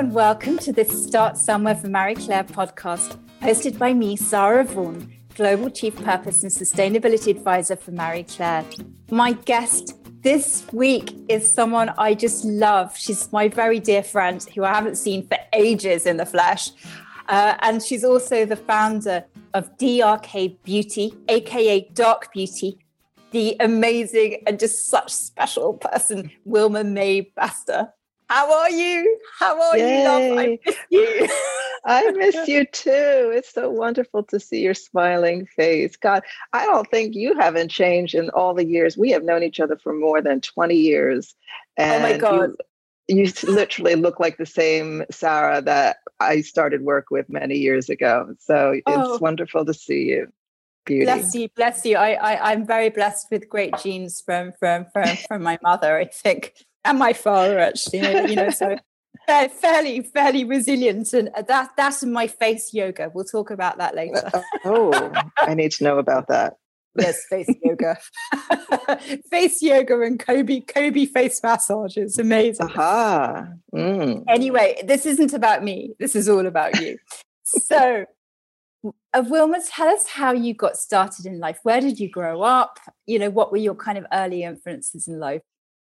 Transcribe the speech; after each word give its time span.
and 0.00 0.14
welcome 0.14 0.56
to 0.56 0.72
this 0.72 1.04
Start 1.04 1.36
Somewhere 1.36 1.74
for 1.74 1.88
Marie 1.88 2.14
Claire 2.14 2.44
podcast, 2.44 3.18
hosted 3.42 3.76
by 3.76 3.92
me, 3.92 4.16
Sarah 4.16 4.64
Vaughan, 4.64 5.12
Global 5.34 5.68
Chief 5.68 5.94
Purpose 5.94 6.42
and 6.42 6.50
Sustainability 6.50 7.36
Advisor 7.36 7.76
for 7.76 7.90
Marie 7.90 8.22
Claire. 8.22 8.64
My 9.10 9.32
guest 9.32 9.98
this 10.22 10.66
week 10.72 11.14
is 11.28 11.52
someone 11.52 11.90
I 11.98 12.14
just 12.14 12.46
love. 12.46 12.96
She's 12.96 13.30
my 13.30 13.48
very 13.48 13.78
dear 13.78 14.02
friend 14.02 14.42
who 14.54 14.64
I 14.64 14.72
haven't 14.72 14.96
seen 14.96 15.28
for 15.28 15.36
ages 15.52 16.06
in 16.06 16.16
the 16.16 16.24
flesh. 16.24 16.70
Uh, 17.28 17.56
and 17.60 17.82
she's 17.82 18.02
also 18.02 18.46
the 18.46 18.56
founder 18.56 19.26
of 19.52 19.76
DRK 19.76 20.56
Beauty, 20.62 21.12
aka 21.28 21.86
Dark 21.92 22.32
Beauty, 22.32 22.78
the 23.32 23.54
amazing 23.60 24.44
and 24.46 24.58
just 24.58 24.88
such 24.88 25.12
special 25.12 25.74
person, 25.74 26.30
Wilma 26.46 26.84
Mae 26.84 27.30
Basta. 27.36 27.92
How 28.30 28.60
are 28.60 28.70
you? 28.70 29.18
How 29.40 29.60
are 29.60 29.76
Yay. 29.76 29.98
you, 29.98 30.04
love? 30.04 30.38
I 30.38 30.58
miss 30.64 30.76
you. 30.88 31.28
I 31.84 32.10
miss 32.12 32.46
you 32.46 32.64
too. 32.64 33.32
It's 33.34 33.52
so 33.52 33.68
wonderful 33.68 34.22
to 34.22 34.38
see 34.38 34.60
your 34.60 34.74
smiling 34.74 35.46
face. 35.46 35.96
God, 35.96 36.22
I 36.52 36.64
don't 36.64 36.88
think 36.88 37.16
you 37.16 37.36
haven't 37.36 37.72
changed 37.72 38.14
in 38.14 38.30
all 38.30 38.54
the 38.54 38.64
years. 38.64 38.96
We 38.96 39.10
have 39.10 39.24
known 39.24 39.42
each 39.42 39.58
other 39.58 39.76
for 39.76 39.92
more 39.92 40.22
than 40.22 40.40
20 40.40 40.76
years. 40.76 41.34
And 41.76 42.04
oh 42.04 42.08
my 42.08 42.18
God. 42.18 42.50
You, 43.08 43.24
you 43.24 43.32
literally 43.48 43.96
look 43.96 44.20
like 44.20 44.36
the 44.36 44.46
same 44.46 45.02
Sarah 45.10 45.60
that 45.62 45.96
I 46.20 46.42
started 46.42 46.82
work 46.82 47.06
with 47.10 47.28
many 47.28 47.56
years 47.56 47.88
ago. 47.88 48.36
So 48.38 48.74
it's 48.74 48.84
oh. 48.86 49.18
wonderful 49.20 49.64
to 49.64 49.74
see 49.74 50.04
you. 50.04 50.28
Beauty. 50.86 51.04
Bless 51.04 51.34
you, 51.34 51.48
bless 51.48 51.84
you. 51.84 51.96
I, 51.96 52.12
I 52.12 52.52
I'm 52.52 52.64
very 52.64 52.90
blessed 52.90 53.26
with 53.30 53.48
great 53.48 53.76
genes 53.82 54.22
from 54.24 54.52
from 54.52 54.86
from 54.92 55.16
from 55.28 55.42
my 55.42 55.58
mother. 55.62 55.98
I 55.98 56.06
think 56.06 56.54
and 56.84 56.98
my 56.98 57.12
father 57.12 57.58
actually 57.58 58.00
you 58.28 58.36
know 58.36 58.50
so 58.50 58.76
fairly 59.60 60.02
fairly 60.02 60.44
resilient 60.44 61.12
and 61.12 61.30
that 61.46 61.70
that's 61.76 62.02
my 62.04 62.26
face 62.26 62.74
yoga 62.74 63.10
we'll 63.14 63.24
talk 63.24 63.50
about 63.50 63.78
that 63.78 63.94
later 63.94 64.28
uh, 64.34 64.42
oh 64.64 65.12
i 65.42 65.54
need 65.54 65.70
to 65.70 65.84
know 65.84 65.98
about 65.98 66.26
that 66.26 66.54
yes 66.98 67.24
face 67.30 67.48
yoga 67.62 67.96
face 69.30 69.62
yoga 69.62 70.00
and 70.00 70.18
kobe 70.18 70.60
kobe 70.60 71.06
face 71.06 71.40
massage 71.44 71.96
is 71.96 72.18
amazing 72.18 72.66
Aha. 72.66 73.46
Mm. 73.72 74.24
anyway 74.28 74.76
this 74.84 75.06
isn't 75.06 75.32
about 75.32 75.62
me 75.62 75.94
this 76.00 76.16
is 76.16 76.28
all 76.28 76.46
about 76.46 76.80
you 76.80 76.98
so 77.44 78.04
uh, 79.12 79.22
Wilma, 79.26 79.58
tell 79.68 79.88
us 79.88 80.06
how 80.06 80.32
you 80.32 80.54
got 80.54 80.76
started 80.76 81.26
in 81.26 81.38
life. 81.38 81.58
Where 81.64 81.82
did 81.82 82.00
you 82.00 82.08
grow 82.08 82.40
up? 82.42 82.78
You 83.06 83.18
know, 83.18 83.28
what 83.28 83.52
were 83.52 83.58
your 83.58 83.74
kind 83.74 83.98
of 83.98 84.06
early 84.12 84.42
influences 84.42 85.06
in 85.06 85.18
life? 85.18 85.42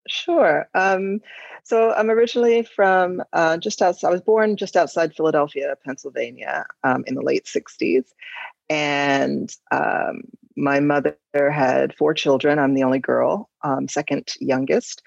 Sure. 0.09 0.69
Um, 0.75 1.21
so 1.63 1.93
I'm 1.93 2.11
originally 2.11 2.63
from 2.63 3.23
uh, 3.33 3.57
just 3.57 3.81
outside, 3.81 4.09
I 4.09 4.11
was 4.13 4.21
born 4.21 4.57
just 4.57 4.77
outside 4.77 5.15
Philadelphia, 5.15 5.77
Pennsylvania 5.85 6.67
um, 6.83 7.05
in 7.07 7.15
the 7.15 7.23
late 7.23 7.47
60s. 7.47 8.05
And 8.69 9.51
um, 9.71 10.23
my 10.57 10.81
mother 10.81 11.17
had 11.35 11.95
four 11.97 12.13
children. 12.15 12.59
I'm 12.59 12.75
the 12.75 12.83
only 12.83 12.99
girl, 12.99 13.49
um, 13.63 13.89
second 13.89 14.33
youngest. 14.41 15.03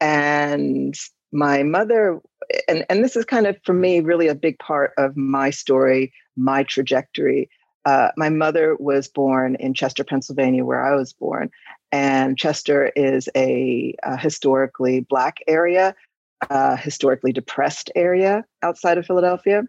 And 0.00 0.94
my 1.32 1.62
mother, 1.62 2.20
and, 2.68 2.84
and 2.88 3.04
this 3.04 3.16
is 3.16 3.24
kind 3.24 3.46
of 3.46 3.56
for 3.64 3.72
me 3.72 4.00
really 4.00 4.26
a 4.26 4.34
big 4.34 4.58
part 4.58 4.92
of 4.98 5.16
my 5.16 5.50
story, 5.50 6.12
my 6.36 6.64
trajectory. 6.64 7.48
Uh, 7.84 8.08
my 8.16 8.28
mother 8.28 8.76
was 8.78 9.08
born 9.08 9.56
in 9.56 9.74
Chester, 9.74 10.04
Pennsylvania, 10.04 10.64
where 10.64 10.84
I 10.84 10.94
was 10.96 11.12
born. 11.12 11.50
And 11.92 12.38
Chester 12.38 12.92
is 12.94 13.28
a, 13.36 13.94
a 14.02 14.16
historically 14.16 15.00
Black 15.00 15.38
area, 15.46 15.94
a 16.48 16.76
historically 16.76 17.32
depressed 17.32 17.90
area 17.94 18.44
outside 18.62 18.98
of 18.98 19.06
Philadelphia. 19.06 19.64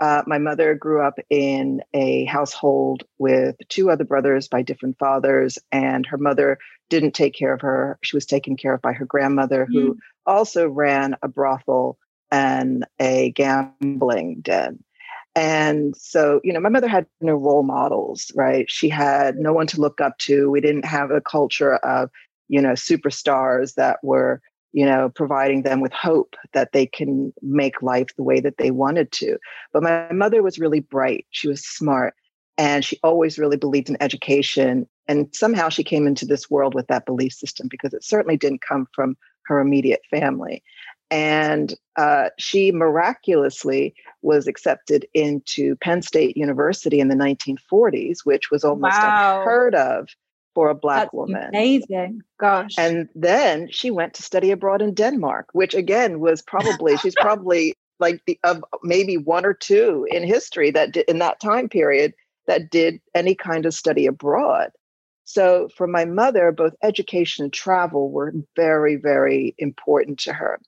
Uh, 0.00 0.22
my 0.26 0.38
mother 0.38 0.74
grew 0.74 1.00
up 1.00 1.18
in 1.30 1.80
a 1.94 2.24
household 2.24 3.04
with 3.18 3.56
two 3.68 3.90
other 3.90 4.04
brothers 4.04 4.48
by 4.48 4.60
different 4.60 4.98
fathers, 4.98 5.56
and 5.70 6.04
her 6.04 6.18
mother 6.18 6.58
didn't 6.90 7.12
take 7.12 7.34
care 7.34 7.54
of 7.54 7.60
her. 7.60 7.98
She 8.02 8.16
was 8.16 8.26
taken 8.26 8.56
care 8.56 8.74
of 8.74 8.82
by 8.82 8.92
her 8.92 9.06
grandmother, 9.06 9.66
who 9.66 9.94
mm. 9.94 9.98
also 10.26 10.68
ran 10.68 11.16
a 11.22 11.28
brothel 11.28 11.98
and 12.32 12.84
a 12.98 13.30
gambling 13.30 14.40
den. 14.40 14.82
And 15.36 15.96
so, 15.96 16.40
you 16.44 16.52
know, 16.52 16.60
my 16.60 16.68
mother 16.68 16.86
had 16.86 17.06
no 17.20 17.34
role 17.34 17.64
models, 17.64 18.30
right? 18.36 18.70
She 18.70 18.88
had 18.88 19.36
no 19.36 19.52
one 19.52 19.66
to 19.68 19.80
look 19.80 20.00
up 20.00 20.16
to. 20.18 20.48
We 20.50 20.60
didn't 20.60 20.84
have 20.84 21.10
a 21.10 21.20
culture 21.20 21.76
of, 21.76 22.10
you 22.48 22.60
know, 22.60 22.72
superstars 22.72 23.74
that 23.74 23.98
were, 24.02 24.40
you 24.72 24.86
know, 24.86 25.10
providing 25.14 25.62
them 25.62 25.80
with 25.80 25.92
hope 25.92 26.36
that 26.52 26.72
they 26.72 26.86
can 26.86 27.32
make 27.42 27.82
life 27.82 28.08
the 28.16 28.22
way 28.22 28.38
that 28.40 28.58
they 28.58 28.70
wanted 28.70 29.10
to. 29.12 29.36
But 29.72 29.82
my 29.82 30.12
mother 30.12 30.42
was 30.42 30.58
really 30.58 30.80
bright. 30.80 31.26
She 31.30 31.48
was 31.48 31.64
smart. 31.64 32.14
And 32.56 32.84
she 32.84 33.00
always 33.02 33.36
really 33.36 33.56
believed 33.56 33.88
in 33.88 33.96
education. 34.00 34.88
And 35.08 35.34
somehow 35.34 35.68
she 35.68 35.82
came 35.82 36.06
into 36.06 36.24
this 36.24 36.48
world 36.48 36.74
with 36.74 36.86
that 36.86 37.06
belief 37.06 37.32
system 37.32 37.66
because 37.68 37.92
it 37.92 38.04
certainly 38.04 38.36
didn't 38.36 38.62
come 38.62 38.86
from 38.94 39.16
her 39.46 39.58
immediate 39.58 40.02
family. 40.08 40.62
And 41.14 41.74
uh, 41.96 42.30
she 42.38 42.72
miraculously 42.72 43.94
was 44.22 44.48
accepted 44.48 45.06
into 45.14 45.76
Penn 45.76 46.02
State 46.02 46.36
University 46.36 46.98
in 46.98 47.06
the 47.06 47.14
1940s, 47.14 48.18
which 48.24 48.50
was 48.50 48.64
almost 48.64 48.98
wow. 48.98 49.40
unheard 49.40 49.76
of 49.76 50.08
for 50.56 50.70
a 50.70 50.74
black 50.74 51.04
That's 51.04 51.14
woman. 51.14 51.48
Amazing. 51.50 52.22
Gosh. 52.40 52.74
And 52.76 53.08
then 53.14 53.68
she 53.70 53.92
went 53.92 54.14
to 54.14 54.24
study 54.24 54.50
abroad 54.50 54.82
in 54.82 54.92
Denmark, 54.92 55.50
which 55.52 55.72
again 55.74 56.18
was 56.18 56.42
probably, 56.42 56.96
she's 56.96 57.14
probably 57.20 57.74
like 58.00 58.20
the 58.26 58.36
of 58.42 58.64
maybe 58.82 59.16
one 59.16 59.46
or 59.46 59.54
two 59.54 60.06
in 60.10 60.24
history 60.24 60.72
that 60.72 60.92
did, 60.92 61.08
in 61.08 61.20
that 61.20 61.40
time 61.40 61.68
period 61.68 62.12
that 62.48 62.70
did 62.70 63.00
any 63.14 63.36
kind 63.36 63.66
of 63.66 63.74
study 63.74 64.06
abroad. 64.06 64.70
So 65.24 65.68
for 65.76 65.86
my 65.86 66.04
mother, 66.04 66.52
both 66.52 66.74
education 66.82 67.44
and 67.44 67.52
travel 67.52 68.10
were 68.10 68.34
very, 68.56 68.96
very 68.96 69.54
important 69.58 70.18
to 70.20 70.32
her. 70.32 70.60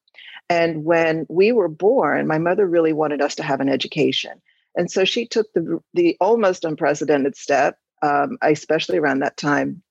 And 0.48 0.84
when 0.84 1.26
we 1.28 1.52
were 1.52 1.68
born, 1.68 2.26
my 2.26 2.38
mother 2.38 2.66
really 2.66 2.92
wanted 2.92 3.20
us 3.20 3.34
to 3.36 3.42
have 3.42 3.60
an 3.60 3.68
education. 3.68 4.40
And 4.76 4.90
so 4.90 5.04
she 5.04 5.26
took 5.26 5.52
the, 5.52 5.80
the 5.94 6.16
almost 6.20 6.64
unprecedented 6.64 7.36
step, 7.36 7.78
um, 8.02 8.38
especially 8.42 8.98
around 8.98 9.20
that 9.20 9.36
time, 9.36 9.82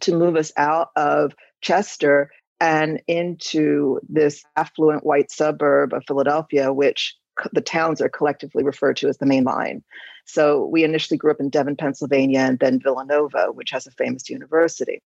to 0.00 0.14
move 0.14 0.36
us 0.36 0.52
out 0.56 0.90
of 0.96 1.34
Chester 1.60 2.30
and 2.60 3.00
into 3.06 4.00
this 4.08 4.44
affluent 4.56 5.04
white 5.04 5.30
suburb 5.30 5.92
of 5.92 6.04
Philadelphia, 6.06 6.72
which 6.72 7.16
the 7.52 7.60
towns 7.60 8.00
are 8.00 8.08
collectively 8.08 8.64
referred 8.64 8.96
to 8.96 9.08
as 9.08 9.18
the 9.18 9.26
main 9.26 9.44
line. 9.44 9.82
So 10.26 10.66
we 10.66 10.84
initially 10.84 11.16
grew 11.16 11.30
up 11.30 11.40
in 11.40 11.50
Devon, 11.50 11.76
Pennsylvania, 11.76 12.40
and 12.40 12.58
then 12.58 12.80
Villanova, 12.80 13.46
which 13.52 13.70
has 13.70 13.86
a 13.86 13.92
famous 13.92 14.28
university. 14.28 15.02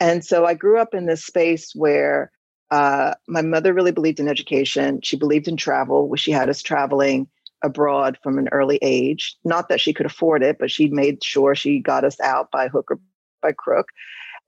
And 0.00 0.24
so 0.24 0.46
I 0.46 0.54
grew 0.54 0.78
up 0.78 0.94
in 0.94 1.06
this 1.06 1.24
space 1.24 1.72
where 1.74 2.30
uh, 2.74 3.14
my 3.28 3.40
mother 3.40 3.72
really 3.72 3.92
believed 3.92 4.18
in 4.18 4.26
education. 4.26 5.00
She 5.00 5.16
believed 5.16 5.46
in 5.46 5.56
travel. 5.56 6.12
She 6.16 6.32
had 6.32 6.48
us 6.48 6.60
traveling 6.60 7.28
abroad 7.62 8.18
from 8.20 8.36
an 8.36 8.48
early 8.50 8.80
age. 8.82 9.36
Not 9.44 9.68
that 9.68 9.80
she 9.80 9.92
could 9.92 10.06
afford 10.06 10.42
it, 10.42 10.56
but 10.58 10.72
she 10.72 10.88
made 10.88 11.22
sure 11.22 11.54
she 11.54 11.78
got 11.78 12.02
us 12.02 12.18
out 12.18 12.50
by 12.50 12.66
hook 12.66 12.90
or 12.90 12.98
by 13.40 13.52
crook. 13.52 13.86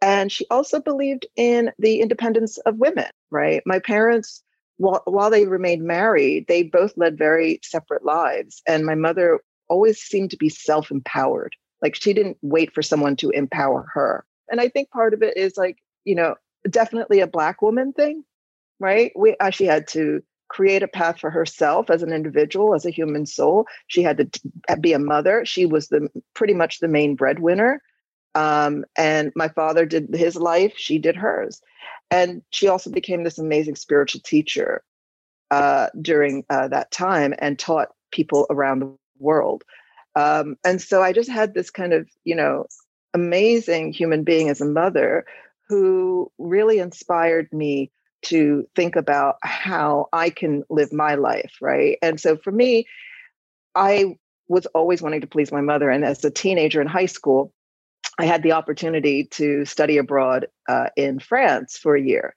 And 0.02 0.32
she 0.32 0.44
also 0.50 0.80
believed 0.80 1.24
in 1.36 1.70
the 1.78 2.00
independence 2.00 2.58
of 2.58 2.78
women, 2.78 3.06
right? 3.30 3.62
My 3.64 3.78
parents, 3.78 4.42
while, 4.78 5.02
while 5.04 5.30
they 5.30 5.46
remained 5.46 5.84
married, 5.84 6.46
they 6.48 6.64
both 6.64 6.94
led 6.96 7.16
very 7.16 7.60
separate 7.62 8.04
lives. 8.04 8.60
And 8.66 8.84
my 8.84 8.96
mother 8.96 9.38
always 9.68 10.00
seemed 10.00 10.32
to 10.32 10.36
be 10.36 10.48
self 10.48 10.90
empowered. 10.90 11.54
Like 11.80 11.94
she 11.94 12.12
didn't 12.12 12.38
wait 12.42 12.74
for 12.74 12.82
someone 12.82 13.14
to 13.18 13.30
empower 13.30 13.86
her. 13.94 14.26
And 14.50 14.60
I 14.60 14.68
think 14.68 14.90
part 14.90 15.14
of 15.14 15.22
it 15.22 15.36
is 15.36 15.56
like, 15.56 15.78
you 16.04 16.16
know, 16.16 16.34
definitely 16.68 17.20
a 17.20 17.26
black 17.26 17.62
woman 17.62 17.92
thing, 17.92 18.24
right? 18.80 19.12
We 19.16 19.36
uh, 19.38 19.50
she 19.50 19.64
had 19.64 19.88
to 19.88 20.22
create 20.48 20.82
a 20.82 20.88
path 20.88 21.18
for 21.18 21.30
herself 21.30 21.90
as 21.90 22.02
an 22.02 22.12
individual, 22.12 22.74
as 22.74 22.86
a 22.86 22.90
human 22.90 23.26
soul. 23.26 23.66
She 23.88 24.02
had 24.02 24.18
to 24.18 24.24
t- 24.26 24.40
uh, 24.68 24.76
be 24.76 24.92
a 24.92 24.98
mother. 24.98 25.44
She 25.44 25.66
was 25.66 25.88
the 25.88 26.08
pretty 26.34 26.54
much 26.54 26.78
the 26.78 26.88
main 26.88 27.16
breadwinner. 27.16 27.82
Um, 28.34 28.84
and 28.96 29.32
my 29.34 29.48
father 29.48 29.86
did 29.86 30.14
his 30.14 30.36
life, 30.36 30.74
she 30.76 30.98
did 30.98 31.16
hers. 31.16 31.62
And 32.10 32.42
she 32.50 32.68
also 32.68 32.90
became 32.90 33.24
this 33.24 33.38
amazing 33.38 33.76
spiritual 33.76 34.20
teacher 34.22 34.84
uh, 35.50 35.88
during 36.00 36.44
uh, 36.50 36.68
that 36.68 36.90
time 36.90 37.34
and 37.38 37.58
taught 37.58 37.88
people 38.12 38.46
around 38.50 38.80
the 38.80 38.94
world. 39.18 39.64
Um, 40.14 40.56
and 40.64 40.80
so 40.80 41.02
I 41.02 41.12
just 41.12 41.30
had 41.30 41.54
this 41.54 41.70
kind 41.70 41.92
of, 41.92 42.08
you 42.24 42.34
know, 42.34 42.66
amazing 43.14 43.92
human 43.92 44.22
being 44.22 44.48
as 44.48 44.60
a 44.60 44.66
mother 44.66 45.24
who 45.68 46.30
really 46.38 46.78
inspired 46.78 47.52
me 47.52 47.90
to 48.22 48.66
think 48.74 48.96
about 48.96 49.36
how 49.42 50.08
I 50.12 50.30
can 50.30 50.64
live 50.70 50.92
my 50.92 51.14
life, 51.14 51.56
right? 51.60 51.98
And 52.02 52.20
so 52.20 52.36
for 52.36 52.50
me, 52.50 52.86
I 53.74 54.16
was 54.48 54.66
always 54.66 55.02
wanting 55.02 55.20
to 55.20 55.26
please 55.26 55.52
my 55.52 55.60
mother. 55.60 55.90
And 55.90 56.04
as 56.04 56.24
a 56.24 56.30
teenager 56.30 56.80
in 56.80 56.86
high 56.86 57.06
school, 57.06 57.52
I 58.18 58.24
had 58.24 58.42
the 58.42 58.52
opportunity 58.52 59.24
to 59.32 59.64
study 59.64 59.98
abroad 59.98 60.46
uh, 60.68 60.88
in 60.96 61.18
France 61.18 61.76
for 61.76 61.94
a 61.94 62.02
year. 62.02 62.34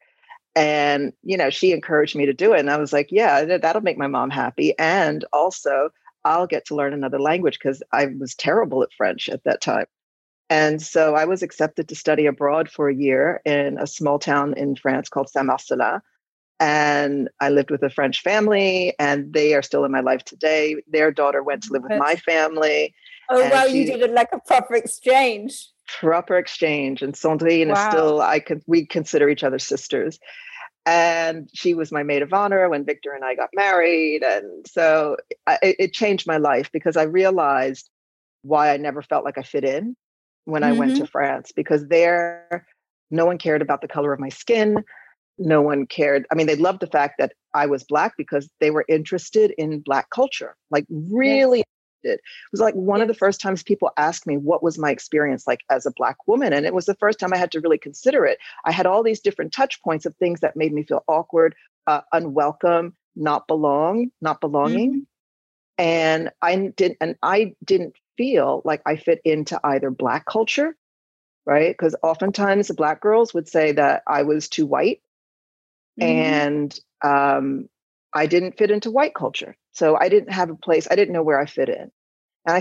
And, 0.56 1.14
you 1.24 1.38
know, 1.38 1.50
she 1.50 1.72
encouraged 1.72 2.16
me 2.16 2.26
to 2.26 2.34
do 2.34 2.54
it. 2.54 2.60
And 2.60 2.70
I 2.70 2.78
was 2.78 2.92
like, 2.92 3.08
yeah, 3.12 3.58
that'll 3.58 3.82
make 3.82 3.98
my 3.98 4.08
mom 4.08 4.30
happy. 4.30 4.78
And 4.78 5.24
also, 5.32 5.90
I'll 6.26 6.48
get 6.48 6.66
to 6.66 6.76
learn 6.76 6.94
another 6.94 7.20
language 7.20 7.58
because 7.60 7.82
I 7.94 8.08
was 8.08 8.36
terrible 8.36 8.84
at 8.84 8.94
French 8.98 9.30
at 9.30 9.44
that 9.46 9.62
time. 9.62 9.86
And 10.50 10.82
so 10.82 11.16
I 11.16 11.26
was 11.26 11.44
accepted 11.44 11.88
to 11.90 11.96
study 11.96 12.26
abroad 12.26 12.70
for 12.70 12.90
a 12.90 12.96
year 12.96 13.42
in 13.46 13.78
a 13.78 13.86
small 13.86 14.18
town 14.18 14.56
in 14.58 14.76
France 14.76 15.08
called 15.08 15.30
Saint 15.30 15.46
Marcellin. 15.46 16.02
And 16.60 17.30
I 17.40 17.50
lived 17.50 17.72
with 17.72 17.84
a 17.84 17.90
French 17.90 18.22
family, 18.22 18.94
and 19.00 19.32
they 19.32 19.54
are 19.54 19.62
still 19.62 19.86
in 19.86 19.92
my 19.92 20.02
life 20.02 20.26
today. 20.26 20.76
Their 20.88 21.12
daughter 21.12 21.42
went 21.42 21.64
to 21.64 21.74
live 21.74 21.84
with 21.84 21.98
my 21.98 22.16
family. 22.16 22.94
Oh, 23.30 23.48
wow, 23.50 23.68
she, 23.68 23.78
you 23.78 23.86
did 23.86 24.02
it 24.02 24.12
like 24.12 24.30
a 24.34 24.40
proper 24.40 24.76
exchange. 24.76 25.70
Proper 25.88 26.38
exchange. 26.38 27.02
And 27.02 27.14
Sandrine 27.14 27.68
wow. 27.68 27.74
is 27.74 27.94
still, 27.94 28.22
I 28.22 28.40
could, 28.40 28.62
we 28.68 28.86
consider 28.86 29.30
each 29.30 29.44
other 29.44 29.60
sisters. 29.60 30.20
And 30.86 31.50
she 31.54 31.76
was 31.76 31.92
my 31.92 32.04
maid 32.04 32.24
of 32.24 32.34
honor 32.34 32.68
when 32.68 32.84
Victor 32.84 33.14
and 33.14 33.24
I 33.24 33.36
got 33.36 33.50
married. 33.54 34.24
And 34.24 34.66
so 34.68 35.16
I, 35.46 35.60
it 35.62 35.94
changed 35.94 36.28
my 36.28 36.38
life 36.38 36.72
because 36.74 36.98
I 36.98 37.04
realized 37.04 37.90
why 38.42 38.74
I 38.74 38.78
never 38.78 39.02
felt 39.02 39.24
like 39.24 39.38
I 39.38 39.44
fit 39.44 39.64
in 39.64 39.96
when 40.50 40.62
mm-hmm. 40.62 40.74
I 40.74 40.78
went 40.78 40.96
to 40.96 41.04
mm-hmm. 41.04 41.12
France 41.12 41.52
because 41.56 41.88
there 41.88 42.66
no 43.12 43.26
one 43.26 43.38
cared 43.38 43.62
about 43.62 43.82
the 43.82 43.88
color 43.88 44.14
of 44.14 44.20
my 44.20 44.30
skin. 44.30 44.84
No 45.38 45.62
one 45.62 45.88
cared. 45.88 46.26
I 46.32 46.36
mean, 46.36 46.48
they 46.48 46.56
loved 46.56 46.82
the 46.82 46.88
fact 46.88 47.16
that 47.18 47.34
I 47.54 47.66
was 47.66 47.84
Black 47.84 48.14
because 48.18 48.50
they 48.60 48.72
were 48.72 48.86
interested 48.88 49.54
in 49.58 49.80
Black 49.80 50.10
culture, 50.10 50.56
like 50.70 50.86
really. 50.90 51.60
Yes. 51.60 51.66
It 52.02 52.22
was 52.54 52.62
like 52.62 52.76
one 52.76 53.00
yes. 53.00 53.04
of 53.04 53.08
the 53.10 53.20
first 53.20 53.42
times 53.42 53.62
people 53.62 53.92
asked 53.98 54.26
me 54.26 54.38
what 54.38 54.64
was 54.64 54.78
my 54.78 54.90
experience 54.90 55.46
like 55.46 55.60
as 55.70 55.86
a 55.86 55.92
Black 55.92 56.16
woman. 56.28 56.54
And 56.54 56.66
it 56.66 56.74
was 56.74 56.86
the 56.86 56.96
first 56.96 57.20
time 57.20 57.34
I 57.34 57.38
had 57.38 57.52
to 57.52 57.60
really 57.60 57.78
consider 57.78 58.26
it. 58.26 58.38
I 58.64 58.72
had 58.72 58.86
all 58.86 59.04
these 59.04 59.20
different 59.20 59.52
touch 59.52 59.82
points 59.84 60.06
of 60.06 60.16
things 60.16 60.40
that 60.40 60.56
made 60.56 60.72
me 60.72 60.84
feel 60.84 61.04
awkward, 61.10 61.56
uh, 61.88 62.00
unwelcome, 62.14 62.96
not 63.18 63.48
belong, 63.48 64.12
not 64.22 64.40
belonging. 64.40 64.92
Mm-hmm 64.92 65.00
and 65.80 66.30
i 66.42 66.56
didn't 66.76 66.98
and 67.02 67.16
i 67.24 67.56
didn't 67.64 67.96
feel 68.20 68.62
like 68.66 68.82
I 68.86 68.98
fit 68.98 69.22
into 69.24 69.58
either 69.64 69.90
Black 69.90 70.26
culture, 70.26 70.76
right? 71.46 71.72
Because 71.72 71.96
oftentimes 72.04 72.68
the 72.68 72.74
Black 72.74 73.00
girls 73.00 73.34
would 73.34 73.48
say 73.48 73.72
that 73.72 74.04
I 74.06 74.24
was 74.24 74.50
too 74.50 74.66
white 74.66 75.02
mm-hmm. 75.98 76.10
and 76.10 76.80
um, 77.02 77.70
I 78.14 78.26
didn't 78.26 78.58
fit 78.58 78.72
into 78.72 78.92
white 78.92 79.16
culture. 79.16 79.56
So 79.72 79.96
I 79.96 80.10
didn't 80.10 80.34
have 80.34 80.50
a 80.50 80.56
place, 80.56 80.86
I 80.92 80.98
didn't 80.98 81.14
know 81.14 81.24
where 81.24 81.40
I 81.40 81.46
fit 81.46 81.70
in. 81.70 81.90
And 82.46 82.58
I 82.58 82.60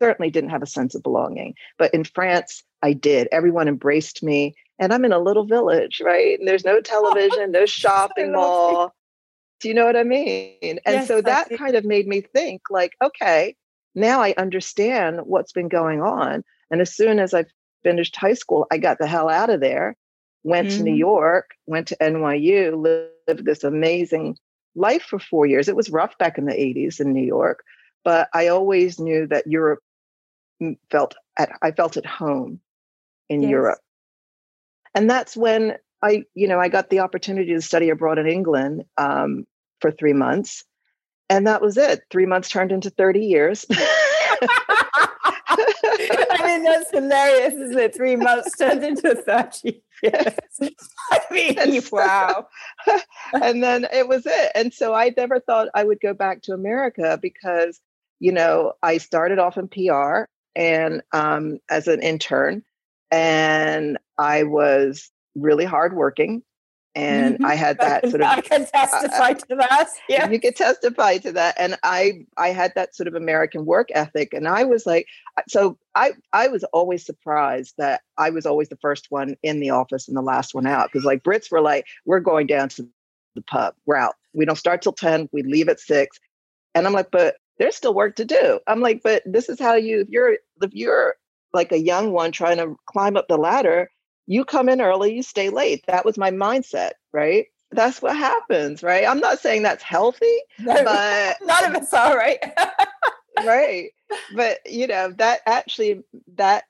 certainly 0.00 0.30
didn't 0.30 0.50
have 0.50 0.62
a 0.62 0.66
sense 0.66 0.94
of 0.94 1.02
belonging. 1.02 1.52
But 1.76 1.92
in 1.92 2.04
France, 2.04 2.64
I 2.82 2.94
did. 2.94 3.28
Everyone 3.30 3.68
embraced 3.68 4.22
me. 4.22 4.54
And 4.78 4.92
I'm 4.92 5.04
in 5.04 5.12
a 5.12 5.18
little 5.18 5.44
village, 5.44 6.00
right? 6.02 6.38
And 6.38 6.48
there's 6.48 6.64
no 6.64 6.80
television, 6.80 7.52
no 7.52 7.66
shopping 7.66 8.32
mall. 8.32 8.94
Do 9.60 9.68
you 9.68 9.74
know 9.74 9.84
what 9.84 9.96
I 9.96 10.02
mean? 10.02 10.56
And 10.62 10.80
yes, 10.86 11.08
so 11.08 11.20
that 11.20 11.50
kind 11.58 11.74
of 11.74 11.84
made 11.84 12.08
me 12.08 12.22
think 12.22 12.62
like, 12.70 12.92
okay, 13.02 13.54
now 13.94 14.20
I 14.20 14.34
understand 14.36 15.20
what's 15.24 15.52
been 15.52 15.68
going 15.68 16.00
on. 16.00 16.42
And 16.70 16.80
as 16.80 16.94
soon 16.94 17.18
as 17.18 17.34
I 17.34 17.44
finished 17.82 18.16
high 18.16 18.34
school, 18.34 18.66
I 18.70 18.78
got 18.78 18.98
the 18.98 19.06
hell 19.06 19.28
out 19.28 19.50
of 19.50 19.60
there, 19.60 19.96
went 20.42 20.68
mm-hmm. 20.68 20.78
to 20.78 20.82
New 20.84 20.90
mm-hmm. 20.92 20.98
York, 20.98 21.50
went 21.66 21.88
to 21.88 21.96
NYU, 21.96 22.76
lived 22.76 23.44
this 23.44 23.64
amazing 23.64 24.36
life 24.74 25.02
for 25.02 25.18
four 25.18 25.46
years. 25.46 25.68
It 25.68 25.76
was 25.76 25.90
rough 25.90 26.16
back 26.18 26.38
in 26.38 26.46
the 26.46 26.52
80s 26.52 27.00
in 27.00 27.12
New 27.12 27.24
York, 27.24 27.62
but 28.02 28.28
I 28.34 28.48
always 28.48 28.98
knew 28.98 29.26
that 29.28 29.46
Europe 29.46 29.80
felt 30.90 31.14
at 31.38 31.50
I 31.62 31.72
felt 31.72 31.96
at 31.96 32.06
home 32.06 32.60
in 33.28 33.42
yes. 33.42 33.50
Europe. 33.50 33.78
And 34.94 35.10
that's 35.10 35.36
when 35.36 35.76
I, 36.02 36.24
you 36.34 36.48
know, 36.48 36.60
I 36.60 36.68
got 36.68 36.90
the 36.90 37.00
opportunity 37.00 37.52
to 37.54 37.62
study 37.62 37.90
abroad 37.90 38.18
in 38.18 38.26
England 38.26 38.84
um, 38.96 39.46
for 39.80 39.90
three 39.90 40.12
months 40.12 40.64
and 41.28 41.46
that 41.46 41.62
was 41.62 41.76
it. 41.76 42.02
Three 42.10 42.26
months 42.26 42.48
turned 42.48 42.72
into 42.72 42.90
30 42.90 43.20
years. 43.20 43.66
I 45.56 46.40
mean, 46.44 46.64
that's 46.64 46.90
hilarious, 46.90 47.54
isn't 47.54 47.78
it? 47.78 47.94
Three 47.94 48.16
months 48.16 48.56
turned 48.56 48.84
into 48.84 49.14
30 49.14 49.82
years. 50.02 50.34
I 51.10 51.20
mean, 51.30 51.82
wow. 51.90 52.46
and 53.32 53.62
then 53.62 53.86
it 53.92 54.08
was 54.08 54.24
it. 54.26 54.52
And 54.54 54.72
so 54.72 54.94
I 54.94 55.12
never 55.16 55.40
thought 55.40 55.68
I 55.74 55.84
would 55.84 56.00
go 56.00 56.14
back 56.14 56.42
to 56.42 56.52
America 56.52 57.18
because, 57.20 57.80
you 58.20 58.32
know, 58.32 58.74
I 58.82 58.98
started 58.98 59.38
off 59.38 59.56
in 59.56 59.68
PR 59.68 60.24
and 60.54 61.02
um, 61.12 61.58
as 61.68 61.88
an 61.88 62.02
intern, 62.02 62.62
and 63.10 63.98
I 64.18 64.44
was 64.44 65.10
really 65.34 65.64
hardworking 65.64 66.42
and 66.94 67.34
mm-hmm. 67.34 67.44
I 67.52 67.54
had 67.54 67.78
that 67.78 68.08
sort 68.08 68.22
of. 68.22 68.28
I 68.28 68.40
can 68.40 68.66
testify 68.66 69.30
uh, 69.30 69.34
to 69.34 69.56
that. 69.56 69.88
Yeah, 70.08 70.28
you 70.30 70.40
can 70.40 70.52
testify 70.52 71.18
to 71.18 71.32
that. 71.32 71.56
And 71.58 71.76
I, 71.82 72.26
I 72.36 72.48
had 72.48 72.74
that 72.74 72.94
sort 72.94 73.08
of 73.08 73.14
American 73.14 73.64
work 73.64 73.88
ethic, 73.94 74.32
and 74.32 74.46
I 74.46 74.64
was 74.64 74.86
like, 74.86 75.06
so 75.48 75.78
I, 75.94 76.12
I 76.32 76.48
was 76.48 76.64
always 76.72 77.04
surprised 77.04 77.74
that 77.78 78.02
I 78.18 78.30
was 78.30 78.46
always 78.46 78.68
the 78.68 78.76
first 78.76 79.06
one 79.10 79.36
in 79.42 79.60
the 79.60 79.70
office 79.70 80.08
and 80.08 80.16
the 80.16 80.22
last 80.22 80.54
one 80.54 80.66
out 80.66 80.90
because 80.92 81.04
like 81.04 81.22
Brits 81.22 81.50
were 81.50 81.60
like, 81.60 81.86
we're 82.04 82.20
going 82.20 82.46
down 82.46 82.68
to 82.70 82.88
the 83.34 83.42
pub, 83.42 83.74
we're 83.86 83.96
out. 83.96 84.14
We 84.32 84.44
don't 84.44 84.56
start 84.56 84.82
till 84.82 84.92
ten. 84.92 85.28
We 85.32 85.42
leave 85.42 85.68
at 85.68 85.80
six, 85.80 86.18
and 86.74 86.86
I'm 86.86 86.92
like, 86.92 87.10
but 87.10 87.36
there's 87.58 87.76
still 87.76 87.94
work 87.94 88.16
to 88.16 88.24
do. 88.24 88.60
I'm 88.66 88.80
like, 88.80 89.02
but 89.02 89.22
this 89.24 89.48
is 89.48 89.60
how 89.60 89.74
you. 89.74 90.00
If 90.00 90.08
you're 90.08 90.32
if 90.62 90.72
you're 90.72 91.16
like 91.52 91.72
a 91.72 91.78
young 91.78 92.12
one 92.12 92.32
trying 92.32 92.58
to 92.58 92.76
climb 92.86 93.16
up 93.16 93.28
the 93.28 93.38
ladder 93.38 93.90
you 94.26 94.44
come 94.44 94.68
in 94.68 94.80
early, 94.80 95.14
you 95.14 95.22
stay 95.22 95.50
late. 95.50 95.84
That 95.86 96.04
was 96.04 96.18
my 96.18 96.30
mindset, 96.30 96.92
right? 97.12 97.46
That's 97.70 98.00
what 98.00 98.16
happens, 98.16 98.82
right? 98.82 99.06
I'm 99.06 99.20
not 99.20 99.40
saying 99.40 99.62
that's 99.62 99.82
healthy, 99.82 100.38
but 100.64 101.36
none 101.42 101.64
of 101.64 101.82
it's 101.82 101.92
all 101.92 102.16
right. 102.16 102.38
right. 103.44 103.90
But 104.34 104.58
you 104.66 104.86
know, 104.86 105.12
that 105.18 105.40
actually 105.46 106.02
that 106.36 106.64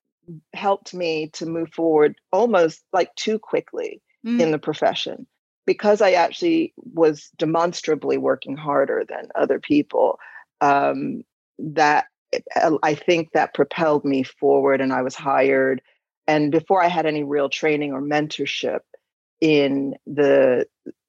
helped 0.54 0.94
me 0.94 1.28
to 1.34 1.46
move 1.46 1.72
forward 1.72 2.16
almost 2.32 2.82
like 2.92 3.14
too 3.14 3.38
quickly 3.38 4.00
mm. 4.26 4.40
in 4.40 4.50
the 4.50 4.58
profession 4.58 5.26
because 5.66 6.00
I 6.00 6.12
actually 6.12 6.72
was 6.76 7.30
demonstrably 7.36 8.16
working 8.16 8.56
harder 8.56 9.04
than 9.08 9.28
other 9.34 9.60
people. 9.60 10.18
Um, 10.60 11.24
that 11.58 12.06
I 12.82 12.94
think 12.94 13.32
that 13.32 13.54
propelled 13.54 14.04
me 14.04 14.22
forward, 14.22 14.80
and 14.80 14.92
I 14.92 15.02
was 15.02 15.14
hired 15.14 15.82
and 16.26 16.50
before 16.50 16.82
i 16.82 16.88
had 16.88 17.06
any 17.06 17.22
real 17.22 17.48
training 17.48 17.92
or 17.92 18.00
mentorship 18.00 18.80
in 19.40 19.94
the 20.06 20.66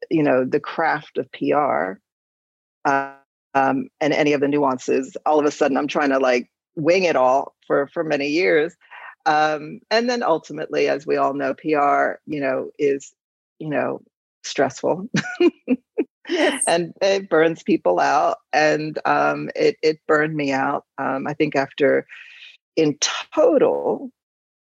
you 0.09 0.23
know 0.23 0.45
the 0.45 0.59
craft 0.59 1.17
of 1.17 1.31
pr 1.31 1.99
uh, 2.85 3.13
um, 3.55 3.87
and 4.01 4.13
any 4.13 4.33
of 4.33 4.41
the 4.41 4.47
nuances 4.47 5.15
all 5.25 5.39
of 5.39 5.45
a 5.45 5.51
sudden 5.51 5.77
i'm 5.77 5.87
trying 5.87 6.09
to 6.09 6.19
like 6.19 6.49
wing 6.75 7.03
it 7.03 7.15
all 7.15 7.55
for 7.65 7.87
for 7.87 8.03
many 8.03 8.27
years 8.27 8.75
um, 9.25 9.79
and 9.89 10.09
then 10.09 10.21
ultimately 10.21 10.87
as 10.87 11.07
we 11.07 11.17
all 11.17 11.33
know 11.33 11.53
pr 11.53 12.19
you 12.25 12.39
know 12.39 12.69
is 12.77 13.13
you 13.59 13.69
know 13.69 14.01
stressful 14.43 15.09
yes. 16.29 16.63
and 16.67 16.93
it 17.01 17.29
burns 17.29 17.63
people 17.63 17.99
out 17.99 18.37
and 18.53 18.99
um, 19.05 19.49
it, 19.55 19.77
it 19.81 19.99
burned 20.07 20.35
me 20.35 20.51
out 20.51 20.85
um, 20.97 21.25
i 21.27 21.33
think 21.33 21.55
after 21.55 22.05
in 22.75 22.97
total 23.33 24.11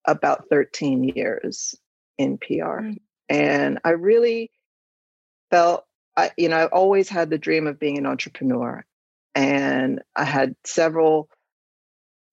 about 0.07 0.45
13 0.49 1.03
years 1.03 1.75
in 2.17 2.37
PR. 2.37 2.81
Mm-hmm. 2.81 2.93
And 3.29 3.79
I 3.83 3.91
really 3.91 4.51
felt, 5.51 5.85
I, 6.15 6.31
you 6.37 6.49
know, 6.49 6.57
I 6.57 6.65
always 6.67 7.09
had 7.09 7.29
the 7.29 7.37
dream 7.37 7.67
of 7.67 7.79
being 7.79 7.97
an 7.97 8.05
entrepreneur. 8.05 8.85
And 9.35 10.01
I 10.15 10.23
had 10.23 10.55
several 10.65 11.29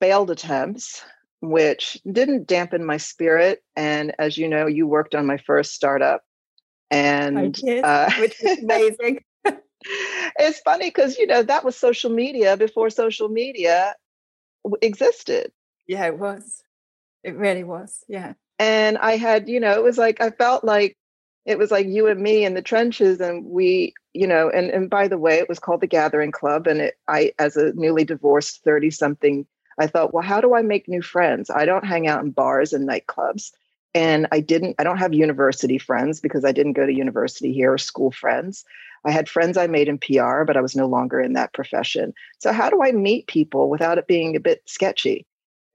failed 0.01 0.31
attempts, 0.31 1.05
which 1.41 1.99
didn't 2.11 2.47
dampen 2.47 2.85
my 2.85 2.97
spirit. 2.97 3.63
And 3.77 4.15
as 4.19 4.39
you 4.39 4.49
know, 4.49 4.67
you 4.67 4.87
worked 4.87 5.15
on 5.15 5.27
my 5.27 5.37
first 5.37 5.75
startup. 5.75 6.23
And 6.91 7.55
did, 7.55 7.85
uh, 7.85 8.11
which 8.19 8.43
is 8.43 8.59
amazing. 8.63 9.25
it's 9.45 10.61
funny 10.61 10.87
because, 10.89 11.19
you 11.19 11.27
know, 11.27 11.43
that 11.43 11.65
was 11.65 11.77
social 11.77 12.11
media 12.11 12.57
before 12.57 12.89
social 12.89 13.29
media 13.29 13.95
existed. 14.81 15.53
Yeah, 15.87 16.07
it 16.07 16.19
was. 16.19 16.64
It 17.25 17.37
really 17.37 17.65
was. 17.65 18.05
Yeah. 18.07 18.35
And 18.59 18.99
I 18.99 19.17
had, 19.17 19.49
you 19.49 19.59
know, 19.59 19.73
it 19.73 19.83
was 19.83 19.99
like 19.99 20.21
I 20.21 20.31
felt 20.31 20.63
like 20.63 20.97
it 21.45 21.59
was 21.59 21.71
like 21.71 21.87
you 21.87 22.07
and 22.07 22.21
me 22.21 22.45
in 22.45 22.55
the 22.55 22.63
trenches 22.63 23.21
and 23.21 23.45
we 23.45 23.95
you 24.13 24.27
know 24.27 24.49
and 24.51 24.71
and 24.71 24.89
by 24.89 25.09
the 25.09 25.19
way 25.19 25.39
it 25.39 25.49
was 25.49 25.59
called 25.59 25.81
the 25.81 25.87
gathering 25.87 26.33
club 26.33 26.67
and 26.67 26.81
it 26.81 26.95
i 27.09 27.33
as 27.39 27.57
a 27.57 27.73
newly 27.75 28.05
divorced 28.05 28.63
30 28.65 28.91
something 28.91 29.47
i 29.79 29.87
thought 29.87 30.15
well 30.15 30.23
how 30.23 30.41
do 30.41 30.55
i 30.55 30.63
make 30.63 30.89
new 30.89 31.03
friends 31.03 31.51
i 31.51 31.65
don't 31.65 31.85
hang 31.85 32.07
out 32.07 32.23
in 32.23 32.31
bars 32.31 32.73
and 32.73 32.89
nightclubs 32.89 33.51
and 33.95 34.27
i 34.33 34.41
didn't 34.41 34.77
i 34.79 34.85
don't 34.85 34.99
have 34.99 35.13
university 35.13 35.79
friends 35.79 36.21
because 36.21 36.45
i 36.45 36.53
didn't 36.53 36.73
go 36.75 36.87
to 36.87 36.95
university 36.95 37.53
here 37.53 37.73
or 37.73 37.79
school 37.79 38.11
friends 38.11 38.65
i 39.05 39.11
had 39.11 39.29
friends 39.29 39.57
i 39.57 39.67
made 39.67 39.89
in 39.89 39.99
pr 39.99 40.45
but 40.45 40.57
i 40.57 40.61
was 40.61 40.77
no 40.77 40.87
longer 40.87 41.21
in 41.21 41.35
that 41.35 41.53
profession 41.53 42.15
so 42.39 42.53
how 42.53 42.71
do 42.71 42.83
i 42.83 42.93
meet 42.93 43.27
people 43.27 43.69
without 43.69 43.99
it 43.99 44.07
being 44.07 44.37
a 44.37 44.41
bit 44.41 44.63
sketchy 44.67 45.27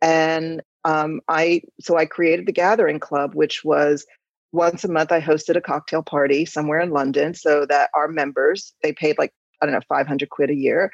and 0.01 0.61
um, 0.85 1.21
I 1.27 1.61
so 1.79 1.97
I 1.97 2.05
created 2.05 2.45
the 2.45 2.51
Gathering 2.51 2.99
Club, 2.99 3.35
which 3.35 3.63
was 3.63 4.05
once 4.51 4.83
a 4.83 4.91
month 4.91 5.11
I 5.11 5.21
hosted 5.21 5.55
a 5.55 5.61
cocktail 5.61 6.01
party 6.01 6.45
somewhere 6.45 6.79
in 6.79 6.91
London 6.91 7.33
so 7.33 7.65
that 7.67 7.89
our 7.93 8.07
members, 8.07 8.73
they 8.81 8.93
paid 8.93 9.17
like, 9.17 9.33
I 9.61 9.65
don't 9.65 9.73
know, 9.73 9.81
500 9.87 10.29
quid 10.29 10.49
a 10.49 10.55
year. 10.55 10.91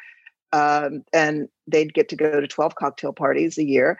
Um, 0.51 1.03
and 1.13 1.47
they'd 1.67 1.93
get 1.93 2.09
to 2.09 2.15
go 2.15 2.39
to 2.39 2.47
12 2.47 2.75
cocktail 2.75 3.13
parties 3.13 3.57
a 3.57 3.63
year, 3.63 3.97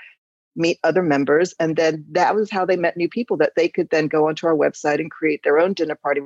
meet 0.55 0.79
other 0.83 1.01
members. 1.01 1.53
And 1.59 1.75
then 1.75 2.05
that 2.11 2.35
was 2.35 2.51
how 2.51 2.65
they 2.65 2.77
met 2.77 2.97
new 2.97 3.09
people 3.09 3.37
that 3.37 3.53
they 3.55 3.69
could 3.69 3.89
then 3.89 4.07
go 4.07 4.27
onto 4.27 4.47
our 4.47 4.55
website 4.55 4.99
and 4.99 5.11
create 5.11 5.41
their 5.43 5.59
own 5.59 5.73
dinner 5.73 5.95
party 5.95 6.21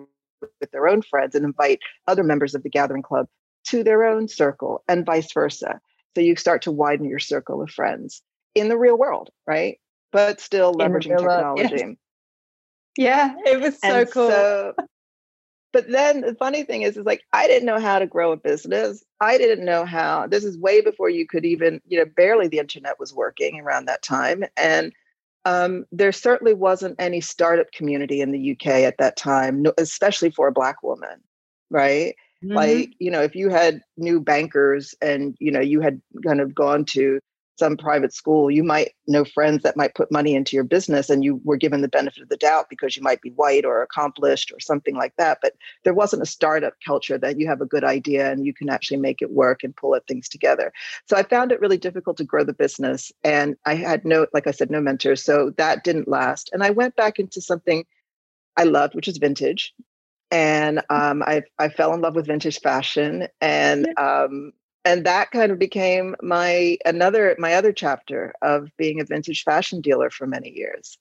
with 0.59 0.71
their 0.71 0.87
own 0.87 1.01
friends 1.01 1.35
and 1.35 1.45
invite 1.45 1.79
other 2.07 2.23
members 2.23 2.55
of 2.55 2.63
the 2.63 2.69
gathering 2.69 3.01
club 3.01 3.27
to 3.65 3.83
their 3.83 4.03
own 4.03 4.27
circle 4.27 4.83
and 4.87 5.05
vice 5.05 5.31
versa. 5.33 5.79
So 6.15 6.21
you 6.21 6.35
start 6.35 6.61
to 6.63 6.71
widen 6.71 7.07
your 7.07 7.19
circle 7.19 7.61
of 7.61 7.69
friends 7.69 8.23
in 8.55 8.69
the 8.69 8.77
real 8.77 8.97
world, 8.97 9.29
right? 9.47 9.79
But 10.11 10.41
still 10.41 10.73
leveraging 10.73 11.17
technology. 11.17 11.97
Yeah, 12.97 13.33
it 13.45 13.61
was 13.61 13.79
so 13.79 13.87
and 13.87 14.11
cool. 14.11 14.29
So, 14.29 14.73
but 15.71 15.89
then 15.89 16.21
the 16.21 16.35
funny 16.35 16.63
thing 16.63 16.81
is, 16.81 16.97
is 16.97 17.05
like 17.05 17.21
I 17.31 17.47
didn't 17.47 17.65
know 17.65 17.79
how 17.79 17.99
to 17.99 18.07
grow 18.07 18.31
a 18.31 18.37
business. 18.37 19.03
I 19.21 19.37
didn't 19.37 19.63
know 19.63 19.85
how. 19.85 20.27
This 20.27 20.43
is 20.43 20.57
way 20.57 20.81
before 20.81 21.09
you 21.09 21.27
could 21.27 21.45
even, 21.45 21.81
you 21.87 21.99
know, 21.99 22.05
barely 22.17 22.47
the 22.47 22.59
internet 22.59 22.99
was 22.99 23.13
working 23.13 23.59
around 23.59 23.85
that 23.85 24.01
time, 24.01 24.43
and 24.57 24.91
um, 25.45 25.85
there 25.91 26.11
certainly 26.11 26.53
wasn't 26.53 26.95
any 26.99 27.21
startup 27.21 27.71
community 27.71 28.21
in 28.21 28.31
the 28.31 28.51
UK 28.51 28.67
at 28.83 28.97
that 28.97 29.15
time, 29.15 29.65
especially 29.77 30.31
for 30.31 30.47
a 30.47 30.51
Black 30.51 30.83
woman, 30.83 31.21
right? 31.69 32.15
Mm-hmm. 32.43 32.55
Like, 32.55 32.93
you 32.99 33.11
know, 33.11 33.21
if 33.21 33.35
you 33.35 33.49
had 33.49 33.81
new 33.97 34.19
bankers 34.19 34.93
and, 35.01 35.35
you 35.39 35.51
know, 35.51 35.59
you 35.59 35.81
had 35.81 36.01
kind 36.25 36.41
of 36.41 36.53
gone 36.53 36.85
to 36.85 37.19
some 37.59 37.77
private 37.77 38.13
school, 38.13 38.49
you 38.49 38.63
might 38.63 38.93
know 39.07 39.23
friends 39.23 39.61
that 39.63 39.77
might 39.77 39.93
put 39.93 40.11
money 40.11 40.33
into 40.33 40.55
your 40.55 40.63
business 40.63 41.09
and 41.09 41.23
you 41.23 41.39
were 41.43 41.57
given 41.57 41.81
the 41.81 41.87
benefit 41.87 42.23
of 42.23 42.29
the 42.29 42.37
doubt 42.37 42.67
because 42.69 42.95
you 42.95 43.03
might 43.03 43.21
be 43.21 43.31
white 43.31 43.65
or 43.65 43.83
accomplished 43.83 44.51
or 44.51 44.59
something 44.59 44.95
like 44.95 45.13
that. 45.17 45.39
But 45.41 45.53
there 45.83 45.93
wasn't 45.93 46.23
a 46.23 46.25
startup 46.25 46.73
culture 46.85 47.17
that 47.17 47.39
you 47.39 47.47
have 47.47 47.61
a 47.61 47.65
good 47.65 47.83
idea 47.83 48.31
and 48.31 48.45
you 48.45 48.53
can 48.53 48.69
actually 48.69 48.97
make 48.97 49.21
it 49.21 49.31
work 49.31 49.63
and 49.63 49.75
pull 49.75 49.99
things 50.07 50.29
together. 50.29 50.71
So 51.07 51.17
I 51.17 51.23
found 51.23 51.51
it 51.51 51.59
really 51.59 51.77
difficult 51.77 52.17
to 52.17 52.23
grow 52.23 52.43
the 52.43 52.53
business. 52.53 53.11
And 53.23 53.55
I 53.65 53.75
had 53.75 54.05
no, 54.05 54.27
like 54.33 54.47
I 54.47 54.51
said, 54.51 54.71
no 54.71 54.79
mentors. 54.79 55.23
So 55.23 55.51
that 55.57 55.83
didn't 55.83 56.07
last. 56.07 56.49
And 56.53 56.63
I 56.63 56.69
went 56.69 56.95
back 56.95 57.19
into 57.19 57.41
something 57.41 57.85
I 58.55 58.63
loved, 58.63 58.95
which 58.95 59.07
is 59.07 59.17
vintage. 59.17 59.73
And 60.31 60.81
um, 60.89 61.23
I, 61.23 61.43
I 61.57 61.69
fell 61.69 61.93
in 61.93 62.01
love 62.01 62.15
with 62.15 62.27
vintage 62.27 62.59
fashion. 62.59 63.27
And 63.41 63.87
um, 63.97 64.53
and 64.89 65.05
that 65.05 65.31
kind 65.31 65.51
of 65.51 65.59
became 65.59 66.15
my 66.21 66.77
another 66.85 67.35
my 67.37 67.53
other 67.53 67.71
chapter 67.71 68.33
of 68.41 68.69
being 68.77 68.99
a 68.99 69.05
vintage 69.05 69.43
fashion 69.43 69.81
dealer 69.81 70.09
for 70.09 70.25
many 70.25 70.49
years 70.49 70.97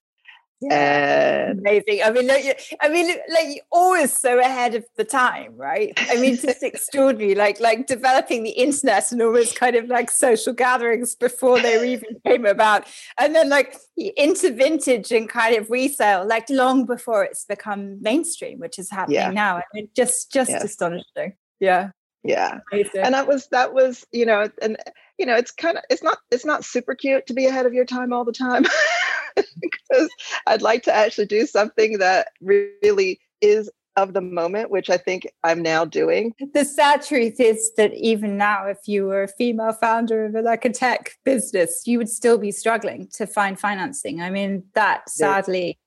yeah, 0.61 1.51
and 1.51 1.61
amazing. 1.61 2.03
I 2.03 2.11
mean, 2.11 2.27
like, 2.27 2.61
I 2.81 2.89
mean, 2.89 3.07
like 3.33 3.47
you're 3.47 3.65
always 3.71 4.13
so 4.13 4.41
ahead 4.41 4.75
of 4.75 4.85
the 4.97 5.05
time, 5.05 5.57
right? 5.57 5.93
I 6.11 6.17
mean, 6.17 6.37
just 6.41 6.65
extraordinary. 6.65 7.37
Like, 7.37 7.61
like 7.61 7.87
developing 7.87 8.43
the 8.43 8.51
internet 8.51 9.13
and 9.13 9.23
almost 9.23 9.55
kind 9.55 9.77
of 9.77 9.87
like 9.87 10.11
social 10.11 10.53
gatherings 10.53 11.15
before 11.15 11.61
they 11.61 11.93
even 11.93 12.09
came 12.27 12.45
about, 12.45 12.89
and 13.21 13.37
then 13.37 13.49
like 13.49 13.77
into 13.97 14.53
vintage 14.53 15.13
and 15.13 15.29
kind 15.29 15.55
of 15.57 15.71
resale, 15.71 16.27
like 16.27 16.51
long 16.51 16.87
before 16.87 17.23
it's 17.23 17.45
become 17.45 18.03
mainstream, 18.03 18.59
which 18.59 18.81
is 18.81 18.91
happening 18.91 19.15
yeah. 19.15 19.31
now. 19.31 19.59
I 19.59 19.65
mean, 19.73 19.89
just 19.95 20.33
just 20.33 20.51
yes. 20.51 20.65
astonishing. 20.65 21.35
Yeah 21.61 21.91
yeah. 22.25 22.59
And 23.05 23.15
that 23.15 23.27
was 23.27 23.47
that 23.49 23.73
was 23.73 24.07
you 24.13 24.27
know 24.27 24.49
and 24.61 24.77
you 25.19 25.27
know 25.27 25.37
it's 25.37 25.51
kind 25.51 25.77
of 25.77 25.85
it's 25.91 26.03
not 26.03 26.19
it's 26.31 26.45
not 26.45 26.65
super 26.65 26.95
cute 26.95 27.27
to 27.27 27.35
be 27.35 27.47
ahead 27.47 27.67
of 27.67 27.75
your 27.75 27.85
time 27.85 28.13
all 28.13 28.25
the 28.25 28.33
time 28.33 28.65
because 29.37 30.09
i'd 30.47 30.63
like 30.63 30.83
to 30.85 30.95
actually 30.95 31.27
do 31.27 31.47
something 31.47 31.99
that 31.99 32.29
really 32.41 33.21
is 33.41 33.71
of 33.97 34.15
the 34.15 34.21
moment 34.21 34.71
which 34.71 34.89
i 34.91 34.97
think 34.97 35.27
i'm 35.43 35.61
now 35.61 35.85
doing. 35.85 36.33
The 36.55 36.65
sad 36.65 37.03
truth 37.03 37.41
is 37.41 37.73
that 37.77 37.93
even 37.95 38.37
now 38.37 38.67
if 38.67 38.79
you 38.87 39.07
were 39.07 39.25
a 39.25 39.29
female 39.29 39.73
founder 39.73 40.25
of 40.27 40.35
a, 40.37 40.43
like 40.43 40.65
a 40.65 40.71
tech 40.71 41.19
business 41.25 41.83
you 41.85 41.99
would 41.99 42.09
still 42.09 42.39
be 42.39 42.53
struggling 42.53 43.09
to 43.15 43.27
find 43.27 43.59
financing. 43.59 44.21
I 44.21 44.31
mean 44.31 44.63
that 44.75 45.09
sadly 45.11 45.79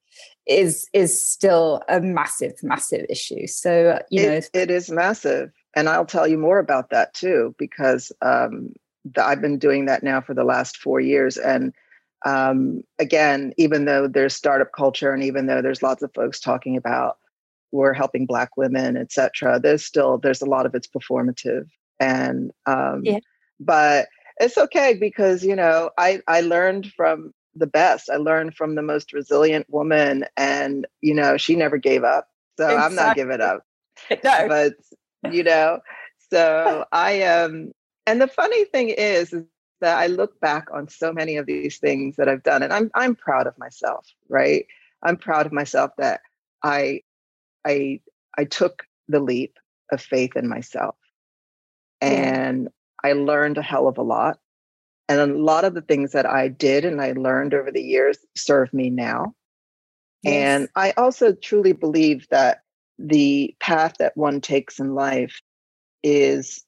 is 0.46 0.90
is 0.94 1.26
still 1.26 1.82
a 1.88 2.02
massive 2.02 2.62
massive 2.64 3.06
issue. 3.10 3.48
So 3.48 4.02
you 4.10 4.26
know 4.26 4.42
it 4.54 4.70
is 4.70 4.92
massive 4.92 5.52
and 5.75 5.88
I'll 5.88 6.06
tell 6.06 6.28
you 6.28 6.38
more 6.38 6.60
about 6.60 6.90
that 6.90 7.13
too, 7.13 7.56
because 7.58 8.12
um, 8.22 8.74
the, 9.06 9.24
I've 9.24 9.42
been 9.42 9.58
doing 9.58 9.86
that 9.86 10.04
now 10.04 10.22
for 10.22 10.34
the 10.34 10.44
last 10.44 10.78
four 10.78 11.00
years. 11.00 11.38
And 11.38 11.74
um, 12.25 12.84
again, 13.00 13.54
even 13.58 13.86
though 13.86 14.08
there's 14.08 14.36
startup 14.36 14.72
culture, 14.74 15.12
and 15.12 15.24
even 15.24 15.48
though 15.48 15.62
there's 15.62 15.82
lots 15.82 16.04
of 16.04 16.13
folks 16.13 16.40
talking 16.40 16.78
about 16.78 17.18
we're 17.72 17.94
helping 17.94 18.25
Black 18.25 18.58
women, 18.58 18.98
et 18.98 19.12
cetera, 19.12 19.60
there's 19.60 19.86
still 19.86 20.18
there's 20.18 20.42
a 20.42 20.46
lot 20.46 20.66
of 20.66 20.75
it's 20.75 20.88
performative. 20.88 21.68
And 22.00 22.51
um, 22.66 23.01
yeah. 23.04 23.20
but 23.60 24.08
it's 24.40 24.58
okay 24.58 24.94
because 24.94 25.44
you 25.44 25.56
know 25.56 25.92
I 25.98 26.22
I 26.28 26.42
learned 26.42 26.92
from 26.96 27.34
the 27.56 27.68
best. 27.68 28.10
I 28.10 28.18
learned 28.18 28.56
from 28.56 28.75
the 28.75 28.82
most 28.82 29.13
resilient 29.13 29.68
woman, 29.70 30.25
and 30.36 30.86
you 31.01 31.13
know 31.13 31.38
she 31.38 31.56
never 31.56 31.78
gave 31.78 32.04
up. 32.04 32.28
So 32.58 32.66
exactly. 32.66 32.86
I'm 32.86 32.96
not 32.96 33.16
giving 33.16 33.42
up. 33.42 33.66
No. 34.24 34.48
But 34.48 34.74
you 35.30 35.44
know? 35.44 35.80
So 36.32 36.86
I 36.92 37.12
am, 37.12 37.51
um, 37.51 37.72
and 38.08 38.22
the 38.22 38.28
funny 38.28 38.66
thing 38.66 38.90
is, 38.90 39.34
is 39.34 39.44
that 39.82 39.98
I 39.98 40.08
look 40.08 40.40
back 40.40 40.68
on 40.74 40.88
so 40.88 41.12
many 41.12 41.38
of 41.38 41.46
these 41.46 41.78
things 41.78 42.16
that 42.16 42.30
I've 42.30 42.44
done 42.44 42.63
and 42.63 42.72
I'm 42.72 42.90
I'm 42.94 43.16
proud 43.16 43.48
of 43.48 43.58
myself, 43.58 44.08
right? 44.30 44.66
I'm 45.04 45.18
proud 45.18 45.46
of 45.46 45.51
myself 45.51 45.92
that 45.98 46.22
I 46.63 47.01
I 47.66 48.00
I 48.38 48.46
took 48.46 48.84
the 49.08 49.20
leap 49.20 49.58
of 49.92 50.01
faith 50.01 50.36
in 50.36 50.48
myself. 50.48 50.96
And 52.00 52.70
I 53.04 53.13
learned 53.13 53.58
a 53.58 53.62
hell 53.62 53.88
of 53.88 53.98
a 53.98 54.04
lot. 54.04 54.40
And 55.10 55.20
a 55.20 55.38
lot 55.38 55.66
of 55.66 55.74
the 55.74 55.82
things 55.82 56.13
that 56.13 56.25
I 56.25 56.48
did 56.48 56.86
and 56.86 57.01
I 57.01 57.12
learned 57.12 57.54
over 57.54 57.72
the 57.72 57.84
years 57.84 58.18
serve 58.36 58.74
me 58.74 58.90
now. 58.90 59.36
Yes. 60.24 60.34
And 60.34 60.70
I 60.75 60.94
also 60.96 61.34
truly 61.34 61.74
believe 61.74 62.28
that 62.30 62.62
the 63.08 63.55
path 63.60 63.96
that 64.00 64.15
one 64.15 64.41
takes 64.41 64.79
in 64.79 64.96
life 64.96 65.41
is 66.03 66.63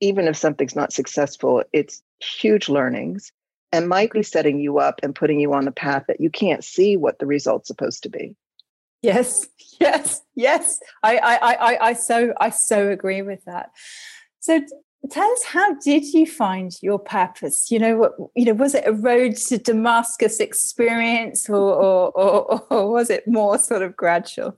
even 0.00 0.26
if 0.26 0.36
something's 0.36 0.76
not 0.76 0.92
successful, 0.92 1.62
it's 1.72 2.02
huge 2.20 2.68
learnings 2.68 3.32
and 3.70 3.88
might 3.88 4.10
be 4.12 4.22
setting 4.22 4.58
you 4.60 4.78
up 4.78 5.00
and 5.02 5.14
putting 5.14 5.40
you 5.40 5.52
on 5.54 5.66
a 5.66 5.72
path 5.72 6.04
that 6.08 6.20
you 6.20 6.28
can't 6.28 6.64
see 6.64 6.96
what 6.96 7.18
the 7.18 7.26
result's 7.26 7.68
supposed 7.68 8.02
to 8.02 8.08
be. 8.08 8.34
Yes, 9.00 9.48
yes, 9.80 10.22
yes. 10.34 10.78
I, 11.02 11.18
I, 11.18 11.34
I, 11.34 11.78
I 11.88 11.92
so, 11.94 12.34
I 12.40 12.50
so 12.50 12.90
agree 12.90 13.22
with 13.22 13.44
that. 13.46 13.70
So, 14.40 14.60
tell 15.10 15.30
us, 15.32 15.44
how 15.44 15.74
did 15.74 16.04
you 16.12 16.26
find 16.26 16.72
your 16.82 16.98
purpose? 16.98 17.70
You 17.70 17.78
know, 17.78 17.96
what, 17.96 18.12
you 18.36 18.44
know, 18.44 18.54
was 18.54 18.74
it 18.74 18.86
a 18.86 18.92
road 18.92 19.36
to 19.36 19.58
Damascus 19.58 20.38
experience, 20.38 21.48
or, 21.48 21.56
or, 21.56 22.10
or, 22.12 22.66
or 22.70 22.92
was 22.92 23.10
it 23.10 23.26
more 23.26 23.58
sort 23.58 23.82
of 23.82 23.96
gradual? 23.96 24.56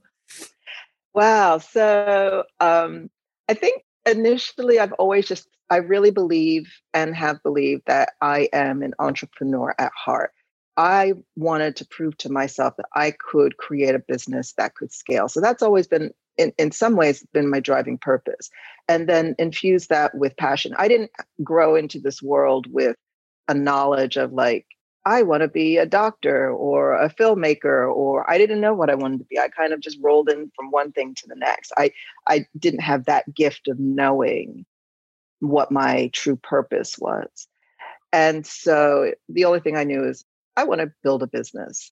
Wow. 1.15 1.59
So 1.59 2.43
um, 2.59 3.09
I 3.49 3.53
think 3.53 3.83
initially 4.05 4.79
I've 4.79 4.93
always 4.93 5.27
just, 5.27 5.47
I 5.69 5.77
really 5.77 6.11
believe 6.11 6.71
and 6.93 7.15
have 7.15 7.41
believed 7.41 7.83
that 7.87 8.09
I 8.21 8.49
am 8.53 8.83
an 8.83 8.93
entrepreneur 8.99 9.73
at 9.79 9.93
heart. 9.95 10.31
I 10.77 11.13
wanted 11.37 11.77
to 11.77 11.87
prove 11.87 12.17
to 12.17 12.29
myself 12.29 12.75
that 12.77 12.87
I 12.93 13.11
could 13.11 13.55
create 13.55 13.95
a 13.95 13.99
business 13.99 14.53
that 14.57 14.75
could 14.75 14.91
scale. 14.91 15.29
So 15.29 15.39
that's 15.39 15.63
always 15.63 15.87
been, 15.87 16.11
in, 16.37 16.51
in 16.57 16.71
some 16.71 16.97
ways, 16.97 17.25
been 17.33 17.49
my 17.49 17.61
driving 17.61 17.97
purpose. 17.97 18.49
And 18.89 19.07
then 19.07 19.35
infuse 19.39 19.87
that 19.87 20.13
with 20.15 20.35
passion. 20.35 20.75
I 20.77 20.89
didn't 20.89 21.11
grow 21.41 21.75
into 21.75 21.99
this 21.99 22.21
world 22.21 22.67
with 22.69 22.97
a 23.47 23.53
knowledge 23.53 24.17
of 24.17 24.33
like, 24.33 24.67
I 25.05 25.21
want 25.21 25.41
to 25.41 25.47
be 25.47 25.77
a 25.77 25.85
doctor 25.85 26.49
or 26.49 26.93
a 26.93 27.09
filmmaker, 27.09 27.93
or 27.93 28.29
I 28.29 28.39
didn't 28.39 28.61
know 28.61 28.73
what 28.73 28.89
I 28.89 28.95
wanted 28.95 29.19
to 29.19 29.25
be. 29.25 29.37
I 29.37 29.49
kind 29.49 29.71
of 29.71 29.79
just 29.79 29.99
rolled 30.01 30.29
in 30.29 30.51
from 30.55 30.71
one 30.71 30.91
thing 30.91 31.13
to 31.15 31.27
the 31.27 31.35
next. 31.35 31.71
I, 31.77 31.91
I 32.27 32.45
didn't 32.57 32.81
have 32.81 33.05
that 33.05 33.31
gift 33.33 33.67
of 33.67 33.79
knowing 33.79 34.65
what 35.39 35.71
my 35.71 36.09
true 36.11 36.37
purpose 36.37 36.97
was. 36.97 37.47
And 38.11 38.47
so 38.47 39.13
the 39.29 39.45
only 39.45 39.59
thing 39.59 39.77
I 39.77 39.83
knew 39.83 40.03
is 40.03 40.25
I 40.57 40.63
want 40.63 40.81
to 40.81 40.91
build 41.03 41.21
a 41.21 41.27
business. 41.27 41.91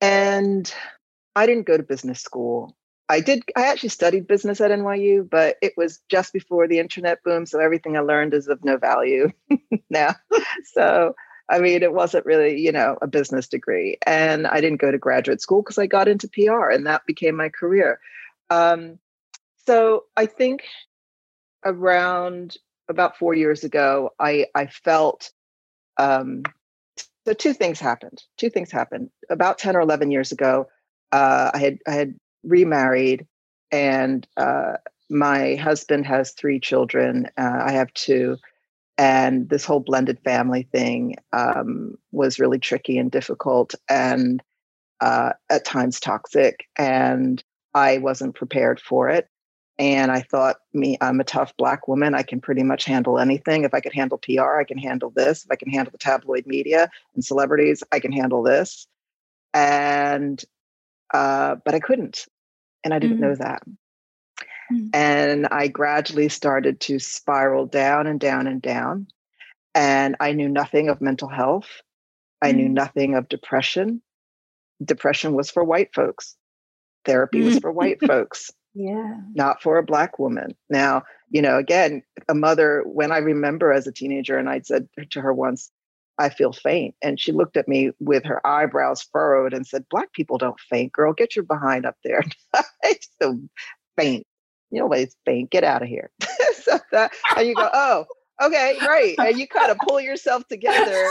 And 0.00 0.72
I 1.34 1.46
didn't 1.46 1.66
go 1.66 1.76
to 1.76 1.82
business 1.82 2.20
school. 2.20 2.76
I 3.08 3.20
did, 3.20 3.42
I 3.56 3.66
actually 3.66 3.88
studied 3.88 4.28
business 4.28 4.60
at 4.60 4.70
NYU, 4.70 5.28
but 5.28 5.56
it 5.60 5.72
was 5.76 6.00
just 6.08 6.32
before 6.32 6.68
the 6.68 6.78
internet 6.78 7.22
boom. 7.24 7.46
So 7.46 7.58
everything 7.58 7.96
I 7.96 8.00
learned 8.00 8.34
is 8.34 8.46
of 8.46 8.64
no 8.64 8.76
value 8.76 9.30
now. 9.90 10.14
so 10.74 11.14
I 11.50 11.58
mean, 11.58 11.82
it 11.82 11.92
wasn't 11.92 12.26
really, 12.26 12.60
you 12.60 12.72
know, 12.72 12.96
a 13.02 13.06
business 13.06 13.48
degree. 13.48 13.98
And 14.06 14.46
I 14.46 14.60
didn't 14.60 14.80
go 14.80 14.90
to 14.90 14.98
graduate 14.98 15.40
school 15.40 15.62
because 15.62 15.78
I 15.78 15.86
got 15.86 16.08
into 16.08 16.28
PR 16.28 16.70
and 16.70 16.86
that 16.86 17.06
became 17.06 17.36
my 17.36 17.48
career. 17.48 18.00
Um, 18.50 18.98
so 19.66 20.04
I 20.16 20.26
think 20.26 20.62
around 21.64 22.56
about 22.88 23.18
four 23.18 23.34
years 23.34 23.64
ago, 23.64 24.10
I, 24.18 24.46
I 24.54 24.66
felt 24.66 25.30
um, 25.98 26.42
so 27.26 27.34
two 27.34 27.52
things 27.52 27.78
happened. 27.78 28.22
Two 28.38 28.50
things 28.50 28.70
happened. 28.70 29.10
About 29.28 29.58
10 29.58 29.76
or 29.76 29.80
11 29.80 30.10
years 30.10 30.32
ago, 30.32 30.68
uh, 31.12 31.50
I 31.52 31.58
had 31.58 31.78
I 31.86 31.92
had 31.92 32.14
remarried, 32.44 33.26
and 33.70 34.26
uh, 34.36 34.74
my 35.10 35.56
husband 35.56 36.06
has 36.06 36.32
three 36.32 36.60
children. 36.60 37.28
Uh, 37.36 37.62
I 37.66 37.72
have 37.72 37.92
two, 37.94 38.36
and 39.00 39.48
this 39.48 39.64
whole 39.64 39.80
blended 39.80 40.20
family 40.20 40.68
thing 40.72 41.16
um, 41.32 41.96
was 42.12 42.38
really 42.38 42.58
tricky 42.58 42.98
and 42.98 43.10
difficult, 43.10 43.74
and 43.88 44.42
uh, 45.00 45.32
at 45.48 45.64
times 45.64 45.98
toxic. 45.98 46.66
And 46.76 47.42
I 47.72 47.96
wasn't 47.96 48.34
prepared 48.34 48.78
for 48.78 49.08
it. 49.08 49.26
And 49.78 50.12
I 50.12 50.20
thought, 50.20 50.56
me, 50.74 50.98
I'm 51.00 51.18
a 51.18 51.24
tough 51.24 51.56
black 51.56 51.88
woman. 51.88 52.14
I 52.14 52.22
can 52.22 52.42
pretty 52.42 52.62
much 52.62 52.84
handle 52.84 53.18
anything. 53.18 53.64
If 53.64 53.72
I 53.72 53.80
could 53.80 53.94
handle 53.94 54.18
PR, 54.18 54.58
I 54.60 54.64
can 54.64 54.76
handle 54.76 55.08
this. 55.08 55.44
If 55.46 55.50
I 55.50 55.56
can 55.56 55.70
handle 55.70 55.92
the 55.92 55.96
tabloid 55.96 56.46
media 56.46 56.90
and 57.14 57.24
celebrities, 57.24 57.82
I 57.90 58.00
can 58.00 58.12
handle 58.12 58.42
this. 58.42 58.86
And, 59.54 60.44
uh, 61.14 61.56
but 61.64 61.74
I 61.74 61.80
couldn't. 61.80 62.26
And 62.84 62.92
I 62.92 62.98
didn't 62.98 63.16
mm-hmm. 63.16 63.28
know 63.28 63.34
that. 63.36 63.62
Mm-hmm. 64.72 64.88
And 64.94 65.46
I 65.48 65.68
gradually 65.68 66.28
started 66.28 66.80
to 66.80 66.98
spiral 66.98 67.66
down 67.66 68.06
and 68.06 68.20
down 68.20 68.46
and 68.46 68.60
down. 68.60 69.06
And 69.74 70.16
I 70.20 70.32
knew 70.32 70.48
nothing 70.48 70.88
of 70.88 71.00
mental 71.00 71.28
health. 71.28 71.68
I 72.42 72.48
mm-hmm. 72.48 72.56
knew 72.58 72.68
nothing 72.68 73.14
of 73.14 73.28
depression. 73.28 74.02
Depression 74.84 75.34
was 75.34 75.50
for 75.50 75.62
white 75.62 75.94
folks. 75.94 76.36
Therapy 77.04 77.42
was 77.42 77.58
for 77.58 77.72
white 77.80 78.00
folks 78.04 78.50
yeah 78.74 79.16
not 79.34 79.60
for 79.62 79.78
a 79.78 79.82
black 79.82 80.18
woman 80.18 80.54
now 80.68 81.02
you 81.30 81.42
know 81.42 81.58
again 81.58 82.02
a 82.28 82.34
mother 82.34 82.84
when 82.86 83.10
i 83.10 83.18
remember 83.18 83.72
as 83.72 83.86
a 83.86 83.92
teenager 83.92 84.38
and 84.38 84.48
i 84.48 84.60
said 84.60 84.88
to 85.10 85.20
her 85.20 85.34
once 85.34 85.70
i 86.18 86.28
feel 86.28 86.52
faint 86.52 86.94
and 87.02 87.18
she 87.18 87.32
looked 87.32 87.56
at 87.56 87.66
me 87.66 87.90
with 87.98 88.24
her 88.24 88.44
eyebrows 88.46 89.02
furrowed 89.12 89.52
and 89.52 89.66
said 89.66 89.84
black 89.90 90.12
people 90.12 90.38
don't 90.38 90.60
faint 90.60 90.92
girl 90.92 91.12
get 91.12 91.34
your 91.34 91.44
behind 91.44 91.84
up 91.84 91.96
there 92.04 92.22
i 92.54 92.94
still 93.00 93.40
faint 93.98 94.24
you 94.70 94.82
always 94.82 95.16
faint 95.24 95.50
get 95.50 95.64
out 95.64 95.82
of 95.82 95.88
here 95.88 96.10
so 96.62 96.78
that, 96.92 97.12
and 97.36 97.46
you 97.46 97.54
go 97.54 97.68
oh 97.72 98.04
okay 98.42 98.76
right 98.86 99.14
and 99.18 99.38
you 99.38 99.46
kind 99.46 99.70
of 99.70 99.78
pull 99.86 100.00
yourself 100.00 100.46
together 100.48 101.10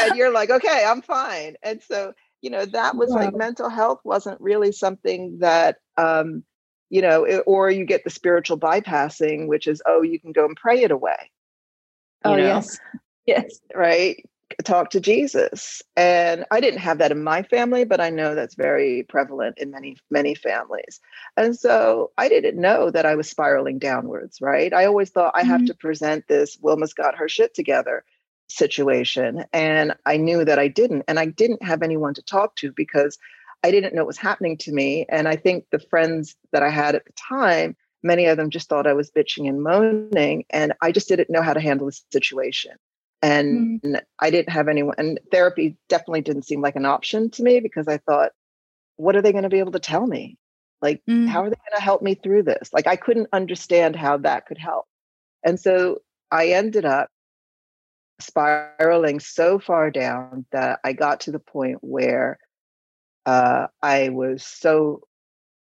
and 0.00 0.16
you're 0.16 0.32
like 0.32 0.50
okay 0.50 0.84
i'm 0.86 1.02
fine 1.02 1.54
and 1.62 1.82
so 1.82 2.12
you 2.42 2.50
know 2.50 2.66
that 2.66 2.96
was 2.96 3.10
wow. 3.10 3.16
like 3.16 3.34
mental 3.34 3.68
health 3.68 4.00
wasn't 4.04 4.40
really 4.40 4.72
something 4.72 5.38
that 5.38 5.76
um 5.96 6.42
you 6.90 7.00
know, 7.00 7.24
or 7.46 7.70
you 7.70 7.84
get 7.84 8.02
the 8.04 8.10
spiritual 8.10 8.58
bypassing, 8.58 9.46
which 9.46 9.68
is, 9.68 9.80
oh, 9.86 10.02
you 10.02 10.20
can 10.20 10.32
go 10.32 10.44
and 10.44 10.56
pray 10.56 10.82
it 10.82 10.90
away. 10.90 11.30
Oh, 12.24 12.34
know? 12.34 12.42
yes. 12.42 12.78
Yes. 13.26 13.60
Right. 13.74 14.28
Talk 14.64 14.90
to 14.90 15.00
Jesus. 15.00 15.82
And 15.96 16.44
I 16.50 16.60
didn't 16.60 16.80
have 16.80 16.98
that 16.98 17.12
in 17.12 17.22
my 17.22 17.42
family, 17.42 17.84
but 17.84 18.00
I 18.00 18.10
know 18.10 18.34
that's 18.34 18.54
very 18.54 19.04
prevalent 19.08 19.58
in 19.58 19.70
many, 19.70 19.96
many 20.10 20.34
families. 20.34 21.00
And 21.36 21.56
so 21.58 22.10
I 22.18 22.28
didn't 22.28 22.60
know 22.60 22.90
that 22.90 23.06
I 23.06 23.14
was 23.14 23.28
spiraling 23.28 23.78
downwards, 23.78 24.40
right? 24.40 24.72
I 24.72 24.86
always 24.86 25.10
thought 25.10 25.32
I 25.34 25.42
mm-hmm. 25.42 25.50
have 25.50 25.64
to 25.66 25.74
present 25.74 26.26
this 26.28 26.58
Wilma's 26.60 26.94
got 26.94 27.16
her 27.16 27.28
shit 27.28 27.54
together 27.54 28.04
situation. 28.48 29.44
And 29.52 29.94
I 30.04 30.16
knew 30.16 30.44
that 30.44 30.58
I 30.58 30.68
didn't. 30.68 31.04
And 31.08 31.18
I 31.18 31.26
didn't 31.26 31.62
have 31.62 31.82
anyone 31.82 32.14
to 32.14 32.22
talk 32.22 32.56
to 32.56 32.72
because 32.72 33.18
I 33.62 33.70
didn't 33.70 33.94
know 33.94 34.02
what 34.02 34.08
was 34.08 34.18
happening 34.18 34.56
to 34.58 34.72
me. 34.72 35.06
And 35.08 35.28
I 35.28 35.36
think 35.36 35.66
the 35.70 35.78
friends 35.78 36.36
that 36.52 36.62
I 36.62 36.70
had 36.70 36.94
at 36.94 37.04
the 37.04 37.12
time, 37.12 37.76
many 38.02 38.26
of 38.26 38.36
them 38.36 38.50
just 38.50 38.68
thought 38.68 38.86
I 38.86 38.94
was 38.94 39.10
bitching 39.10 39.48
and 39.48 39.62
moaning. 39.62 40.44
And 40.50 40.72
I 40.82 40.92
just 40.92 41.08
didn't 41.08 41.30
know 41.30 41.42
how 41.42 41.54
to 41.54 41.60
handle 41.60 41.86
the 41.86 42.00
situation. 42.12 42.72
And 43.22 43.82
mm. 43.82 44.00
I 44.18 44.30
didn't 44.30 44.50
have 44.50 44.68
anyone, 44.68 44.94
and 44.98 45.20
therapy 45.30 45.76
definitely 45.88 46.22
didn't 46.22 46.46
seem 46.46 46.62
like 46.62 46.76
an 46.76 46.86
option 46.86 47.30
to 47.30 47.42
me 47.42 47.60
because 47.60 47.86
I 47.86 47.98
thought, 47.98 48.32
what 48.96 49.14
are 49.16 49.22
they 49.22 49.32
going 49.32 49.44
to 49.44 49.50
be 49.50 49.58
able 49.58 49.72
to 49.72 49.78
tell 49.78 50.06
me? 50.06 50.38
Like, 50.80 51.02
mm. 51.08 51.28
how 51.28 51.42
are 51.42 51.50
they 51.50 51.56
going 51.56 51.76
to 51.76 51.82
help 51.82 52.00
me 52.00 52.14
through 52.14 52.44
this? 52.44 52.70
Like, 52.72 52.86
I 52.86 52.96
couldn't 52.96 53.28
understand 53.32 53.94
how 53.94 54.18
that 54.18 54.46
could 54.46 54.58
help. 54.58 54.86
And 55.44 55.60
so 55.60 55.98
I 56.30 56.48
ended 56.48 56.84
up 56.84 57.08
spiraling 58.20 59.20
so 59.20 59.58
far 59.58 59.90
down 59.90 60.46
that 60.52 60.80
I 60.84 60.92
got 60.92 61.20
to 61.20 61.32
the 61.32 61.38
point 61.38 61.78
where 61.80 62.38
uh, 63.26 63.66
I 63.82 64.10
was 64.10 64.44
so 64.44 65.02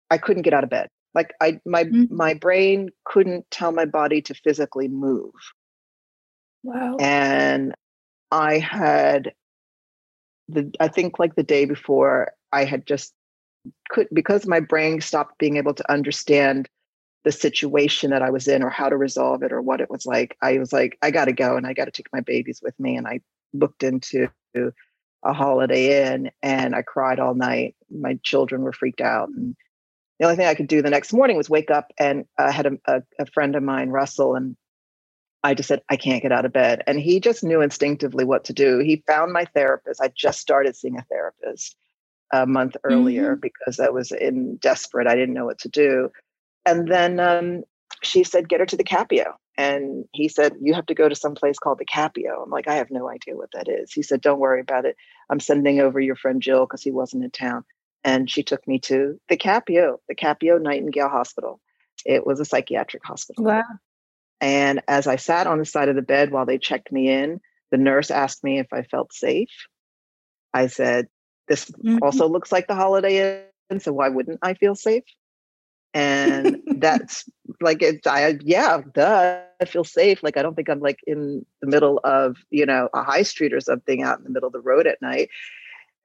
I 0.09 0.17
couldn't 0.17 0.43
get 0.43 0.53
out 0.53 0.63
of 0.63 0.69
bed. 0.69 0.89
Like 1.13 1.33
I 1.41 1.59
my 1.65 1.83
mm-hmm. 1.83 2.15
my 2.15 2.33
brain 2.33 2.89
couldn't 3.05 3.49
tell 3.51 3.71
my 3.71 3.85
body 3.85 4.21
to 4.23 4.33
physically 4.33 4.87
move. 4.87 5.33
Wow. 6.63 6.97
And 6.99 7.75
I 8.31 8.57
had 8.57 9.33
the 10.47 10.71
I 10.79 10.87
think 10.87 11.19
like 11.19 11.35
the 11.35 11.43
day 11.43 11.65
before 11.65 12.31
I 12.51 12.65
had 12.65 12.85
just 12.85 13.13
could 13.89 14.07
because 14.13 14.45
my 14.45 14.59
brain 14.59 15.01
stopped 15.01 15.37
being 15.39 15.57
able 15.57 15.73
to 15.73 15.91
understand 15.91 16.69
the 17.23 17.31
situation 17.31 18.11
that 18.11 18.21
I 18.21 18.29
was 18.29 18.47
in 18.47 18.63
or 18.63 18.69
how 18.69 18.89
to 18.89 18.97
resolve 18.97 19.43
it 19.43 19.51
or 19.51 19.61
what 19.61 19.81
it 19.81 19.89
was 19.89 20.05
like. 20.05 20.35
I 20.41 20.57
was 20.57 20.73
like, 20.73 20.97
I 21.01 21.11
got 21.11 21.25
to 21.25 21.33
go 21.33 21.55
and 21.55 21.65
I 21.65 21.73
got 21.73 21.85
to 21.85 21.91
take 21.91 22.11
my 22.11 22.19
babies 22.21 22.59
with 22.61 22.77
me. 22.79 22.97
And 22.97 23.07
I 23.07 23.21
looked 23.53 23.83
into 23.83 24.27
a 24.55 25.33
Holiday 25.33 26.13
Inn 26.13 26.31
and 26.41 26.75
I 26.75 26.81
cried 26.81 27.19
all 27.19 27.33
night. 27.33 27.75
My 27.89 28.19
children 28.23 28.61
were 28.61 28.73
freaked 28.73 28.99
out. 28.99 29.29
And 29.29 29.55
the 30.19 30.25
only 30.25 30.35
thing 30.35 30.47
I 30.47 30.55
could 30.55 30.67
do 30.67 30.81
the 30.81 30.89
next 30.89 31.13
morning 31.13 31.37
was 31.37 31.49
wake 31.49 31.71
up 31.71 31.91
and 31.97 32.25
I 32.37 32.51
had 32.51 32.65
a, 32.65 32.71
a, 32.87 33.01
a 33.19 33.25
friend 33.27 33.55
of 33.55 33.63
mine, 33.63 33.89
Russell, 33.89 34.35
and 34.35 34.57
I 35.43 35.53
just 35.53 35.67
said, 35.67 35.81
I 35.89 35.97
can't 35.97 36.21
get 36.21 36.31
out 36.31 36.45
of 36.45 36.53
bed. 36.53 36.83
And 36.87 36.99
he 36.99 37.19
just 37.19 37.43
knew 37.43 37.61
instinctively 37.61 38.23
what 38.23 38.45
to 38.45 38.53
do. 38.53 38.79
He 38.79 39.03
found 39.05 39.33
my 39.33 39.45
therapist. 39.45 40.01
I 40.01 40.09
just 40.15 40.39
started 40.39 40.75
seeing 40.75 40.97
a 40.97 41.03
therapist 41.03 41.75
a 42.31 42.45
month 42.45 42.77
earlier 42.83 43.33
mm-hmm. 43.33 43.41
because 43.41 43.79
I 43.79 43.89
was 43.89 44.11
in 44.11 44.55
desperate. 44.57 45.07
I 45.07 45.15
didn't 45.15 45.35
know 45.35 45.45
what 45.45 45.59
to 45.59 45.69
do. 45.69 46.09
And 46.65 46.87
then 46.87 47.19
um, 47.19 47.63
she 48.01 48.23
said, 48.23 48.47
get 48.47 48.61
her 48.61 48.65
to 48.65 48.77
the 48.77 48.85
Capio. 48.85 49.33
And 49.57 50.05
he 50.13 50.29
said, 50.29 50.55
You 50.61 50.73
have 50.73 50.87
to 50.87 50.95
go 50.95 51.07
to 51.07 51.15
some 51.15 51.35
place 51.35 51.59
called 51.59 51.77
the 51.77 51.85
Capio. 51.85 52.41
I'm 52.41 52.49
like, 52.49 52.67
I 52.67 52.75
have 52.75 52.89
no 52.89 53.07
idea 53.07 53.35
what 53.35 53.51
that 53.53 53.69
is. 53.69 53.93
He 53.93 54.01
said, 54.01 54.21
Don't 54.21 54.39
worry 54.39 54.61
about 54.61 54.85
it. 54.85 54.95
I'm 55.29 55.39
sending 55.39 55.79
over 55.79 55.99
your 55.99 56.15
friend 56.15 56.41
Jill 56.41 56.65
because 56.65 56.81
he 56.81 56.91
wasn't 56.91 57.23
in 57.23 57.31
town. 57.31 57.63
And 58.03 58.29
she 58.29 58.43
took 58.43 58.67
me 58.67 58.79
to 58.79 59.19
the 59.29 59.37
Capio, 59.37 59.97
the 60.09 60.15
Capio 60.15 60.59
Nightingale 60.59 61.09
Hospital. 61.09 61.59
It 62.05 62.25
was 62.25 62.39
a 62.39 62.45
psychiatric 62.45 63.05
hospital. 63.05 63.43
Wow. 63.45 63.63
And 64.43 64.81
as 64.89 65.07
I 65.07 65.15
sat 65.15 65.47
on 65.47 65.57
the 65.57 65.65
side 65.65 65.87
of 65.87 65.95
the 65.95 66.01
bed 66.01 66.31
while 66.31 66.45
they 66.45 66.57
checked 66.57 66.91
me 66.91 67.09
in, 67.09 67.39
the 67.71 67.77
nurse 67.77 68.11
asked 68.11 68.43
me 68.43 68.59
if 68.59 68.67
I 68.73 68.83
felt 68.83 69.13
safe. 69.13 69.67
I 70.53 70.67
said, 70.67 71.07
This 71.47 71.71
mm-hmm. 71.71 71.99
also 72.01 72.27
looks 72.27 72.51
like 72.51 72.67
the 72.67 72.75
Holiday 72.75 73.47
Inn, 73.69 73.79
so 73.79 73.93
why 73.93 74.09
wouldn't 74.09 74.39
I 74.41 74.53
feel 74.53 74.75
safe? 74.75 75.05
and 75.93 76.59
that's 76.77 77.29
like 77.61 77.81
it's 77.81 78.07
i 78.07 78.35
yeah 78.41 78.81
duh 78.93 79.39
i 79.61 79.65
feel 79.65 79.83
safe 79.83 80.23
like 80.23 80.37
i 80.37 80.41
don't 80.41 80.55
think 80.55 80.69
i'm 80.69 80.79
like 80.79 80.99
in 81.05 81.45
the 81.61 81.67
middle 81.67 81.99
of 82.03 82.37
you 82.49 82.65
know 82.65 82.89
a 82.93 83.03
high 83.03 83.23
street 83.23 83.53
or 83.53 83.61
something 83.61 84.01
out 84.01 84.17
in 84.17 84.23
the 84.23 84.29
middle 84.29 84.47
of 84.47 84.53
the 84.53 84.59
road 84.59 84.87
at 84.87 85.01
night 85.01 85.29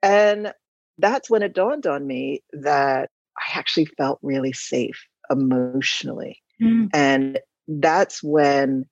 and 0.03 0.53
that's 0.99 1.29
when 1.29 1.41
it 1.41 1.53
dawned 1.53 1.87
on 1.87 2.05
me 2.05 2.43
that 2.53 3.09
i 3.37 3.57
actually 3.57 3.85
felt 3.85 4.19
really 4.21 4.53
safe 4.53 5.07
emotionally 5.31 6.41
mm. 6.61 6.87
and 6.93 7.39
that's 7.69 8.21
when 8.23 8.85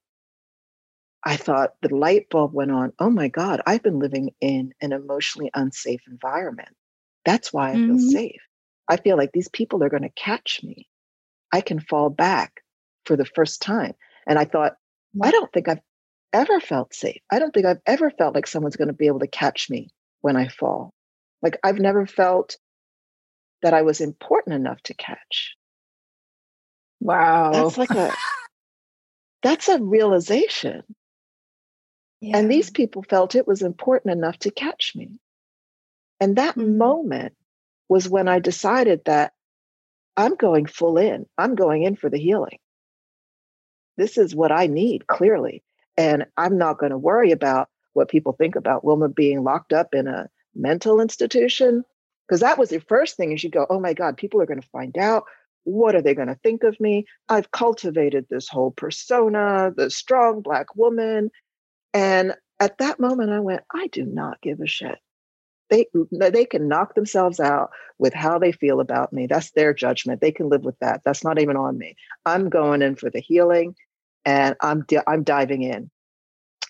i 1.25 1.35
thought 1.35 1.73
the 1.81 1.93
light 1.93 2.29
bulb 2.29 2.53
went 2.53 2.71
on 2.71 2.93
oh 2.99 3.09
my 3.09 3.27
god 3.27 3.61
i've 3.65 3.83
been 3.83 3.99
living 3.99 4.29
in 4.39 4.73
an 4.81 4.93
emotionally 4.93 5.49
unsafe 5.53 6.01
environment 6.07 6.75
that's 7.25 7.51
why 7.51 7.71
i 7.71 7.73
feel 7.73 7.95
mm-hmm. 7.95 8.09
safe 8.09 8.41
I 8.87 8.97
feel 8.97 9.17
like 9.17 9.31
these 9.33 9.49
people 9.49 9.83
are 9.83 9.89
going 9.89 10.03
to 10.03 10.09
catch 10.09 10.61
me. 10.63 10.87
I 11.51 11.61
can 11.61 11.79
fall 11.79 12.09
back 12.09 12.61
for 13.05 13.15
the 13.15 13.25
first 13.25 13.61
time. 13.61 13.93
And 14.25 14.39
I 14.39 14.45
thought, 14.45 14.73
I 15.21 15.31
don't 15.31 15.51
think 15.51 15.67
I've 15.67 15.81
ever 16.33 16.59
felt 16.59 16.93
safe. 16.93 17.21
I 17.31 17.39
don't 17.39 17.53
think 17.53 17.65
I've 17.65 17.81
ever 17.85 18.11
felt 18.11 18.35
like 18.35 18.47
someone's 18.47 18.75
going 18.75 18.89
to 18.89 18.93
be 18.93 19.07
able 19.07 19.19
to 19.19 19.27
catch 19.27 19.69
me 19.69 19.89
when 20.21 20.35
I 20.35 20.47
fall. 20.47 20.93
Like 21.41 21.57
I've 21.63 21.79
never 21.79 22.05
felt 22.05 22.57
that 23.61 23.73
I 23.73 23.81
was 23.81 24.01
important 24.01 24.55
enough 24.55 24.81
to 24.83 24.93
catch. 24.93 25.55
Wow. 26.99 27.51
That's 27.51 27.77
like 27.77 27.91
a 27.91 28.13
that's 29.43 29.67
a 29.69 29.81
realization. 29.81 30.83
Yeah. 32.21 32.37
And 32.37 32.51
these 32.51 32.69
people 32.69 33.03
felt 33.03 33.35
it 33.35 33.47
was 33.47 33.61
important 33.61 34.13
enough 34.13 34.39
to 34.39 34.51
catch 34.51 34.93
me. 34.95 35.19
And 36.19 36.37
that 36.37 36.55
mm-hmm. 36.55 36.77
moment 36.77 37.33
was 37.89 38.09
when 38.09 38.27
I 38.27 38.39
decided 38.39 39.01
that 39.05 39.33
I'm 40.15 40.35
going 40.35 40.65
full 40.65 40.97
in. 40.97 41.27
I'm 41.37 41.55
going 41.55 41.83
in 41.83 41.95
for 41.95 42.09
the 42.09 42.17
healing. 42.17 42.57
This 43.97 44.17
is 44.17 44.35
what 44.35 44.51
I 44.51 44.67
need, 44.67 45.07
clearly. 45.07 45.63
And 45.95 46.25
I'm 46.35 46.57
not 46.57 46.79
going 46.79 46.91
to 46.91 46.97
worry 46.97 47.31
about 47.31 47.69
what 47.93 48.09
people 48.09 48.33
think 48.33 48.55
about 48.55 48.83
Wilma 48.83 49.09
being 49.09 49.43
locked 49.43 49.73
up 49.73 49.93
in 49.93 50.07
a 50.07 50.29
mental 50.55 50.99
institution. 50.99 51.83
Because 52.27 52.41
that 52.41 52.57
was 52.57 52.69
the 52.69 52.79
first 52.79 53.15
thing 53.15 53.31
is 53.31 53.43
you 53.43 53.49
go, 53.49 53.65
oh 53.69 53.79
my 53.79 53.93
God, 53.93 54.17
people 54.17 54.41
are 54.41 54.45
going 54.45 54.61
to 54.61 54.67
find 54.69 54.97
out. 54.97 55.23
What 55.67 55.95
are 55.95 56.01
they 56.01 56.15
going 56.15 56.29
to 56.29 56.39
think 56.43 56.63
of 56.63 56.79
me? 56.79 57.05
I've 57.29 57.51
cultivated 57.51 58.27
this 58.29 58.47
whole 58.47 58.71
persona, 58.71 59.73
the 59.75 59.89
strong 59.91 60.41
Black 60.41 60.75
woman. 60.75 61.29
And 61.93 62.35
at 62.59 62.77
that 62.79 62.99
moment, 62.99 63.31
I 63.31 63.41
went, 63.41 63.63
I 63.73 63.87
do 63.87 64.05
not 64.05 64.41
give 64.41 64.61
a 64.61 64.67
shit. 64.67 64.97
they 65.69 65.87
they 66.11 66.45
can 66.45 66.67
knock 66.67 66.95
themselves 66.95 67.39
out 67.39 67.71
with 67.97 68.13
how 68.13 68.39
they 68.39 68.51
feel 68.51 68.79
about 68.79 69.11
me 69.13 69.27
that's 69.27 69.51
their 69.51 69.73
judgment 69.73 70.21
they 70.21 70.31
can 70.31 70.49
live 70.49 70.63
with 70.63 70.79
that 70.79 71.01
that's 71.05 71.23
not 71.23 71.39
even 71.39 71.57
on 71.57 71.77
me 71.77 71.95
i'm 72.25 72.49
going 72.49 72.81
in 72.81 72.95
for 72.95 73.09
the 73.09 73.19
healing 73.19 73.75
and 74.25 74.55
i'm 74.61 74.85
i'm 75.07 75.23
diving 75.23 75.63
in 75.63 75.89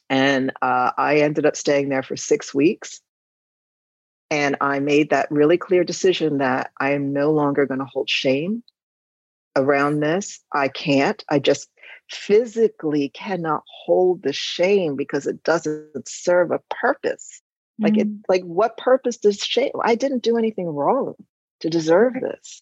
and 0.10 0.52
uh, 0.62 0.92
i 0.98 1.18
ended 1.18 1.46
up 1.46 1.56
staying 1.56 1.90
there 1.90 2.04
for 2.04 2.16
six 2.18 2.54
weeks 2.54 3.02
and 4.32 4.58
i 4.62 4.80
made 4.80 5.12
that 5.12 5.32
really 5.32 5.58
clear 5.58 5.84
decision 5.84 6.40
that 6.40 6.72
i 6.80 6.92
am 6.92 7.14
no 7.14 7.32
longer 7.32 7.66
going 7.68 7.80
to 7.80 7.86
hold 7.86 8.10
shame 8.10 8.64
around 9.58 10.00
this 10.00 10.40
i 10.54 10.68
can't 10.68 11.24
i 11.30 11.40
just 11.40 11.70
physically 12.10 13.10
cannot 13.10 13.64
hold 13.86 14.24
the 14.24 14.32
shame 14.32 14.96
because 14.96 15.28
it 15.28 15.44
doesn't 15.44 16.08
serve 16.08 16.52
a 16.52 16.62
purpose 16.70 17.42
like 17.80 17.94
mm. 17.94 18.02
it 18.02 18.08
like 18.28 18.44
what 18.44 18.78
purpose 18.78 19.18
does 19.18 19.40
shame? 19.40 19.72
I 19.84 19.96
didn't 19.96 20.24
do 20.24 20.38
anything 20.38 20.68
wrong 20.68 21.16
to 21.62 21.70
deserve 21.70 22.14
this. 22.14 22.62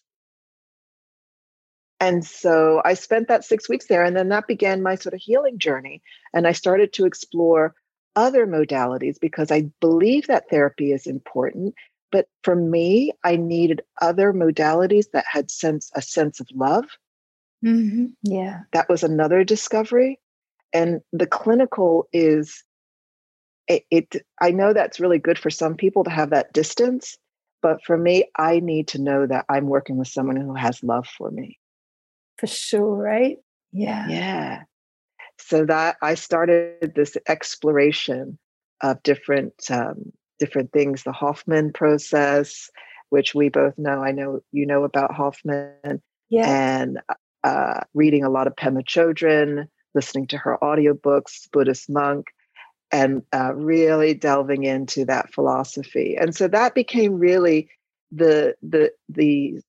And 1.98 2.24
so 2.24 2.82
I 2.84 2.92
spent 2.94 3.28
that 3.28 3.44
six 3.44 3.68
weeks 3.68 3.86
there, 3.86 4.04
and 4.04 4.14
then 4.14 4.28
that 4.28 4.46
began 4.46 4.82
my 4.82 4.96
sort 4.96 5.14
of 5.14 5.20
healing 5.20 5.58
journey. 5.58 6.02
And 6.34 6.46
I 6.46 6.52
started 6.52 6.92
to 6.94 7.06
explore 7.06 7.74
other 8.14 8.46
modalities 8.46 9.16
because 9.18 9.50
I 9.50 9.70
believe 9.80 10.26
that 10.26 10.50
therapy 10.50 10.92
is 10.92 11.06
important. 11.06 11.74
But 12.12 12.28
for 12.42 12.54
me, 12.54 13.12
I 13.24 13.36
needed 13.36 13.82
other 14.00 14.32
modalities 14.32 15.06
that 15.12 15.24
had 15.30 15.50
sense 15.50 15.90
a 15.94 16.02
sense 16.02 16.40
of 16.40 16.48
love. 16.54 16.84
Mm-hmm. 17.64 18.06
Yeah, 18.22 18.60
that 18.72 18.88
was 18.88 19.02
another 19.02 19.44
discovery. 19.44 20.20
And 20.72 21.00
the 21.12 21.26
clinical 21.26 22.08
is 22.12 22.62
it, 23.68 23.84
it 23.90 24.16
i 24.40 24.50
know 24.50 24.72
that's 24.72 25.00
really 25.00 25.18
good 25.18 25.38
for 25.38 25.50
some 25.50 25.74
people 25.74 26.04
to 26.04 26.10
have 26.10 26.30
that 26.30 26.52
distance 26.52 27.16
but 27.62 27.82
for 27.84 27.96
me 27.96 28.24
i 28.36 28.60
need 28.60 28.88
to 28.88 29.00
know 29.00 29.26
that 29.26 29.44
i'm 29.48 29.66
working 29.66 29.96
with 29.96 30.08
someone 30.08 30.36
who 30.36 30.54
has 30.54 30.82
love 30.82 31.06
for 31.06 31.30
me 31.30 31.58
for 32.38 32.46
sure 32.46 32.94
right 32.94 33.38
yeah 33.72 34.06
yeah 34.08 34.62
so 35.38 35.64
that 35.64 35.96
i 36.02 36.14
started 36.14 36.92
this 36.94 37.16
exploration 37.28 38.38
of 38.82 39.02
different 39.02 39.54
um, 39.70 40.12
different 40.38 40.72
things 40.72 41.02
the 41.02 41.12
hoffman 41.12 41.72
process 41.72 42.70
which 43.10 43.34
we 43.34 43.48
both 43.48 43.76
know 43.78 44.02
i 44.02 44.12
know 44.12 44.40
you 44.52 44.66
know 44.66 44.84
about 44.84 45.14
hoffman 45.14 46.02
yeah. 46.28 46.80
and 46.80 46.98
uh, 47.44 47.80
reading 47.94 48.24
a 48.24 48.30
lot 48.30 48.46
of 48.46 48.56
pema 48.56 48.84
chodron 48.84 49.66
listening 49.94 50.26
to 50.26 50.36
her 50.36 50.58
audiobooks 50.62 51.50
buddhist 51.52 51.88
monk 51.88 52.26
and 52.92 53.22
uh, 53.32 53.54
really 53.54 54.14
delving 54.14 54.64
into 54.64 55.04
that 55.04 55.32
philosophy. 55.32 56.16
And 56.18 56.34
so 56.34 56.48
that 56.48 56.74
became 56.74 57.18
really 57.18 57.68
the 58.12 58.54
the 58.62 58.92
the 59.08 59.60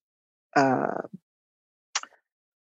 uh, 0.56 1.01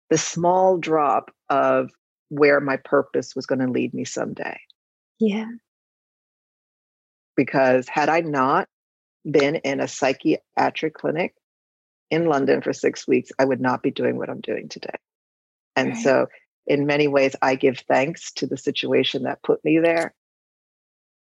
the 0.09 0.17
small 0.17 0.77
drop 0.77 1.31
of 1.49 1.91
where 2.29 2.59
my 2.59 2.77
purpose 2.77 3.35
was 3.35 3.45
going 3.45 3.59
to 3.59 3.71
lead 3.71 3.93
me 3.93 4.05
someday. 4.05 4.59
Yeah. 5.19 5.47
Because 7.37 7.87
had 7.87 8.09
I 8.09 8.19
not 8.19 8.67
been 9.29 9.55
in 9.55 9.79
a 9.79 9.87
psychiatric 9.87 10.93
clinic 10.93 11.33
in 12.09 12.25
London 12.25 12.61
for 12.61 12.73
six 12.73 13.07
weeks, 13.07 13.31
I 13.39 13.45
would 13.45 13.61
not 13.61 13.81
be 13.81 13.91
doing 13.91 14.17
what 14.17 14.29
I'm 14.29 14.41
doing 14.41 14.67
today. 14.67 14.95
And 15.75 15.89
right. 15.89 15.97
so, 15.97 16.27
in 16.65 16.85
many 16.85 17.07
ways, 17.07 17.35
I 17.41 17.55
give 17.55 17.79
thanks 17.87 18.33
to 18.33 18.47
the 18.47 18.57
situation 18.57 19.23
that 19.23 19.43
put 19.43 19.63
me 19.63 19.79
there 19.79 20.13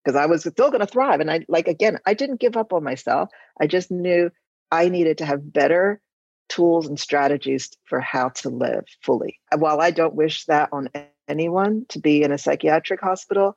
because 0.04 0.19
I 0.19 0.26
was 0.26 0.41
still 0.41 0.69
going 0.69 0.80
to 0.80 0.88
thrive. 0.88 1.22
And 1.22 1.32
I, 1.32 1.45
like, 1.48 1.67
again, 1.67 2.00
I 2.06 2.13
didn't 2.13 2.39
give 2.39 2.58
up 2.58 2.74
on 2.74 2.84
myself. 2.84 3.30
I 3.62 3.67
just 3.67 3.91
knew 3.91 4.32
I 4.72 4.89
needed 4.89 5.19
to 5.19 5.26
have 5.26 5.54
better 5.54 6.02
tools 6.50 6.88
and 6.88 7.00
strategies 7.00 7.69
for 7.86 8.00
how 8.00 8.30
to 8.30 8.50
live 8.50 8.86
fully. 9.02 9.39
While 9.56 9.80
I 9.80 9.91
don't 9.91 10.15
wish 10.15 10.45
that 10.45 10.69
on 10.72 10.89
anyone 11.28 11.86
to 11.89 12.00
be 12.00 12.24
in 12.24 12.32
a 12.32 12.38
psychiatric 12.38 13.00
hospital, 13.02 13.56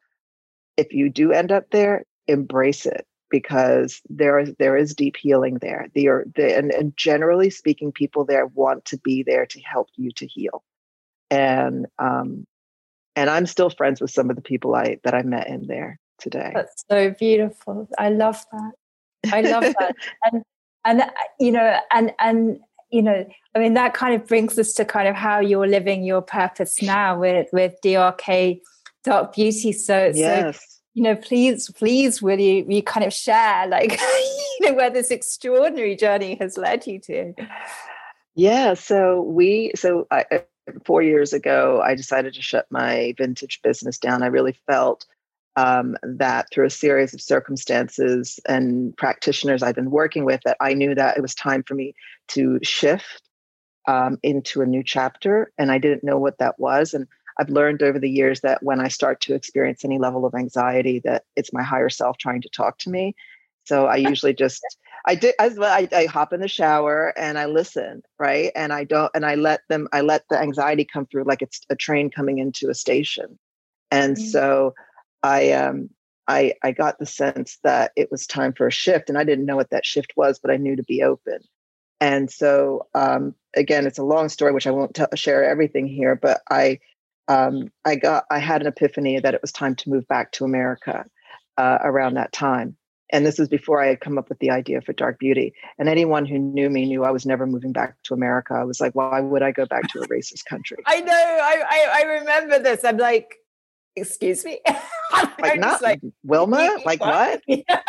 if 0.77 0.93
you 0.93 1.09
do 1.09 1.33
end 1.33 1.51
up 1.51 1.71
there, 1.71 2.05
embrace 2.29 2.87
it 2.87 3.07
because 3.31 4.01
there 4.09 4.39
is 4.39 4.55
there 4.59 4.77
is 4.77 4.95
deep 4.95 5.17
healing 5.17 5.59
there. 5.61 5.89
The, 5.95 6.09
the 6.37 6.57
and, 6.57 6.71
and 6.71 6.97
generally 6.97 7.51
speaking, 7.51 7.91
people 7.91 8.25
there 8.25 8.47
want 8.47 8.85
to 8.87 8.99
be 8.99 9.23
there 9.23 9.47
to 9.47 9.61
help 9.61 9.89
you 9.97 10.13
to 10.13 10.27
heal. 10.27 10.63
And 11.31 11.87
um, 11.99 12.47
and 13.17 13.31
I'm 13.31 13.47
still 13.47 13.71
friends 13.71 14.01
with 14.01 14.11
some 14.11 14.31
of 14.31 14.37
the 14.37 14.43
people 14.43 14.75
I 14.75 14.99
that 15.05 15.15
I 15.15 15.23
met 15.23 15.49
in 15.49 15.67
there 15.67 15.99
today. 16.19 16.53
That's 16.55 16.85
so 16.91 17.11
beautiful. 17.11 17.89
I 17.99 18.11
love 18.11 18.45
that. 18.53 19.33
I 19.33 19.41
love 19.41 19.63
that. 19.63 19.95
and 20.33 20.43
and 20.85 21.03
uh, 21.03 21.11
you 21.41 21.53
know, 21.53 21.79
and 21.91 22.13
and 22.21 22.61
you 22.91 23.03
know, 23.03 23.27
I 23.55 23.59
mean, 23.59 23.75
that 23.75 23.95
kind 23.95 24.15
of 24.15 24.27
brings 24.29 24.59
us 24.59 24.75
to 24.75 24.85
kind 24.85 25.09
of 25.09 25.17
how 25.17 25.41
you're 25.41 25.67
living 25.67 26.05
your 26.05 26.23
purpose 26.23 26.83
now 26.83 27.19
with 27.19 27.49
with 27.53 27.75
DRK 27.83 28.61
Dark 29.05 29.35
Beauty. 29.35 29.73
So 29.73 30.13
yes. 30.15 30.57
so 30.57 30.72
you 30.95 31.03
know, 31.03 31.17
please, 31.17 31.71
please, 31.71 32.21
will 32.21 32.39
you 32.39 32.65
you 32.69 32.83
kind 32.83 33.07
of 33.07 33.13
share 33.13 33.67
like 33.67 33.93
you 34.61 34.69
know 34.69 34.75
where 34.75 34.91
this 34.91 35.11
extraordinary 35.11 35.97
journey 35.97 36.37
has 36.41 36.59
led 36.59 36.87
you 36.87 36.99
to? 37.01 37.35
Yeah. 38.35 38.75
So 38.75 39.23
we 39.23 39.73
so 39.75 40.07
I, 40.11 40.25
uh, 40.31 40.39
four 40.85 41.03
years 41.03 41.33
ago, 41.33 41.81
I 41.83 41.95
decided 41.95 42.35
to 42.35 42.43
shut 42.43 42.67
my 42.71 43.15
vintage 43.17 43.61
business 43.63 43.99
down. 43.99 44.23
I 44.23 44.27
really 44.27 44.57
felt 44.67 45.07
um, 45.57 45.97
that 46.03 46.49
through 46.51 46.67
a 46.67 46.71
series 46.71 47.15
of 47.15 47.21
circumstances 47.21 48.41
and 48.49 48.97
practitioners 48.97 49.63
I've 49.63 49.75
been 49.75 49.91
working 49.91 50.25
with, 50.25 50.41
that 50.45 50.57
I 50.61 50.75
knew 50.75 50.95
that 50.95 51.17
it 51.17 51.21
was 51.21 51.35
time 51.35 51.63
for 51.63 51.75
me 51.75 51.95
to 52.29 52.59
shift 52.63 53.23
um, 53.87 54.19
into 54.23 54.63
a 54.63 54.67
new 54.67 54.83
chapter. 54.83 55.53
And 55.59 55.71
I 55.71 55.79
didn't 55.79 56.05
know 56.05 56.19
what 56.19 56.39
that 56.39 56.59
was. 56.59 56.95
And 56.95 57.07
I've 57.39 57.51
learned 57.51 57.83
over 57.83 57.99
the 57.99 58.11
years 58.11 58.41
that 58.41 58.63
when 58.63 58.81
I 58.81 58.89
start 58.89 59.21
to 59.23 59.35
experience 59.35 59.85
any 59.85 59.99
level 59.99 60.25
of 60.25 60.35
anxiety, 60.35 61.01
that 61.05 61.25
it's 61.37 61.53
my 61.53 61.63
higher 61.63 61.89
self 61.89 62.19
trying 62.19 62.43
to 62.43 62.49
talk 62.49 62.79
to 62.79 62.91
me. 62.91 63.15
So 63.65 63.87
I 63.87 63.97
usually 63.97 64.35
just 64.35 64.63
I 65.07 65.15
did 65.15 65.35
as 65.39 65.57
well. 65.57 65.73
I, 65.73 65.89
I 65.93 66.07
hop 66.07 66.33
in 66.33 66.41
the 66.41 66.49
shower 66.49 67.13
and 67.17 67.39
I 67.39 67.47
listen, 67.47 68.03
right? 68.19 68.53
And 68.55 68.73
I 68.73 68.85
don't 68.85 69.11
and 69.15 69.25
I 69.25 69.35
let 69.37 69.61
them 69.69 69.89
I 69.93 70.01
let 70.01 70.25
the 70.29 70.39
anxiety 70.39 70.85
come 70.85 71.07
through 71.07 71.25
like 71.25 71.43
it's 71.43 71.61
a 71.71 71.77
train 71.77 72.11
coming 72.11 72.39
into 72.39 72.71
a 72.71 72.75
station. 72.75 73.39
And 73.91 74.17
mm-hmm. 74.17 74.27
so 74.27 74.75
I 75.23 75.53
um 75.53 75.91
I 76.29 76.55
I 76.63 76.73
got 76.73 76.99
the 76.99 77.07
sense 77.07 77.59
that 77.65 77.93
it 77.97 78.11
was 78.11 78.27
time 78.27 78.53
for 78.53 78.67
a 78.67 78.73
shift, 78.73 79.09
and 79.09 79.19
I 79.19 79.25
didn't 79.25 79.47
know 79.47 79.57
what 79.57 79.71
that 79.71 79.87
shift 79.87 80.13
was, 80.17 80.39
but 80.39 80.51
I 80.51 80.57
knew 80.57 80.77
to 80.77 80.85
be 80.85 81.03
open. 81.03 81.39
And 82.01 82.31
so 82.31 82.89
um, 82.95 83.35
again, 83.55 83.87
it's 83.87 83.99
a 83.99 84.05
long 84.05 84.29
story, 84.29 84.53
which 84.53 84.67
I 84.67 84.73
won't 84.73 84.95
t- 84.95 85.05
share 85.15 85.45
everything 85.45 85.87
here, 85.87 86.17
but 86.17 86.41
I 86.51 86.81
um, 87.29 87.71
I 87.85 87.97
got 87.97 88.25
I 88.31 88.39
had 88.39 88.61
an 88.63 88.69
epiphany 88.69 89.21
that 89.21 89.35
it 89.35 89.43
was 89.43 89.53
time 89.53 89.75
to 89.77 89.91
move 89.91 90.07
back 90.09 90.33
to 90.33 90.45
America 90.45 91.05
uh, 91.57 91.79
around 91.83 92.15
that 92.15 92.33
time. 92.33 92.77
And 93.11 93.27
this 93.27 93.39
was 93.39 93.49
before 93.49 93.83
I 93.83 93.89
had 93.89 94.01
come 94.01 94.17
up 94.17 94.31
with 94.31 94.39
the 94.39 94.51
idea 94.51 94.81
for 94.81 94.95
Dark 94.95 95.19
Beauty. 95.19 95.53
And 95.79 95.87
anyone 95.87 96.25
who 96.25 96.39
knew 96.39 96.71
me 96.71 96.87
knew 96.87 97.05
I 97.05 97.11
was 97.11 97.27
never 97.27 97.47
moving 97.47 97.73
back 97.73 97.95
to 98.05 98.15
America. 98.15 98.55
I 98.55 98.65
was 98.65 98.81
like, 98.81 98.95
why 98.95 99.21
would 99.21 99.43
I 99.43 99.53
go 99.53 99.67
back 99.67 99.87
to 99.93 100.01
a 100.01 100.09
racist 100.09 100.47
country? 100.47 100.79
I 100.87 101.01
know. 101.01 101.13
I, 101.13 101.63
I, 101.69 102.01
I 102.01 102.03
remember 102.05 102.59
this. 102.59 102.85
I'm 102.85 102.97
like, 102.97 103.37
excuse 103.97 104.45
me 104.45 104.59
like 105.41 105.61
not 105.61 105.83
like 105.83 106.01
wilma 106.23 106.79
like 106.85 107.01
what 107.01 107.43
yeah. 107.47 107.83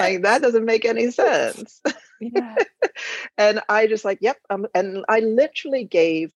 like 0.00 0.22
that 0.22 0.40
doesn't 0.40 0.64
make 0.64 0.84
any 0.84 1.10
sense 1.10 1.82
yeah. 2.20 2.54
and 3.36 3.60
i 3.68 3.86
just 3.86 4.04
like 4.04 4.18
yep 4.22 4.38
um, 4.48 4.66
and 4.74 5.04
i 5.08 5.20
literally 5.20 5.84
gave 5.84 6.32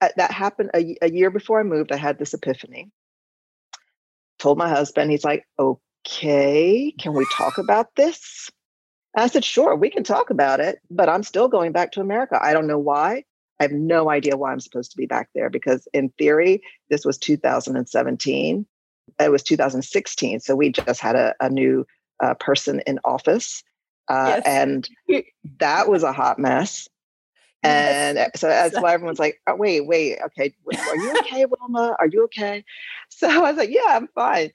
that 0.00 0.30
happened 0.30 0.70
a, 0.74 0.96
a 1.02 1.10
year 1.10 1.30
before 1.30 1.60
i 1.60 1.62
moved 1.62 1.92
i 1.92 1.96
had 1.96 2.18
this 2.18 2.34
epiphany 2.34 2.90
told 4.38 4.58
my 4.58 4.68
husband 4.68 5.10
he's 5.10 5.24
like 5.24 5.46
okay 5.58 6.92
can 6.98 7.12
we 7.14 7.26
talk 7.32 7.58
about 7.58 7.94
this 7.96 8.50
and 9.14 9.24
i 9.24 9.26
said 9.26 9.44
sure 9.44 9.74
we 9.74 9.90
can 9.90 10.04
talk 10.04 10.30
about 10.30 10.60
it 10.60 10.78
but 10.90 11.08
i'm 11.08 11.22
still 11.22 11.48
going 11.48 11.72
back 11.72 11.92
to 11.92 12.00
america 12.00 12.38
i 12.42 12.52
don't 12.52 12.66
know 12.66 12.78
why 12.78 13.24
I 13.60 13.64
have 13.64 13.72
no 13.72 14.10
idea 14.10 14.36
why 14.36 14.52
I'm 14.52 14.60
supposed 14.60 14.90
to 14.92 14.96
be 14.96 15.06
back 15.06 15.28
there 15.34 15.50
because, 15.50 15.88
in 15.92 16.10
theory, 16.10 16.62
this 16.90 17.04
was 17.04 17.18
2017. 17.18 18.66
It 19.18 19.30
was 19.30 19.42
2016. 19.42 20.40
So 20.40 20.54
we 20.54 20.70
just 20.70 21.00
had 21.00 21.16
a, 21.16 21.34
a 21.40 21.50
new 21.50 21.86
uh, 22.22 22.34
person 22.34 22.80
in 22.86 23.00
office. 23.04 23.62
Uh, 24.08 24.34
yes. 24.36 24.42
And 24.46 24.88
that 25.58 25.88
was 25.88 26.02
a 26.02 26.12
hot 26.12 26.38
mess. 26.38 26.88
And 27.62 28.16
yes. 28.16 28.30
so 28.36 28.48
that's 28.48 28.80
why 28.80 28.94
everyone's 28.94 29.18
like, 29.18 29.40
oh, 29.46 29.56
wait, 29.56 29.86
wait, 29.86 30.18
okay, 30.26 30.54
are 30.72 30.96
you 30.96 31.18
okay, 31.20 31.44
Wilma? 31.44 31.96
Are 31.98 32.06
you 32.06 32.24
okay? 32.24 32.64
So 33.10 33.28
I 33.28 33.38
was 33.38 33.56
like, 33.56 33.70
yeah, 33.70 33.96
I'm 33.96 34.08
fine 34.14 34.52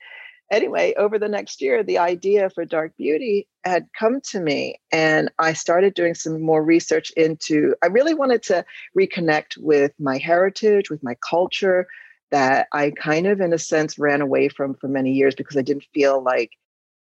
anyway, 0.54 0.94
over 0.98 1.18
the 1.18 1.28
next 1.28 1.62
year, 1.62 1.84
the 1.84 1.98
idea 1.98 2.50
for 2.50 2.64
Dark 2.64 2.96
Beauty 2.98 3.48
had 3.64 3.88
come 3.98 4.22
to 4.30 4.40
me, 4.40 4.80
and 4.92 5.32
I 5.40 5.54
started 5.54 5.96
doing 5.96 6.14
some 6.14 6.42
more 6.42 6.64
research 6.64 7.12
into. 7.18 7.76
I 7.84 7.88
really 7.88 8.14
wanted 8.14 8.44
to 8.44 8.64
reconnect 8.98 9.58
with 9.58 9.92
my 10.00 10.18
heritage, 10.18 10.90
with 10.90 11.04
my 11.04 11.16
culture 11.28 11.88
that 12.32 12.68
I 12.72 12.92
kind 12.92 13.28
of, 13.28 13.42
in 13.42 13.54
a 13.54 13.60
sense, 13.60 14.00
ran 14.00 14.22
away 14.22 14.50
from 14.50 14.76
for 14.76 14.88
many 14.88 15.12
years 15.12 15.36
because 15.36 15.58
I 15.58 15.62
didn't 15.62 15.86
feel 15.94 16.22
like 16.22 16.52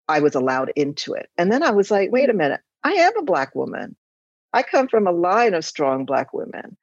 I 0.09 0.21
was 0.21 0.35
allowed 0.35 0.73
into 0.77 1.15
it. 1.15 1.29
And 1.37 1.51
then 1.51 1.63
I 1.63 1.71
was 1.71 1.91
like, 1.91 2.11
wait 2.11 2.29
a 2.29 2.29
mm-hmm. 2.29 2.39
minute, 2.39 2.61
I 2.85 2.93
am 2.93 3.17
a 3.19 3.23
Black 3.23 3.55
woman. 3.55 3.97
I 4.53 4.63
come 4.63 4.89
from 4.89 5.07
a 5.07 5.13
line 5.13 5.55
of 5.55 5.65
strong 5.65 6.05
Black 6.05 6.33
women. 6.33 6.77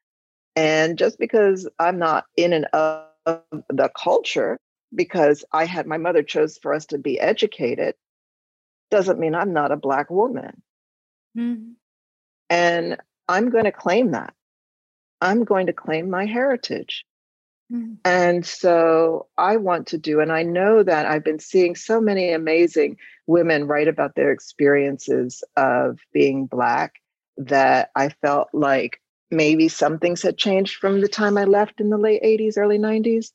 And 0.56 0.98
just 0.98 1.20
because 1.20 1.70
I'm 1.80 2.00
not 2.00 2.26
in 2.36 2.54
and 2.54 2.66
of 2.74 3.06
the 3.26 3.92
culture, 3.96 4.58
because 4.96 5.44
I 5.52 5.66
had 5.66 5.86
my 5.86 5.98
mother 5.98 6.24
chose 6.24 6.58
for 6.62 6.74
us 6.74 6.86
to 6.88 6.98
be 6.98 7.20
educated, 7.20 7.96
doesn't 8.90 9.20
mean 9.20 9.36
I'm 9.36 9.54
not 9.54 9.72
a 9.72 9.78
Black 9.78 10.10
woman. 10.10 10.62
Mm-hmm. 11.38 11.72
And 12.50 12.98
I'm 13.28 13.50
going 13.50 13.66
to 13.66 13.72
claim 13.72 14.12
that. 14.12 14.34
I'm 15.20 15.44
going 15.44 15.68
to 15.68 15.74
claim 15.74 16.10
my 16.10 16.26
heritage. 16.26 17.06
Mm-hmm. 17.72 17.96
And 18.06 18.46
so 18.46 19.28
I 19.38 19.58
want 19.58 19.88
to 19.88 19.98
do, 19.98 20.22
and 20.22 20.32
I 20.32 20.44
know 20.44 20.84
that 20.84 21.06
I've 21.06 21.26
been 21.26 21.40
seeing 21.40 21.76
so 21.76 22.00
many 22.00 22.32
amazing 22.32 22.98
women 23.26 23.68
write 23.68 23.90
about 23.90 24.16
their 24.16 24.32
experiences 24.32 25.44
of 25.58 26.00
being 26.14 26.46
Black 26.46 26.94
that 27.38 27.92
I 27.96 28.10
felt 28.10 28.50
like 28.54 29.02
maybe 29.30 29.68
some 29.68 30.00
things 30.00 30.22
had 30.22 30.38
changed 30.38 30.76
from 30.76 31.02
the 31.02 31.08
time 31.08 31.38
I 31.38 31.44
left 31.44 31.80
in 31.82 31.90
the 31.90 31.98
late 31.98 32.24
80s, 32.24 32.58
early 32.58 32.78
90s. 32.78 33.32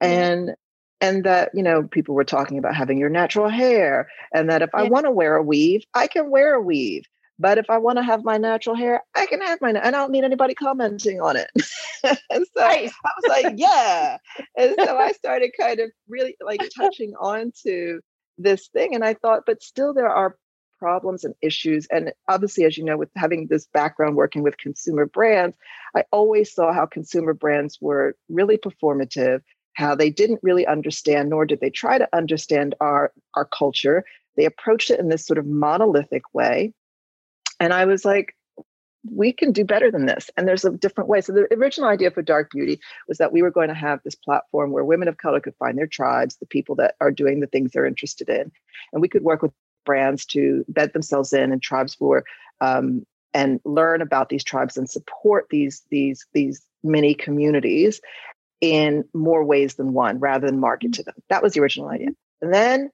And 0.00 0.54
and 1.00 1.24
that 1.24 1.50
you 1.54 1.62
know 1.62 1.82
people 1.84 2.14
were 2.14 2.24
talking 2.24 2.58
about 2.58 2.74
having 2.74 2.98
your 2.98 3.08
natural 3.08 3.48
hair 3.48 4.08
and 4.32 4.48
that 4.48 4.62
if 4.62 4.70
yeah. 4.72 4.80
i 4.80 4.82
want 4.84 5.06
to 5.06 5.10
wear 5.10 5.34
a 5.36 5.42
weave 5.42 5.82
i 5.94 6.06
can 6.06 6.30
wear 6.30 6.54
a 6.54 6.60
weave 6.60 7.04
but 7.38 7.58
if 7.58 7.68
I 7.68 7.78
want 7.78 7.98
to 7.98 8.04
have 8.04 8.24
my 8.24 8.38
natural 8.38 8.76
hair, 8.76 9.02
I 9.14 9.26
can 9.26 9.40
have 9.40 9.60
my, 9.60 9.70
and 9.70 9.78
I 9.78 9.90
don't 9.90 10.12
need 10.12 10.24
anybody 10.24 10.54
commenting 10.54 11.20
on 11.20 11.36
it. 11.36 11.50
and 12.04 12.46
so 12.56 12.62
I 12.62 12.90
was 13.02 13.28
like, 13.28 13.54
yeah. 13.56 14.18
And 14.56 14.76
so 14.84 14.96
I 14.96 15.12
started 15.12 15.52
kind 15.58 15.80
of 15.80 15.90
really 16.08 16.36
like 16.44 16.60
touching 16.76 17.12
on 17.20 17.52
to 17.64 18.00
this 18.38 18.68
thing. 18.68 18.94
And 18.94 19.04
I 19.04 19.14
thought, 19.14 19.42
but 19.46 19.62
still 19.62 19.92
there 19.92 20.08
are 20.08 20.36
problems 20.84 21.24
and 21.24 21.34
issues. 21.40 21.86
And 21.86 22.12
obviously, 22.28 22.64
as 22.64 22.76
you 22.76 22.84
know, 22.84 22.98
with 22.98 23.08
having 23.16 23.46
this 23.46 23.66
background 23.72 24.16
working 24.16 24.42
with 24.42 24.58
consumer 24.58 25.06
brands, 25.06 25.56
I 25.96 26.04
always 26.12 26.52
saw 26.52 26.74
how 26.74 26.84
consumer 26.84 27.32
brands 27.32 27.78
were 27.80 28.16
really 28.28 28.58
performative, 28.58 29.40
how 29.72 29.94
they 29.94 30.10
didn't 30.10 30.40
really 30.42 30.66
understand, 30.66 31.30
nor 31.30 31.46
did 31.46 31.60
they 31.60 31.70
try 31.70 31.96
to 31.96 32.08
understand 32.12 32.74
our, 32.80 33.12
our 33.34 33.46
culture. 33.46 34.04
They 34.36 34.44
approached 34.44 34.90
it 34.90 35.00
in 35.00 35.08
this 35.08 35.26
sort 35.26 35.38
of 35.38 35.46
monolithic 35.46 36.34
way 36.34 36.74
and 37.60 37.72
I 37.72 37.84
was 37.84 38.04
like, 38.04 38.34
we 39.10 39.32
can 39.32 39.52
do 39.52 39.64
better 39.64 39.90
than 39.90 40.06
this. 40.06 40.30
And 40.36 40.48
there's 40.48 40.64
a 40.64 40.70
different 40.70 41.10
way. 41.10 41.20
So 41.20 41.32
the 41.32 41.46
original 41.54 41.90
idea 41.90 42.10
for 42.10 42.22
Dark 42.22 42.50
Beauty 42.50 42.80
was 43.06 43.18
that 43.18 43.32
we 43.32 43.42
were 43.42 43.50
going 43.50 43.68
to 43.68 43.74
have 43.74 44.00
this 44.02 44.14
platform 44.14 44.70
where 44.70 44.84
women 44.84 45.08
of 45.08 45.18
color 45.18 45.40
could 45.40 45.54
find 45.56 45.76
their 45.76 45.86
tribes, 45.86 46.36
the 46.36 46.46
people 46.46 46.74
that 46.76 46.94
are 47.00 47.10
doing 47.10 47.40
the 47.40 47.46
things 47.46 47.72
they're 47.72 47.84
interested 47.84 48.28
in. 48.30 48.50
And 48.92 49.02
we 49.02 49.08
could 49.08 49.22
work 49.22 49.42
with 49.42 49.52
brands 49.84 50.24
to 50.26 50.64
bed 50.68 50.92
themselves 50.92 51.32
in 51.32 51.52
and 51.52 51.62
tribes 51.62 51.94
for 51.94 52.24
um, 52.60 53.04
and 53.32 53.60
learn 53.64 54.00
about 54.00 54.28
these 54.28 54.44
tribes 54.44 54.76
and 54.76 54.88
support 54.88 55.46
these 55.50 55.82
these 55.90 56.26
these 56.32 56.64
mini 56.82 57.14
communities 57.14 58.00
in 58.60 59.04
more 59.12 59.44
ways 59.44 59.74
than 59.74 59.92
one 59.92 60.18
rather 60.18 60.46
than 60.46 60.60
market 60.60 60.94
to 60.94 61.02
them. 61.02 61.14
That 61.28 61.42
was 61.42 61.52
the 61.52 61.60
original 61.60 61.88
idea. 61.88 62.08
And 62.40 62.54
then 62.54 62.90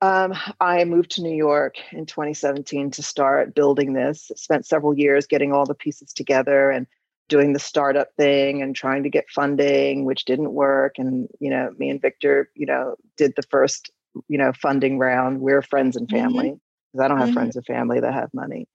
um, 0.00 0.34
I 0.60 0.84
moved 0.84 1.12
to 1.12 1.22
New 1.22 1.34
York 1.34 1.76
in 1.92 2.06
2017 2.06 2.90
to 2.92 3.02
start 3.02 3.54
building 3.54 3.92
this. 3.92 4.30
Spent 4.36 4.66
several 4.66 4.96
years 4.98 5.26
getting 5.26 5.52
all 5.52 5.64
the 5.64 5.74
pieces 5.74 6.12
together 6.12 6.70
and 6.70 6.86
doing 7.28 7.52
the 7.52 7.58
startup 7.58 8.08
thing 8.16 8.62
and 8.62 8.74
trying 8.74 9.04
to 9.04 9.10
get 9.10 9.30
funding, 9.30 10.04
which 10.04 10.24
didn't 10.24 10.52
work. 10.52 10.96
And 10.98 11.28
you 11.38 11.50
know, 11.50 11.70
me 11.78 11.88
and 11.88 12.02
Victor, 12.02 12.50
you 12.54 12.66
know, 12.66 12.96
did 13.16 13.34
the 13.36 13.42
first, 13.42 13.90
you 14.28 14.38
know, 14.38 14.52
funding 14.52 14.98
round. 14.98 15.40
We're 15.40 15.62
friends 15.62 15.96
and 15.96 16.08
mm-hmm. 16.08 16.16
family 16.16 16.48
because 16.48 16.58
mm-hmm. 16.94 17.00
I 17.02 17.08
don't 17.08 17.18
have 17.18 17.28
mm-hmm. 17.28 17.34
friends 17.34 17.56
and 17.56 17.66
family 17.66 18.00
that 18.00 18.14
have 18.14 18.30
money. 18.32 18.66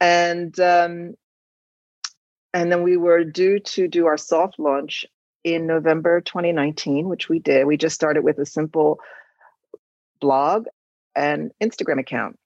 And 0.00 0.58
um, 0.60 1.14
and 2.52 2.72
then 2.72 2.82
we 2.82 2.96
were 2.96 3.24
due 3.24 3.58
to 3.60 3.88
do 3.88 4.06
our 4.06 4.16
soft 4.16 4.58
launch 4.58 5.06
in 5.44 5.66
November 5.66 6.20
2019, 6.20 7.08
which 7.08 7.28
we 7.28 7.38
did. 7.38 7.66
We 7.66 7.76
just 7.76 7.94
started 7.94 8.24
with 8.24 8.38
a 8.38 8.46
simple 8.46 8.98
blog 10.20 10.66
and 11.14 11.52
Instagram 11.62 12.00
account. 12.00 12.38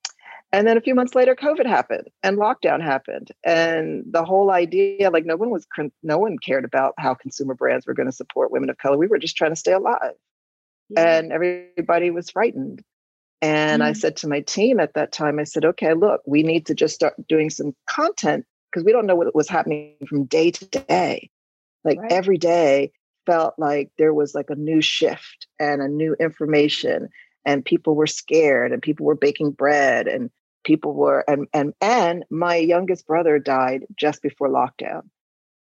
And 0.53 0.67
then 0.67 0.77
a 0.77 0.81
few 0.81 0.97
months 0.97 1.15
later, 1.15 1.37
COVID 1.37 1.65
happened 1.65 2.09
and 2.23 2.37
lockdown 2.37 2.83
happened. 2.83 3.31
And 3.45 4.05
the 4.11 4.25
whole 4.25 4.51
idea, 4.51 5.11
like 5.11 5.25
no 5.25 5.37
one 5.37 5.51
was, 5.51 5.67
no 6.03 6.19
one 6.19 6.39
cared 6.39 6.65
about 6.65 6.95
how 6.99 7.15
consumer 7.15 7.55
brands 7.55 7.87
were 7.87 7.95
going 7.95 8.09
to 8.09 8.13
support 8.13 8.51
women 8.51 8.69
of 8.69 8.79
color. 8.79 8.99
We 8.99 9.07
were 9.07 9.19
just 9.19 9.37
trying 9.37 9.53
to 9.53 9.57
stay 9.57 9.73
alive. 9.73 10.15
Yeah. 10.91 11.19
And 11.19 11.33
everybody 11.33 12.11
was 12.11 12.31
frightened. 12.31 12.83
And 13.43 13.81
mm 13.81 13.87
I 13.87 13.93
said 13.95 14.17
to 14.19 14.29
my 14.29 14.41
team 14.41 14.81
at 14.81 14.95
that 14.95 15.13
time, 15.13 15.39
I 15.39 15.45
said, 15.45 15.65
okay, 15.65 15.95
look, 15.95 16.21
we 16.27 16.43
need 16.43 16.67
to 16.67 16.75
just 16.75 16.95
start 16.95 17.15
doing 17.27 17.49
some 17.49 17.75
content 17.89 18.45
because 18.71 18.85
we 18.85 18.93
don't 18.93 19.07
know 19.07 19.17
what 19.17 19.35
was 19.35 19.49
happening 19.49 19.95
from 20.07 20.25
day 20.25 20.51
to 20.51 20.65
day. 20.67 21.31
Like 21.85 21.99
right. 21.99 22.13
every 22.13 22.37
day 22.37 22.93
felt 23.27 23.55
like 23.59 23.91
there 23.97 24.13
was 24.13 24.35
like 24.35 24.51
a 24.51 24.55
new 24.55 24.81
shift 24.81 25.47
and 25.59 25.81
a 25.81 25.89
new 25.89 26.15
information 26.15 27.09
and 27.45 27.65
people 27.65 27.95
were 27.95 28.07
scared 28.07 28.73
and 28.73 28.83
people 28.83 29.07
were 29.07 29.15
baking 29.15 29.53
bread 29.53 30.07
and 30.07 30.31
people 30.65 30.93
were 30.93 31.25
and 31.29 31.47
and 31.55 31.73
and 31.81 32.25
my 32.31 32.57
youngest 32.57 33.07
brother 33.07 33.39
died 33.39 33.87
just 33.97 34.23
before 34.23 34.49
lockdown 34.49 35.03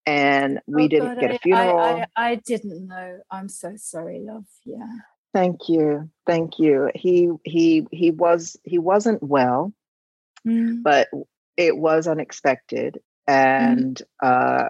and 0.07 0.59
we 0.67 0.85
oh, 0.85 0.87
didn't 0.87 1.19
get 1.19 1.31
a 1.31 1.39
funeral 1.39 1.79
I, 1.79 2.07
I, 2.15 2.31
I, 2.31 2.35
didn't 2.35 2.87
know. 2.87 3.19
I'm 3.29 3.49
so 3.49 3.73
sorry 3.75 4.21
love. 4.21 4.45
Yeah. 4.63 4.87
Thank 5.33 5.67
you. 5.67 6.09
Thank 6.25 6.57
you. 6.57 6.89
He 6.95 7.29
he 7.43 7.85
he 7.91 8.11
was 8.11 8.55
he 8.63 8.79
wasn't 8.79 9.21
well 9.21 9.73
mm. 10.47 10.81
but 10.81 11.09
it 11.57 11.77
was 11.77 12.07
unexpected. 12.07 12.99
Mm. 13.29 13.33
and 13.33 14.01
mm. 14.23 14.27
uh 14.27 14.69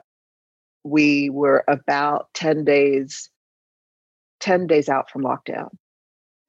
we 0.84 1.30
were 1.30 1.64
about 1.68 2.30
10 2.34 2.64
days 2.64 3.30
10 4.40 4.68
days 4.68 4.90
out 4.90 5.12
from 5.12 5.22
lockdown 5.22 5.70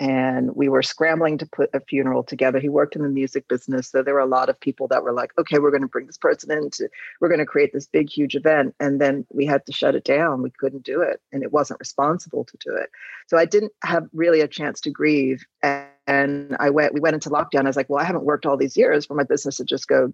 and 0.00 0.54
we 0.54 0.68
were 0.68 0.82
scrambling 0.82 1.38
to 1.38 1.46
put 1.46 1.70
a 1.74 1.80
funeral 1.80 2.22
together. 2.22 2.58
He 2.58 2.68
worked 2.68 2.94
in 2.94 3.02
the 3.02 3.08
music 3.08 3.48
business, 3.48 3.90
so 3.90 4.02
there 4.02 4.14
were 4.14 4.20
a 4.20 4.26
lot 4.26 4.48
of 4.48 4.60
people 4.60 4.86
that 4.88 5.02
were 5.02 5.12
like, 5.12 5.32
"Okay, 5.38 5.58
we're 5.58 5.70
going 5.70 5.82
to 5.82 5.88
bring 5.88 6.06
this 6.06 6.18
person 6.18 6.50
in. 6.50 6.70
To, 6.70 6.88
we're 7.20 7.28
going 7.28 7.40
to 7.40 7.46
create 7.46 7.72
this 7.72 7.86
big, 7.86 8.08
huge 8.08 8.34
event," 8.34 8.74
and 8.78 9.00
then 9.00 9.26
we 9.30 9.44
had 9.44 9.66
to 9.66 9.72
shut 9.72 9.94
it 9.94 10.04
down. 10.04 10.42
We 10.42 10.50
couldn't 10.50 10.84
do 10.84 11.00
it, 11.00 11.20
and 11.32 11.42
it 11.42 11.52
wasn't 11.52 11.80
responsible 11.80 12.44
to 12.44 12.56
do 12.58 12.74
it. 12.74 12.90
So 13.26 13.36
I 13.36 13.44
didn't 13.44 13.72
have 13.82 14.08
really 14.12 14.40
a 14.40 14.48
chance 14.48 14.80
to 14.82 14.90
grieve, 14.90 15.44
and 15.62 16.56
I 16.60 16.70
went. 16.70 16.94
We 16.94 17.00
went 17.00 17.14
into 17.14 17.30
lockdown. 17.30 17.64
I 17.64 17.68
was 17.68 17.76
like, 17.76 17.90
"Well, 17.90 18.00
I 18.00 18.04
haven't 18.04 18.24
worked 18.24 18.46
all 18.46 18.56
these 18.56 18.76
years 18.76 19.06
for 19.06 19.14
my 19.14 19.24
business 19.24 19.56
to 19.56 19.64
just 19.64 19.88
go 19.88 20.12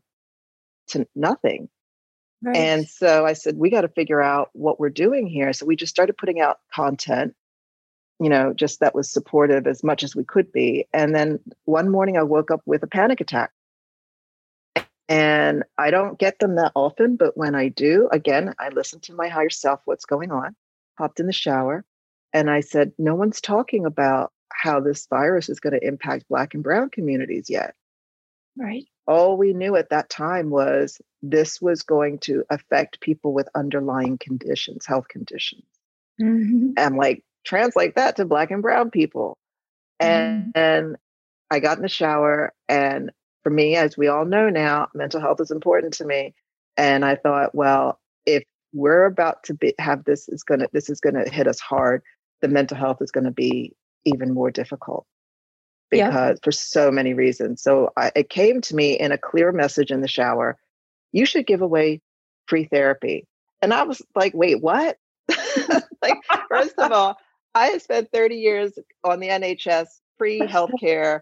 to 0.89 1.07
nothing." 1.15 1.69
Right. 2.43 2.57
And 2.57 2.87
so 2.87 3.25
I 3.25 3.33
said, 3.33 3.57
we 3.57 3.71
got 3.71 3.83
to 3.83 3.89
figure 3.89 4.21
out 4.21 4.51
what 4.53 4.79
we're 4.79 4.91
doing 4.91 5.27
here. 5.27 5.55
So 5.55 5.65
we 5.65 5.77
just 5.77 5.89
started 5.89 6.19
putting 6.19 6.43
out 6.43 6.59
content 6.75 7.35
you 8.25 8.31
know, 8.31 8.55
just 8.55 8.81
that 8.81 8.95
was 8.95 9.11
supportive 9.11 9.67
as 9.67 9.85
much 9.85 10.03
as 10.03 10.17
we 10.17 10.25
could 10.25 10.51
be. 10.51 10.87
And 10.95 11.15
then 11.15 11.41
one 11.67 11.91
morning 11.91 12.17
I 12.17 12.23
woke 12.23 12.51
up 12.51 12.63
with 12.65 12.83
a 12.83 12.87
panic 12.87 13.21
attack. 13.21 13.51
And 15.11 15.65
I 15.77 15.91
don't 15.91 16.19
get 16.19 16.39
them 16.39 16.57
that 16.57 16.73
often, 16.75 17.17
but 17.17 17.37
when 17.37 17.55
I 17.55 17.69
do, 17.69 18.09
again, 18.11 18.55
I 18.59 18.71
listen 18.71 19.01
to 19.01 19.15
my 19.15 19.29
higher 19.29 19.51
self, 19.51 19.81
what's 19.85 20.07
going 20.07 20.31
on, 20.31 20.57
hopped 20.97 21.21
in 21.21 21.27
the 21.27 21.33
shower, 21.35 21.85
and 22.33 22.49
I 22.49 22.61
said, 22.61 22.93
No 22.97 23.15
one's 23.15 23.43
talking 23.43 23.85
about 23.85 24.33
how 24.51 24.81
this 24.81 25.07
virus 25.07 25.51
is 25.51 25.61
going 25.61 25.79
to 25.79 25.87
impact 25.87 26.29
Black 26.31 26.55
and 26.55 26.63
Brown 26.63 26.89
communities 26.89 27.51
yet. 27.51 27.75
Right. 28.57 28.87
All 29.07 29.37
we 29.37 29.53
knew 29.53 29.77
at 29.77 29.91
that 29.91 30.09
time 30.09 30.49
was 30.49 31.03
this 31.21 31.61
was 31.61 31.83
going 31.83 32.21
to 32.21 32.45
affect 32.49 33.01
people 33.01 33.35
with 33.35 33.51
underlying 33.55 34.17
conditions, 34.17 34.87
health 34.87 35.09
conditions. 35.09 35.67
Mm-hmm. 36.19 36.71
And 36.79 36.97
like, 36.97 37.23
translate 37.45 37.95
that 37.97 38.17
to 38.17 38.25
black 38.25 38.51
and 38.51 38.63
brown 38.63 38.91
people. 38.91 39.37
And, 40.01 40.47
mm. 40.47 40.51
and 40.55 40.97
I 41.51 41.61
got 41.61 41.77
in 41.77 41.83
the 41.83 41.89
shower 41.89 42.53
and 42.69 43.11
for 43.45 43.51
me, 43.51 43.77
as 43.77 43.97
we 43.97 44.09
all 44.09 44.25
know 44.25 44.49
now, 44.49 44.89
mental 44.95 45.21
health 45.21 45.41
is 45.41 45.51
important 45.51 45.93
to 45.95 46.05
me. 46.05 46.35
And 46.77 47.05
I 47.05 47.15
thought, 47.15 47.55
well, 47.55 48.01
if 48.27 48.43
we're 48.73 49.05
about 49.05 49.45
to 49.45 49.55
be, 49.55 49.75
have 49.79 50.05
this 50.05 50.29
is 50.29 50.43
gonna 50.43 50.67
this 50.73 50.91
is 50.91 50.99
gonna 50.99 51.29
hit 51.29 51.47
us 51.47 51.61
hard, 51.61 52.03
the 52.41 52.49
mental 52.49 52.77
health 52.77 52.99
is 53.01 53.13
gonna 53.13 53.31
be 53.31 53.73
even 54.05 54.35
more 54.35 54.51
difficult 54.51 55.07
because 55.91 56.37
yeah. 56.37 56.43
for 56.43 56.51
so 56.51 56.91
many 56.91 57.15
reasons. 57.15 57.63
So 57.63 57.91
I, 57.97 58.11
it 58.17 58.31
came 58.31 58.61
to 58.63 58.75
me 58.75 58.99
in 58.99 59.13
a 59.13 59.19
clear 59.19 59.53
message 59.53 59.91
in 59.91 60.01
the 60.01 60.09
shower. 60.09 60.59
You 61.13 61.27
should 61.27 61.47
give 61.47 61.61
away 61.61 62.01
free 62.47 62.65
therapy. 62.65 63.27
And 63.63 63.73
I 63.73 63.85
was 63.85 64.03
like, 64.17 64.35
wait, 64.35 64.61
what? 64.61 64.99
like, 66.03 66.19
first 66.49 66.75
of 66.79 66.91
all, 66.91 67.17
I 67.55 67.67
have 67.69 67.83
spent 67.83 68.11
30 68.13 68.37
years 68.37 68.73
on 69.05 69.21
the 69.21 69.29
NHS, 69.29 69.87
free 70.19 70.41
healthcare. 70.41 71.21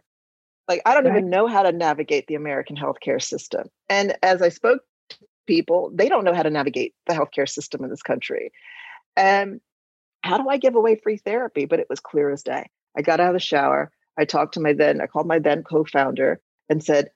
Like, 0.68 0.82
I 0.86 0.94
don't 0.94 1.04
right. 1.04 1.16
even 1.16 1.30
know 1.30 1.46
how 1.46 1.62
to 1.62 1.72
navigate 1.72 2.26
the 2.26 2.34
American 2.34 2.76
healthcare 2.76 3.22
system. 3.22 3.68
And 3.88 4.16
as 4.22 4.40
I 4.40 4.48
spoke 4.48 4.82
to 5.10 5.16
people, 5.46 5.90
they 5.92 6.08
don't 6.08 6.24
know 6.24 6.34
how 6.34 6.42
to 6.42 6.50
navigate 6.50 6.94
the 7.06 7.14
healthcare 7.14 7.48
system 7.48 7.84
in 7.84 7.90
this 7.90 8.02
country. 8.02 8.52
And 9.16 9.60
how 10.22 10.38
do 10.38 10.48
I 10.48 10.56
give 10.56 10.74
away 10.74 10.96
free 10.96 11.18
therapy? 11.18 11.66
But 11.66 11.80
it 11.80 11.90
was 11.90 12.00
clear 12.00 12.30
as 12.30 12.42
day. 12.42 12.70
I 12.96 13.02
got 13.02 13.20
out 13.20 13.28
of 13.28 13.34
the 13.34 13.40
shower. 13.40 13.90
I 14.18 14.24
talked 14.24 14.54
to 14.54 14.60
my 14.60 14.72
then, 14.72 15.00
I 15.00 15.06
called 15.06 15.26
my 15.26 15.38
then 15.38 15.62
co 15.62 15.84
founder 15.84 16.40
and 16.68 16.82
said, 16.82 17.10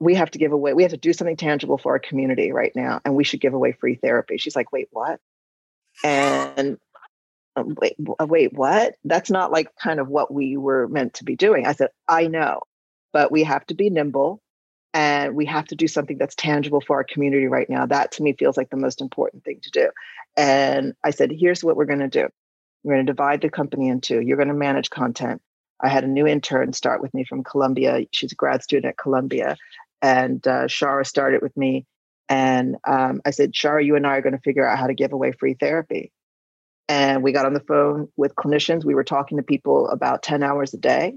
we 0.00 0.14
have 0.16 0.32
to 0.32 0.38
give 0.38 0.52
away, 0.52 0.74
we 0.74 0.82
have 0.82 0.90
to 0.90 0.96
do 0.96 1.12
something 1.12 1.36
tangible 1.36 1.78
for 1.78 1.92
our 1.92 1.98
community 2.00 2.50
right 2.50 2.72
now, 2.74 3.00
and 3.04 3.14
we 3.14 3.22
should 3.22 3.40
give 3.40 3.54
away 3.54 3.72
free 3.72 3.94
therapy. 3.94 4.36
She's 4.36 4.56
like, 4.56 4.72
wait, 4.72 4.88
what? 4.90 5.20
And 6.02 6.78
wait, 7.56 7.96
uh, 8.18 8.26
wait, 8.26 8.52
what? 8.52 8.94
That's 9.04 9.30
not 9.30 9.52
like 9.52 9.74
kind 9.76 10.00
of 10.00 10.08
what 10.08 10.32
we 10.32 10.56
were 10.56 10.88
meant 10.88 11.14
to 11.14 11.24
be 11.24 11.36
doing. 11.36 11.66
I 11.66 11.72
said, 11.72 11.90
I 12.08 12.26
know, 12.26 12.60
but 13.12 13.30
we 13.30 13.44
have 13.44 13.66
to 13.66 13.74
be 13.74 13.90
nimble 13.90 14.40
and 14.94 15.34
we 15.34 15.46
have 15.46 15.66
to 15.66 15.74
do 15.74 15.88
something 15.88 16.18
that's 16.18 16.34
tangible 16.34 16.80
for 16.80 16.96
our 16.96 17.04
community 17.04 17.46
right 17.46 17.68
now. 17.68 17.86
That 17.86 18.12
to 18.12 18.22
me 18.22 18.34
feels 18.34 18.56
like 18.56 18.70
the 18.70 18.76
most 18.76 19.00
important 19.00 19.44
thing 19.44 19.60
to 19.62 19.70
do. 19.70 19.90
And 20.36 20.94
I 21.04 21.10
said, 21.10 21.30
here's 21.32 21.64
what 21.64 21.76
we're 21.76 21.86
going 21.86 21.98
to 22.00 22.08
do. 22.08 22.28
We're 22.84 22.94
going 22.94 23.06
to 23.06 23.12
divide 23.12 23.40
the 23.40 23.50
company 23.50 23.88
in 23.88 24.00
two. 24.00 24.20
You're 24.20 24.36
going 24.36 24.48
to 24.48 24.54
manage 24.54 24.90
content. 24.90 25.40
I 25.80 25.88
had 25.88 26.04
a 26.04 26.08
new 26.08 26.26
intern 26.26 26.72
start 26.72 27.00
with 27.00 27.12
me 27.14 27.24
from 27.24 27.44
Columbia. 27.44 28.06
She's 28.12 28.32
a 28.32 28.36
grad 28.36 28.62
student 28.62 28.90
at 28.90 28.98
Columbia. 28.98 29.56
And 30.00 30.46
uh, 30.46 30.64
Shara 30.66 31.06
started 31.06 31.42
with 31.42 31.56
me. 31.56 31.86
And 32.28 32.76
um, 32.86 33.20
I 33.24 33.30
said, 33.30 33.52
Shara, 33.52 33.84
you 33.84 33.96
and 33.96 34.06
I 34.06 34.16
are 34.16 34.22
going 34.22 34.34
to 34.34 34.40
figure 34.40 34.66
out 34.66 34.78
how 34.78 34.86
to 34.86 34.94
give 34.94 35.12
away 35.12 35.32
free 35.32 35.54
therapy. 35.54 36.12
And 36.92 37.22
we 37.22 37.32
got 37.32 37.46
on 37.46 37.54
the 37.54 37.60
phone 37.60 38.08
with 38.18 38.34
clinicians. 38.34 38.84
We 38.84 38.94
were 38.94 39.02
talking 39.02 39.38
to 39.38 39.42
people 39.42 39.88
about 39.88 40.22
10 40.22 40.42
hours 40.42 40.74
a 40.74 40.76
day, 40.76 41.14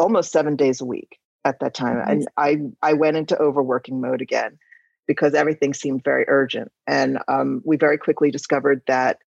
almost 0.00 0.32
seven 0.32 0.56
days 0.56 0.80
a 0.80 0.86
week 0.86 1.18
at 1.44 1.60
that 1.60 1.74
time. 1.74 2.02
And 2.08 2.26
I, 2.38 2.56
I 2.80 2.94
went 2.94 3.18
into 3.18 3.38
overworking 3.38 4.00
mode 4.00 4.22
again 4.22 4.58
because 5.06 5.34
everything 5.34 5.74
seemed 5.74 6.02
very 6.02 6.24
urgent. 6.28 6.72
And 6.86 7.18
um, 7.28 7.60
we 7.66 7.76
very 7.76 7.98
quickly 7.98 8.30
discovered 8.30 8.80
that 8.86 9.18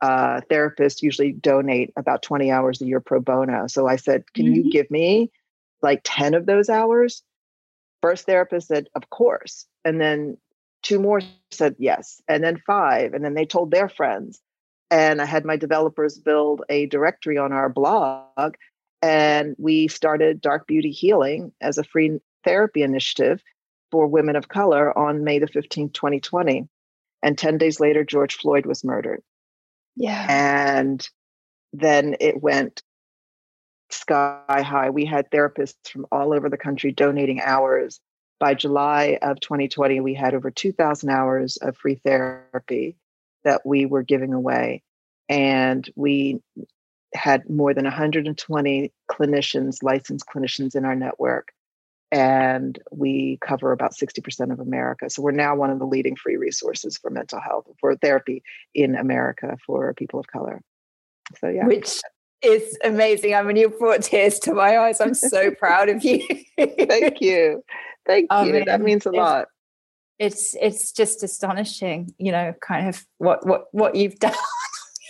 uh, 0.00 0.40
therapists 0.50 1.02
usually 1.02 1.32
donate 1.32 1.92
about 1.98 2.22
20 2.22 2.50
hours 2.50 2.80
a 2.80 2.86
year 2.86 3.00
pro 3.00 3.20
bono. 3.20 3.66
So 3.66 3.86
I 3.86 3.96
said, 3.96 4.24
Can 4.32 4.46
mm-hmm. 4.46 4.54
you 4.54 4.70
give 4.70 4.90
me 4.90 5.30
like 5.82 6.00
10 6.04 6.32
of 6.32 6.46
those 6.46 6.70
hours? 6.70 7.22
First 8.00 8.24
therapist 8.24 8.68
said, 8.68 8.88
Of 8.94 9.10
course. 9.10 9.66
And 9.84 10.00
then 10.00 10.38
two 10.82 11.00
more 11.00 11.20
said 11.50 11.76
yes. 11.78 12.22
And 12.28 12.42
then 12.42 12.62
five. 12.66 13.12
And 13.12 13.22
then 13.22 13.34
they 13.34 13.44
told 13.44 13.70
their 13.70 13.90
friends. 13.90 14.40
And 14.94 15.20
I 15.20 15.24
had 15.24 15.44
my 15.44 15.56
developers 15.56 16.18
build 16.18 16.62
a 16.68 16.86
directory 16.86 17.36
on 17.36 17.52
our 17.52 17.68
blog. 17.68 18.54
And 19.02 19.56
we 19.58 19.88
started 19.88 20.40
DRK 20.40 20.68
Beauty 20.68 20.92
Healing 20.92 21.50
as 21.60 21.78
a 21.78 21.84
free 21.84 22.20
therapy 22.44 22.82
initiative 22.82 23.42
for 23.90 24.06
women 24.06 24.36
of 24.36 24.46
color 24.46 24.96
on 24.96 25.24
May 25.24 25.40
the 25.40 25.48
15th, 25.48 25.94
2020. 25.94 26.68
And 27.24 27.36
10 27.36 27.58
days 27.58 27.80
later, 27.80 28.04
George 28.04 28.36
Floyd 28.36 28.66
was 28.66 28.84
murdered. 28.84 29.20
Yeah. 29.96 30.26
And 30.28 31.08
then 31.72 32.14
it 32.20 32.40
went 32.40 32.84
sky 33.90 34.44
high. 34.48 34.90
We 34.90 35.06
had 35.06 35.28
therapists 35.28 35.88
from 35.90 36.06
all 36.12 36.32
over 36.32 36.48
the 36.48 36.56
country 36.56 36.92
donating 36.92 37.40
hours. 37.40 37.98
By 38.38 38.54
July 38.54 39.18
of 39.22 39.40
2020, 39.40 39.98
we 39.98 40.14
had 40.14 40.34
over 40.34 40.52
2,000 40.52 41.10
hours 41.10 41.56
of 41.56 41.76
free 41.76 41.96
therapy 41.96 42.96
that 43.44 43.62
we 43.64 43.86
were 43.86 44.02
giving 44.02 44.32
away. 44.32 44.82
And 45.28 45.88
we 45.96 46.40
had 47.14 47.48
more 47.48 47.72
than 47.72 47.84
120 47.84 48.92
clinicians, 49.10 49.82
licensed 49.82 50.26
clinicians 50.26 50.74
in 50.74 50.84
our 50.84 50.96
network. 50.96 51.52
And 52.10 52.78
we 52.92 53.38
cover 53.40 53.72
about 53.72 53.94
60% 53.94 54.52
of 54.52 54.60
America. 54.60 55.10
So 55.10 55.22
we're 55.22 55.32
now 55.32 55.56
one 55.56 55.70
of 55.70 55.78
the 55.78 55.86
leading 55.86 56.16
free 56.16 56.36
resources 56.36 56.96
for 56.96 57.10
mental 57.10 57.40
health, 57.40 57.66
for 57.80 57.96
therapy 57.96 58.42
in 58.74 58.94
America 58.94 59.56
for 59.66 59.94
people 59.94 60.20
of 60.20 60.26
color. 60.26 60.60
So, 61.40 61.48
yeah. 61.48 61.66
Which 61.66 62.00
is 62.42 62.78
amazing. 62.84 63.34
I 63.34 63.42
mean, 63.42 63.56
you 63.56 63.70
brought 63.70 64.02
tears 64.02 64.38
to 64.40 64.54
my 64.54 64.78
eyes. 64.78 65.00
I'm 65.00 65.14
so 65.14 65.50
proud 65.50 65.88
of 65.88 66.04
you. 66.04 66.24
Thank 66.58 67.20
you. 67.20 67.64
Thank 68.06 68.28
oh, 68.30 68.44
you. 68.44 68.52
Mean, 68.52 68.64
that 68.66 68.80
means 68.80 69.06
a 69.06 69.10
lot. 69.10 69.48
It's 70.18 70.54
it's 70.60 70.92
just 70.92 71.22
astonishing, 71.22 72.14
you 72.18 72.32
know, 72.32 72.54
kind 72.60 72.88
of 72.88 73.04
what 73.18 73.46
what 73.46 73.66
what 73.72 73.94
you've 73.94 74.18
done. 74.20 74.34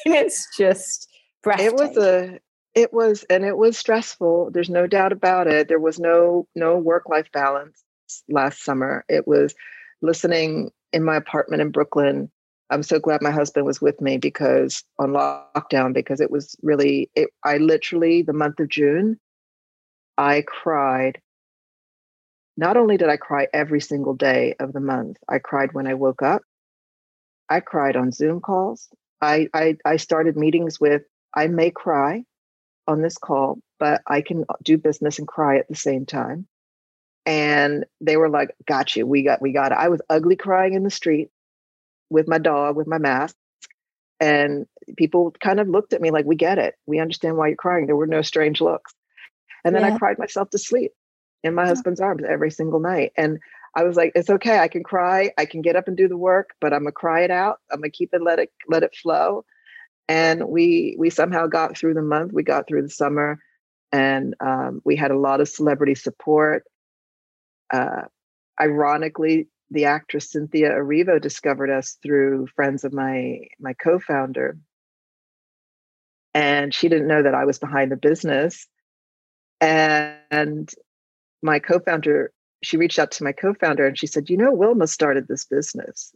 it's 0.07 0.49
just 0.57 1.09
it 1.45 1.75
was 1.75 1.97
a 1.97 2.39
it 2.75 2.93
was 2.93 3.25
and 3.31 3.45
it 3.45 3.57
was 3.57 3.79
stressful 3.79 4.51
there's 4.53 4.71
no 4.71 4.87
doubt 4.87 5.13
about 5.13 5.47
it. 5.47 5.69
There 5.69 5.81
was 5.81 5.99
no 5.99 6.47
no 6.55 6.77
work 6.77 7.09
life 7.09 7.31
balance 7.33 7.85
last 8.29 8.65
summer. 8.65 9.05
It 9.09 9.27
was 9.27 9.55
listening 10.03 10.71
in 10.93 11.05
my 11.05 11.17
apartment 11.17 11.63
in 11.63 11.71
brooklyn. 11.71 12.31
I'm 12.71 12.83
so 12.83 12.99
glad 12.99 13.23
my 13.23 13.31
husband 13.31 13.67
was 13.67 13.81
with 13.81 14.01
me 14.01 14.17
because 14.17 14.83
on 14.99 15.11
lockdown 15.11 15.93
because 15.93 16.21
it 16.21 16.31
was 16.31 16.57
really 16.63 17.11
it, 17.15 17.31
i 17.45 17.59
literally 17.59 18.23
the 18.23 18.33
month 18.33 18.59
of 18.59 18.69
june 18.69 19.21
i 20.17 20.43
cried 20.47 21.21
not 22.57 22.77
only 22.77 22.97
did 22.97 23.09
i 23.09 23.17
cry 23.17 23.47
every 23.53 23.81
single 23.81 24.15
day 24.15 24.55
of 24.61 24.73
the 24.73 24.81
month 24.81 25.17
i 25.29 25.39
cried 25.39 25.73
when 25.73 25.87
i 25.87 25.95
woke 25.95 26.23
up 26.23 26.43
i 27.49 27.61
cried 27.61 27.97
on 27.97 28.13
zoom 28.13 28.41
calls 28.41 28.89
I, 29.25 29.49
I, 29.55 29.77
I 29.85 29.97
started 29.97 30.37
meetings 30.37 30.79
with 30.79 31.03
I 31.35 31.49
may 31.49 31.71
cry 31.71 32.25
on 32.87 33.03
this 33.03 33.17
call, 33.17 33.59
but 33.79 34.03
I 34.07 34.21
can 34.21 34.45
do 34.63 34.79
business 34.79 35.19
and 35.19 35.27
cry 35.27 35.59
at 35.59 35.69
the 35.69 35.75
same 35.75 36.07
time. 36.07 36.47
And 37.27 37.87
they 38.01 38.17
were 38.17 38.29
like, 38.29 38.55
got 38.67 38.95
you. 38.95 39.07
We 39.07 39.23
got, 39.23 39.41
we 39.41 39.53
got 39.53 39.73
it. 39.73 39.79
I 39.79 39.89
was 39.89 40.03
ugly 40.11 40.37
crying 40.37 40.75
in 40.75 40.83
the 40.83 40.91
street 40.91 41.31
with 42.11 42.29
my 42.29 42.39
dog, 42.39 42.77
with 42.77 42.87
my 42.87 42.99
mask. 42.99 43.35
And 44.21 44.67
people 44.97 45.35
kind 45.43 45.59
of 45.59 45.69
looked 45.69 45.95
at 45.95 46.03
me 46.03 46.11
like, 46.11 46.27
we 46.27 46.37
get 46.37 46.59
it. 46.59 46.75
We 46.87 47.01
understand 47.01 47.37
why 47.37 47.49
you're 47.49 47.57
crying. 47.57 47.87
There 47.87 47.97
were 47.97 48.07
no 48.07 48.23
strange 48.23 48.61
looks. 48.61 48.93
And 49.65 49.75
then 49.75 49.83
yeah. 49.83 49.95
I 49.95 49.99
cried 49.99 50.19
myself 50.19 50.51
to 50.51 50.59
sleep 50.59 50.93
in 51.45 51.55
my 51.55 51.67
husband's 51.67 52.01
arms 52.01 52.25
every 52.29 52.51
single 52.51 52.81
night. 52.81 53.13
And 53.17 53.39
I 53.77 53.85
was 53.85 53.97
like, 53.97 54.13
it's 54.17 54.31
okay. 54.31 54.59
I 54.59 54.69
can 54.69 54.83
cry. 54.83 55.31
I 55.39 55.47
can 55.47 55.63
get 55.63 55.77
up 55.77 55.87
and 55.87 55.97
do 55.97 56.09
the 56.09 56.17
work, 56.17 56.51
but 56.61 56.73
I'm 56.73 56.81
gonna 56.81 56.93
cry 56.93 57.23
it 57.23 57.31
out. 57.31 57.61
I'm 57.71 57.79
gonna 57.81 57.91
keep 57.91 58.11
it, 58.13 58.23
let 58.23 58.41
it, 58.41 58.51
let 58.69 58.83
it 58.83 58.97
flow 58.97 59.45
and 60.09 60.47
we 60.47 60.97
we 60.99 61.11
somehow 61.11 61.47
got 61.47 61.77
through 61.77 61.95
the 61.95 62.03
month 62.03 62.33
we 62.33 62.43
got 62.43 62.67
through 62.67 62.83
the 62.83 62.91
summer 62.91 63.39
and 63.93 64.35
um, 64.41 64.83
we 64.85 64.97
had 64.97 65.11
a 65.11 65.19
lot 65.19 65.41
of 65.41 65.49
celebrity 65.49 65.95
support 65.95 66.65
uh, 67.73 68.03
ironically 68.61 69.49
the 69.71 69.87
actress 69.87 70.31
cynthia 70.31 70.71
erivo 70.71 71.21
discovered 71.21 71.71
us 71.71 71.97
through 72.03 72.47
friends 72.55 72.85
of 72.85 72.93
my 72.93 73.39
my 73.59 73.73
co-founder 73.73 74.59
and 76.35 76.75
she 76.75 76.89
didn't 76.89 77.09
know 77.09 77.23
that 77.23 77.35
i 77.35 77.45
was 77.45 77.59
behind 77.59 77.91
the 77.91 77.97
business 77.97 78.67
and 79.61 80.69
my 81.45 81.61
co-founder 81.61 82.33
she 82.63 82.77
reached 82.77 82.99
out 82.99 83.13
to 83.13 83.23
my 83.23 83.33
co-founder 83.33 83.87
and 83.87 83.99
she 83.99 84.07
said 84.07 84.29
you 84.29 84.37
know 84.37 84.53
wilma 84.53 84.87
started 84.87 85.29
this 85.29 85.45
business 85.45 86.13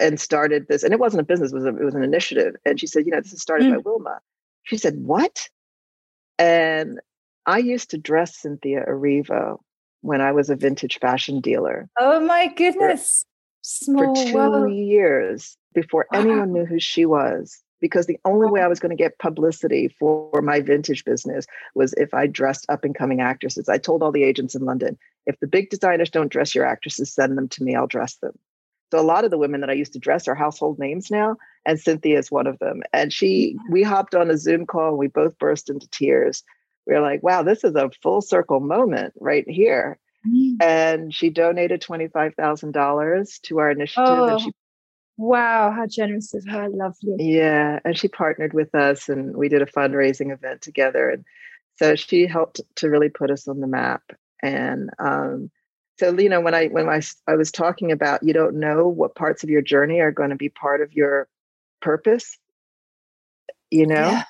and 0.00 0.20
started 0.20 0.66
this, 0.68 0.82
and 0.82 0.92
it 0.92 1.00
wasn't 1.00 1.20
a 1.20 1.24
business; 1.24 1.52
it 1.52 1.56
was 1.56 1.64
a, 1.64 1.68
it 1.68 1.84
was 1.84 1.94
an 1.94 2.02
initiative. 2.02 2.54
And 2.64 2.78
she 2.78 2.86
said, 2.86 3.06
"You 3.06 3.12
know, 3.12 3.20
this 3.20 3.32
is 3.32 3.42
started 3.42 3.68
mm. 3.68 3.74
by 3.74 3.78
Wilma." 3.78 4.20
She 4.64 4.76
said, 4.76 4.96
"What?" 5.04 5.48
And 6.38 7.00
I 7.46 7.58
used 7.58 7.90
to 7.90 7.98
dress 7.98 8.38
Cynthia 8.38 8.84
Erivo 8.88 9.58
when 10.02 10.20
I 10.20 10.32
was 10.32 10.50
a 10.50 10.56
vintage 10.56 10.98
fashion 11.00 11.40
dealer. 11.40 11.88
Oh 11.98 12.20
my 12.20 12.48
goodness! 12.48 13.24
For, 13.86 14.14
for 14.14 14.14
two 14.14 14.34
world. 14.34 14.72
years 14.72 15.56
before 15.74 16.06
wow. 16.12 16.20
anyone 16.20 16.52
knew 16.52 16.64
who 16.64 16.80
she 16.80 17.06
was. 17.06 17.62
Because 17.80 18.06
the 18.06 18.18
only 18.24 18.50
way 18.50 18.60
I 18.60 18.66
was 18.66 18.80
going 18.80 18.90
to 18.90 19.02
get 19.02 19.18
publicity 19.18 19.88
for 19.88 20.42
my 20.42 20.60
vintage 20.60 21.04
business 21.04 21.46
was 21.74 21.92
if 21.94 22.12
I 22.12 22.26
dressed 22.26 22.66
up 22.68 22.84
and 22.84 22.94
coming 22.94 23.20
actresses. 23.20 23.68
I 23.68 23.78
told 23.78 24.02
all 24.02 24.12
the 24.12 24.24
agents 24.24 24.54
in 24.54 24.64
London, 24.64 24.98
if 25.26 25.38
the 25.40 25.46
big 25.46 25.70
designers 25.70 26.10
don't 26.10 26.32
dress 26.32 26.54
your 26.54 26.64
actresses, 26.64 27.12
send 27.12 27.38
them 27.38 27.48
to 27.48 27.62
me, 27.62 27.76
I'll 27.76 27.86
dress 27.86 28.16
them. 28.16 28.32
So 28.90 28.98
a 28.98 29.02
lot 29.02 29.24
of 29.24 29.30
the 29.30 29.38
women 29.38 29.60
that 29.60 29.70
I 29.70 29.74
used 29.74 29.92
to 29.92 29.98
dress 29.98 30.28
are 30.28 30.34
household 30.34 30.78
names 30.78 31.10
now, 31.10 31.36
and 31.66 31.78
Cynthia 31.78 32.18
is 32.18 32.30
one 32.30 32.46
of 32.46 32.58
them. 32.58 32.82
And 32.92 33.12
she, 33.12 33.56
we 33.70 33.82
hopped 33.82 34.14
on 34.14 34.30
a 34.30 34.38
Zoom 34.38 34.66
call, 34.66 34.88
and 34.88 34.98
we 34.98 35.08
both 35.08 35.38
burst 35.38 35.68
into 35.68 35.88
tears. 35.90 36.42
We 36.86 36.94
were 36.94 37.02
like, 37.02 37.22
"Wow, 37.22 37.42
this 37.42 37.64
is 37.64 37.74
a 37.74 37.90
full 38.02 38.22
circle 38.22 38.60
moment 38.60 39.12
right 39.20 39.46
here." 39.46 39.98
Mm-hmm. 40.26 40.62
And 40.62 41.14
she 41.14 41.28
donated 41.28 41.82
twenty 41.82 42.08
five 42.08 42.34
thousand 42.34 42.72
dollars 42.72 43.38
to 43.44 43.58
our 43.58 43.70
initiative, 43.70 44.08
oh, 44.08 44.28
and 44.28 44.40
she 44.40 44.52
Wow, 45.18 45.72
how 45.72 45.86
generous 45.86 46.32
of 46.32 46.46
her. 46.48 46.68
Lovely. 46.70 47.16
Yeah. 47.18 47.80
And 47.84 47.98
she 47.98 48.08
partnered 48.08 48.54
with 48.54 48.74
us 48.74 49.08
and 49.08 49.36
we 49.36 49.48
did 49.48 49.60
a 49.60 49.66
fundraising 49.66 50.32
event 50.32 50.62
together. 50.62 51.10
And 51.10 51.24
so 51.76 51.96
she 51.96 52.26
helped 52.26 52.60
to 52.76 52.88
really 52.88 53.10
put 53.10 53.30
us 53.30 53.46
on 53.46 53.60
the 53.60 53.66
map. 53.66 54.02
And 54.42 54.90
um, 54.98 55.50
so 55.98 56.16
you 56.18 56.28
know 56.28 56.40
when 56.40 56.54
i 56.54 56.66
when 56.66 56.88
I, 56.88 57.02
I 57.26 57.34
was 57.34 57.50
talking 57.50 57.92
about 57.92 58.22
you 58.22 58.32
don't 58.32 58.58
know 58.58 58.86
what 58.86 59.14
parts 59.14 59.42
of 59.42 59.50
your 59.50 59.62
journey 59.62 60.00
are 60.00 60.12
going 60.12 60.30
to 60.30 60.36
be 60.36 60.48
part 60.48 60.80
of 60.80 60.92
your 60.92 61.28
purpose 61.80 62.38
you 63.70 63.86
know 63.86 63.94
yeah. 63.94 64.24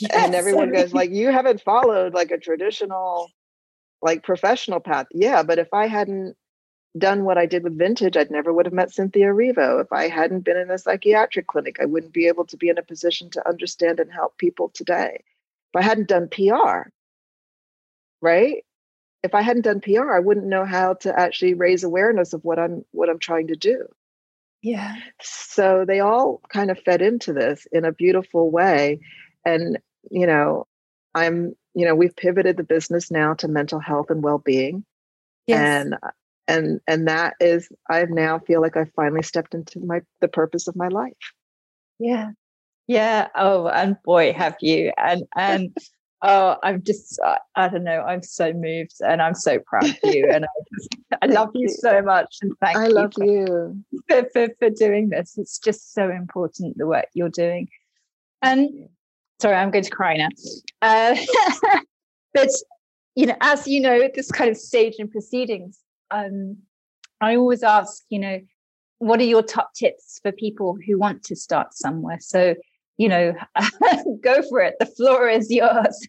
yes. 0.00 0.10
and 0.14 0.34
everyone 0.34 0.72
goes 0.72 0.92
like 0.92 1.10
you 1.10 1.28
haven't 1.28 1.60
followed 1.60 2.14
like 2.14 2.30
a 2.30 2.38
traditional 2.38 3.28
like 4.00 4.22
professional 4.22 4.80
path 4.80 5.06
yeah 5.12 5.42
but 5.42 5.58
if 5.58 5.68
i 5.72 5.86
hadn't 5.86 6.36
done 6.98 7.24
what 7.24 7.38
i 7.38 7.46
did 7.46 7.64
with 7.64 7.78
vintage 7.78 8.16
i'd 8.16 8.30
never 8.30 8.52
would 8.52 8.66
have 8.66 8.72
met 8.72 8.92
cynthia 8.92 9.26
erivo 9.26 9.80
if 9.80 9.92
i 9.92 10.08
hadn't 10.08 10.44
been 10.44 10.56
in 10.56 10.70
a 10.70 10.78
psychiatric 10.78 11.46
clinic 11.46 11.78
i 11.80 11.86
wouldn't 11.86 12.12
be 12.12 12.26
able 12.26 12.44
to 12.44 12.56
be 12.56 12.68
in 12.68 12.78
a 12.78 12.82
position 12.82 13.30
to 13.30 13.48
understand 13.48 13.98
and 13.98 14.12
help 14.12 14.36
people 14.36 14.70
today 14.74 15.22
if 15.72 15.80
I 15.80 15.82
hadn't 15.82 16.08
done 16.08 16.28
PR, 16.28 16.90
right? 18.20 18.64
If 19.22 19.34
I 19.34 19.40
hadn't 19.40 19.62
done 19.62 19.80
PR, 19.80 20.12
I 20.12 20.18
wouldn't 20.18 20.46
know 20.46 20.66
how 20.66 20.94
to 20.94 21.18
actually 21.18 21.54
raise 21.54 21.82
awareness 21.82 22.34
of 22.34 22.44
what 22.44 22.58
I'm 22.58 22.84
what 22.90 23.08
I'm 23.08 23.18
trying 23.18 23.46
to 23.46 23.56
do. 23.56 23.86
Yeah. 24.60 24.96
So 25.22 25.84
they 25.86 26.00
all 26.00 26.42
kind 26.48 26.70
of 26.70 26.78
fed 26.78 27.00
into 27.00 27.32
this 27.32 27.66
in 27.72 27.84
a 27.84 27.92
beautiful 27.92 28.50
way. 28.50 29.00
And, 29.46 29.78
you 30.10 30.26
know, 30.26 30.66
I'm, 31.14 31.56
you 31.74 31.86
know, 31.86 31.94
we've 31.94 32.14
pivoted 32.14 32.56
the 32.56 32.64
business 32.64 33.10
now 33.10 33.34
to 33.34 33.48
mental 33.48 33.80
health 33.80 34.10
and 34.10 34.22
well-being. 34.22 34.84
Yes. 35.46 35.86
And 35.86 35.94
and 36.48 36.80
and 36.86 37.08
that 37.08 37.34
is 37.40 37.68
I 37.90 38.04
now 38.08 38.38
feel 38.40 38.60
like 38.60 38.76
I 38.76 38.86
finally 38.96 39.22
stepped 39.22 39.54
into 39.54 39.80
my 39.80 40.00
the 40.20 40.28
purpose 40.28 40.68
of 40.68 40.76
my 40.76 40.88
life. 40.88 41.12
Yeah. 41.98 42.30
Yeah. 42.86 43.28
Oh, 43.36 43.68
and 43.68 43.96
boy, 44.04 44.32
have 44.32 44.56
you. 44.60 44.92
And 44.98 45.22
and 45.36 45.76
oh, 46.22 46.56
I'm 46.62 46.82
just 46.82 47.20
I 47.54 47.68
don't 47.68 47.84
know, 47.84 48.00
I'm 48.00 48.22
so 48.22 48.52
moved 48.52 48.96
and 49.00 49.22
I'm 49.22 49.34
so 49.34 49.58
proud 49.60 49.84
of 49.84 49.96
you. 50.02 50.28
And 50.32 50.44
I 50.44 50.48
just 50.74 50.96
I 51.22 51.26
love 51.26 51.50
you 51.54 51.68
so 51.68 52.02
much 52.02 52.36
and 52.42 52.52
thank 52.60 52.76
I 52.76 52.86
you. 52.86 52.98
I 52.98 53.00
love 53.02 53.12
for, 53.14 53.24
you 53.24 53.84
for, 54.08 54.24
for, 54.32 54.48
for 54.58 54.70
doing 54.70 55.10
this. 55.10 55.38
It's 55.38 55.58
just 55.58 55.94
so 55.94 56.10
important 56.10 56.78
the 56.78 56.86
work 56.86 57.06
you're 57.14 57.28
doing. 57.28 57.68
And 58.42 58.88
sorry, 59.40 59.56
I'm 59.56 59.70
going 59.70 59.84
to 59.84 59.90
cry 59.90 60.16
now. 60.16 60.28
Uh, 60.80 61.16
but 62.34 62.48
you 63.14 63.26
know, 63.26 63.36
as 63.40 63.68
you 63.68 63.80
know, 63.80 64.08
this 64.14 64.30
kind 64.30 64.50
of 64.50 64.56
stage 64.56 64.94
in 64.98 65.08
proceedings, 65.08 65.78
um, 66.12 66.58
I 67.20 67.36
always 67.36 67.62
ask, 67.62 68.02
you 68.10 68.18
know, 68.18 68.40
what 68.98 69.20
are 69.20 69.24
your 69.24 69.42
top 69.42 69.74
tips 69.74 70.20
for 70.22 70.32
people 70.32 70.76
who 70.86 70.98
want 70.98 71.24
to 71.24 71.36
start 71.36 71.74
somewhere? 71.74 72.18
So, 72.20 72.54
you 72.98 73.08
know, 73.08 73.34
go 74.22 74.42
for 74.48 74.60
it. 74.60 74.74
The 74.78 74.86
floor 74.86 75.28
is 75.28 75.50
yours. 75.50 76.06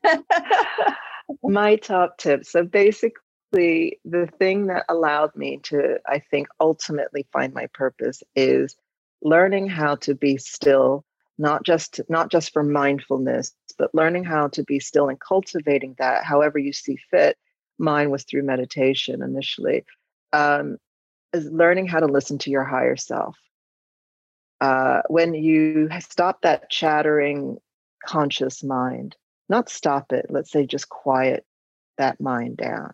My 1.43 1.75
top 1.77 2.17
tips. 2.17 2.51
So 2.51 2.63
basically, 2.63 3.99
the 4.05 4.29
thing 4.37 4.67
that 4.67 4.85
allowed 4.89 5.35
me 5.35 5.59
to, 5.63 5.97
I 6.07 6.19
think, 6.19 6.47
ultimately 6.59 7.25
find 7.31 7.53
my 7.53 7.67
purpose 7.73 8.21
is 8.35 8.75
learning 9.21 9.69
how 9.69 9.95
to 9.95 10.13
be 10.13 10.37
still 10.37 11.05
not 11.37 11.63
just 11.63 11.99
not 12.09 12.29
just 12.29 12.53
for 12.53 12.63
mindfulness 12.63 13.53
but 13.77 13.93
learning 13.95 14.23
how 14.23 14.47
to 14.47 14.63
be 14.63 14.79
still 14.79 15.09
and 15.09 15.19
cultivating 15.19 15.95
that 15.97 16.23
however 16.23 16.59
you 16.59 16.71
see 16.71 16.97
fit 17.09 17.37
mine 17.77 18.09
was 18.09 18.23
through 18.23 18.43
meditation 18.43 19.21
initially 19.21 19.83
um, 20.31 20.77
is 21.33 21.49
learning 21.51 21.87
how 21.87 21.99
to 21.99 22.05
listen 22.05 22.37
to 22.37 22.51
your 22.51 22.63
higher 22.63 22.95
self. 22.95 23.37
Uh, 24.61 25.01
when 25.09 25.33
you 25.33 25.89
stop 25.99 26.41
that 26.41 26.69
chattering 26.69 27.57
conscious 28.05 28.63
mind 28.63 29.15
not 29.49 29.69
stop 29.69 30.11
it 30.11 30.25
let's 30.29 30.51
say 30.51 30.65
just 30.65 30.89
quiet 30.89 31.45
that 31.97 32.19
mind 32.19 32.57
down 32.57 32.91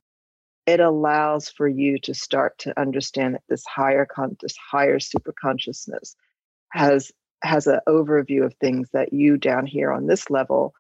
it 0.66 0.80
allows 0.80 1.50
for 1.50 1.68
you 1.68 1.98
to 1.98 2.14
start 2.14 2.58
to 2.60 2.80
understand 2.80 3.34
that 3.34 3.42
this 3.50 3.64
higher 3.66 4.06
con- 4.06 4.38
this 4.42 4.56
higher 4.58 5.00
super 5.00 5.34
consciousness 5.40 6.16
has 6.72 7.12
has 7.42 7.66
an 7.68 7.80
overview 7.88 8.46
of 8.46 8.54
things 8.56 8.90
that 8.94 9.14
you 9.14 9.38
down 9.38 9.66
here 9.66 9.92
on 9.92 10.06
this 10.06 10.30
level 10.30 10.74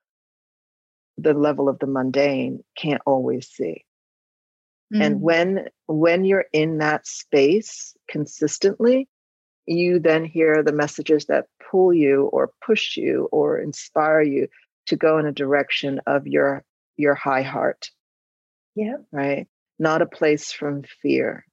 the 1.17 1.33
level 1.33 1.67
of 1.67 1.79
the 1.79 1.87
mundane 1.87 2.63
can't 2.77 3.01
always 3.05 3.47
see 3.47 3.83
mm. 4.93 5.01
and 5.01 5.21
when 5.21 5.67
when 5.87 6.25
you're 6.25 6.45
in 6.53 6.79
that 6.79 7.05
space 7.07 7.95
consistently 8.07 9.07
you 9.65 9.99
then 9.99 10.25
hear 10.25 10.63
the 10.63 10.73
messages 10.73 11.25
that 11.25 11.45
pull 11.69 11.93
you 11.93 12.23
or 12.33 12.51
push 12.65 12.97
you 12.97 13.29
or 13.31 13.59
inspire 13.59 14.21
you 14.21 14.47
to 14.87 14.95
go 14.95 15.19
in 15.19 15.25
a 15.25 15.31
direction 15.31 16.01
of 16.07 16.25
your 16.27 16.63
your 16.97 17.15
high 17.15 17.43
heart. 17.43 17.89
Yeah 18.75 18.97
right? 19.11 19.47
Not 19.77 20.01
a 20.01 20.07
place 20.07 20.51
from 20.51 20.83
fear. 21.01 21.45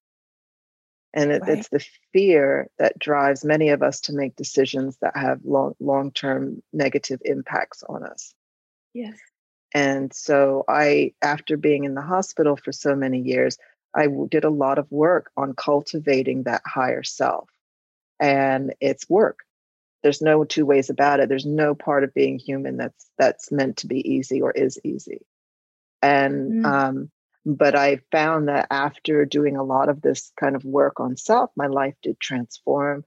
And 1.12 1.30
it, 1.30 1.42
right. 1.42 1.58
it's 1.58 1.68
the 1.68 1.84
fear 2.12 2.68
that 2.78 2.98
drives 2.98 3.44
many 3.44 3.70
of 3.70 3.82
us 3.82 4.00
to 4.02 4.12
make 4.12 4.36
decisions 4.36 4.98
that 5.00 5.16
have 5.16 5.40
long 5.44 5.74
long 5.78 6.10
term 6.10 6.62
negative 6.72 7.20
impacts 7.24 7.82
on 7.88 8.02
us. 8.02 8.34
Yes 8.94 9.16
and 9.76 10.10
so 10.14 10.64
I, 10.66 11.12
after 11.20 11.58
being 11.58 11.84
in 11.84 11.94
the 11.94 12.00
hospital 12.00 12.56
for 12.56 12.72
so 12.72 12.96
many 12.96 13.20
years, 13.20 13.58
I 13.94 14.06
did 14.30 14.44
a 14.44 14.50
lot 14.50 14.78
of 14.78 14.90
work 14.90 15.30
on 15.36 15.52
cultivating 15.52 16.44
that 16.44 16.62
higher 16.64 17.02
self. 17.02 17.50
And 18.18 18.74
it's 18.80 19.10
work. 19.10 19.40
There's 20.02 20.22
no 20.22 20.44
two 20.44 20.64
ways 20.64 20.88
about 20.88 21.20
it. 21.20 21.28
There's 21.28 21.44
no 21.44 21.74
part 21.74 22.04
of 22.04 22.14
being 22.14 22.38
human 22.38 22.78
that's 22.78 23.10
that's 23.18 23.52
meant 23.52 23.76
to 23.78 23.86
be 23.86 24.00
easy 24.10 24.40
or 24.40 24.50
is 24.50 24.80
easy. 24.82 25.26
And 26.00 26.64
mm. 26.64 26.66
um, 26.66 27.10
but 27.44 27.76
I 27.76 28.00
found 28.10 28.48
that 28.48 28.68
after 28.70 29.26
doing 29.26 29.58
a 29.58 29.62
lot 29.62 29.90
of 29.90 30.00
this 30.00 30.32
kind 30.40 30.56
of 30.56 30.64
work 30.64 31.00
on 31.00 31.18
self, 31.18 31.50
my 31.54 31.66
life 31.66 31.96
did 32.02 32.18
transform. 32.18 33.04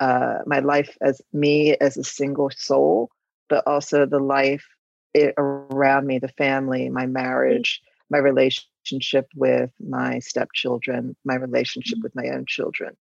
Uh, 0.00 0.38
my 0.44 0.58
life 0.58 0.98
as 1.00 1.22
me 1.32 1.76
as 1.76 1.96
a 1.96 2.02
single 2.02 2.50
soul, 2.50 3.10
but 3.48 3.64
also 3.68 4.06
the 4.06 4.18
life 4.18 4.66
it, 5.14 5.34
around 5.36 6.06
me 6.06 6.18
the 6.18 6.28
family 6.28 6.88
my 6.88 7.06
mm. 7.06 7.12
marriage 7.12 7.82
my 8.10 8.18
relationship 8.18 9.28
with 9.34 9.70
my 9.80 10.18
stepchildren 10.18 11.16
my 11.24 11.34
relationship 11.34 11.98
mm-hmm. 11.98 12.04
with 12.04 12.16
my 12.16 12.28
own 12.28 12.44
children 12.46 12.96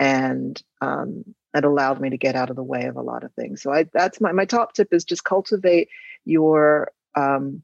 and 0.00 0.60
um, 0.80 1.24
it 1.54 1.64
allowed 1.64 2.00
me 2.00 2.10
to 2.10 2.16
get 2.16 2.34
out 2.34 2.50
of 2.50 2.56
the 2.56 2.62
way 2.62 2.84
of 2.84 2.96
a 2.96 3.02
lot 3.02 3.24
of 3.24 3.32
things 3.34 3.62
so 3.62 3.72
i 3.72 3.84
that's 3.92 4.20
my, 4.20 4.32
my 4.32 4.44
top 4.44 4.72
tip 4.72 4.92
is 4.92 5.04
just 5.04 5.24
cultivate 5.24 5.88
your 6.24 6.90
um, 7.14 7.62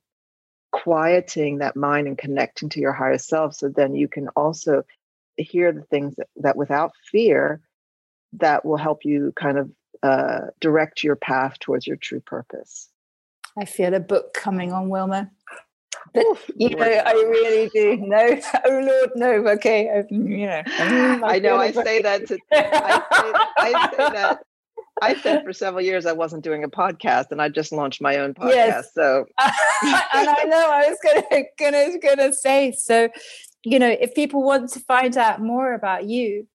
quieting 0.73 1.59
that 1.59 1.75
mind 1.75 2.07
and 2.07 2.17
connecting 2.17 2.69
to 2.69 2.81
your 2.81 2.93
higher 2.93 3.19
self 3.19 3.55
so 3.55 3.69
then 3.69 3.95
you 3.95 4.07
can 4.07 4.29
also 4.29 4.85
hear 5.37 5.73
the 5.73 5.83
things 5.83 6.15
that, 6.17 6.29
that 6.37 6.57
without 6.57 6.93
fear 7.11 7.61
that 8.35 8.65
will 8.65 8.77
help 8.77 9.05
you 9.05 9.33
kind 9.35 9.59
of 9.59 9.71
uh, 10.03 10.47
direct 10.61 11.03
your 11.03 11.17
path 11.17 11.59
towards 11.59 11.87
your 11.87 11.97
true 11.97 12.21
purpose 12.21 12.89
I 13.59 13.65
feel 13.65 13.95
a 13.95 14.01
book 14.01 14.35
coming 14.35 14.73
on 14.73 14.89
Wilma. 14.89 15.31
But 16.15 16.25
you 16.57 16.71
know, 16.71 16.85
I 16.85 17.13
really 17.13 17.71
do. 17.73 17.97
No, 17.99 18.41
oh 18.65 18.81
Lord, 18.81 19.11
no. 19.17 19.31
Okay, 19.53 19.91
I, 19.91 20.05
you 20.11 20.47
know. 20.47 20.63
I, 20.67 21.39
know. 21.39 21.57
I 21.57 21.73
say 21.73 22.03
that. 22.03 22.27
To, 22.29 22.39
I, 22.53 23.03
say, 23.13 23.33
I 23.59 23.91
say 23.91 24.13
that. 24.13 24.41
I 25.03 25.15
said 25.15 25.45
for 25.45 25.53
several 25.53 25.83
years 25.83 26.07
I 26.07 26.13
wasn't 26.13 26.45
doing 26.45 26.65
a 26.65 26.69
podcast, 26.69 27.27
and 27.31 27.41
I 27.41 27.49
just 27.49 27.73
launched 27.73 28.03
my 28.03 28.17
own 28.17 28.35
podcast. 28.35 28.55
Yes. 28.55 28.91
So, 28.95 29.27
and 29.41 30.29
I 30.29 30.45
know 30.47 30.71
I 30.71 30.89
was 30.89 30.99
gonna 31.03 31.45
gonna 31.59 31.99
gonna 31.99 32.33
say 32.33 32.73
so. 32.73 33.09
You 33.63 33.79
know, 33.79 33.91
if 34.01 34.15
people 34.15 34.43
want 34.43 34.71
to 34.71 34.81
find 34.81 35.17
out 35.17 35.41
more 35.41 35.75
about 35.75 36.05
you 36.09 36.47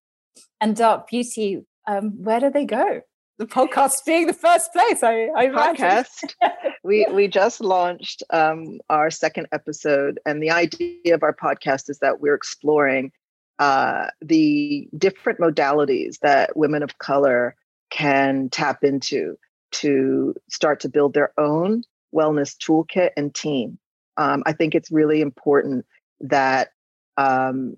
and 0.59 0.75
DRK 0.75 1.07
Beauty, 1.07 1.65
um, 1.87 2.23
where 2.23 2.39
do 2.39 2.49
they 2.49 2.65
go? 2.65 3.01
The 3.37 3.45
podcast 3.45 4.05
being 4.05 4.27
the 4.27 4.33
first 4.33 4.71
place. 4.71 5.03
I, 5.03 5.29
I 5.35 5.47
podcast. 5.47 6.35
we 6.83 7.05
we 7.11 7.27
just 7.27 7.61
launched 7.61 8.23
um, 8.29 8.79
our 8.89 9.11
second 9.11 9.47
episode, 9.51 10.19
and 10.25 10.41
the 10.41 10.51
idea 10.51 11.13
of 11.13 11.23
our 11.23 11.33
podcast 11.33 11.89
is 11.89 11.99
that 11.99 12.21
we're 12.21 12.35
exploring 12.35 13.11
uh, 13.59 14.07
the 14.21 14.87
different 14.97 15.39
modalities 15.39 16.19
that 16.19 16.55
women 16.55 16.83
of 16.83 16.97
color 16.99 17.55
can 17.89 18.49
tap 18.49 18.83
into 18.83 19.37
to 19.71 20.33
start 20.49 20.79
to 20.81 20.89
build 20.89 21.13
their 21.13 21.31
own 21.37 21.83
wellness 22.13 22.55
toolkit 22.57 23.09
and 23.17 23.33
team. 23.35 23.77
Um, 24.17 24.43
I 24.45 24.53
think 24.53 24.75
it's 24.75 24.91
really 24.91 25.21
important 25.21 25.85
that 26.21 26.69
um, 27.17 27.77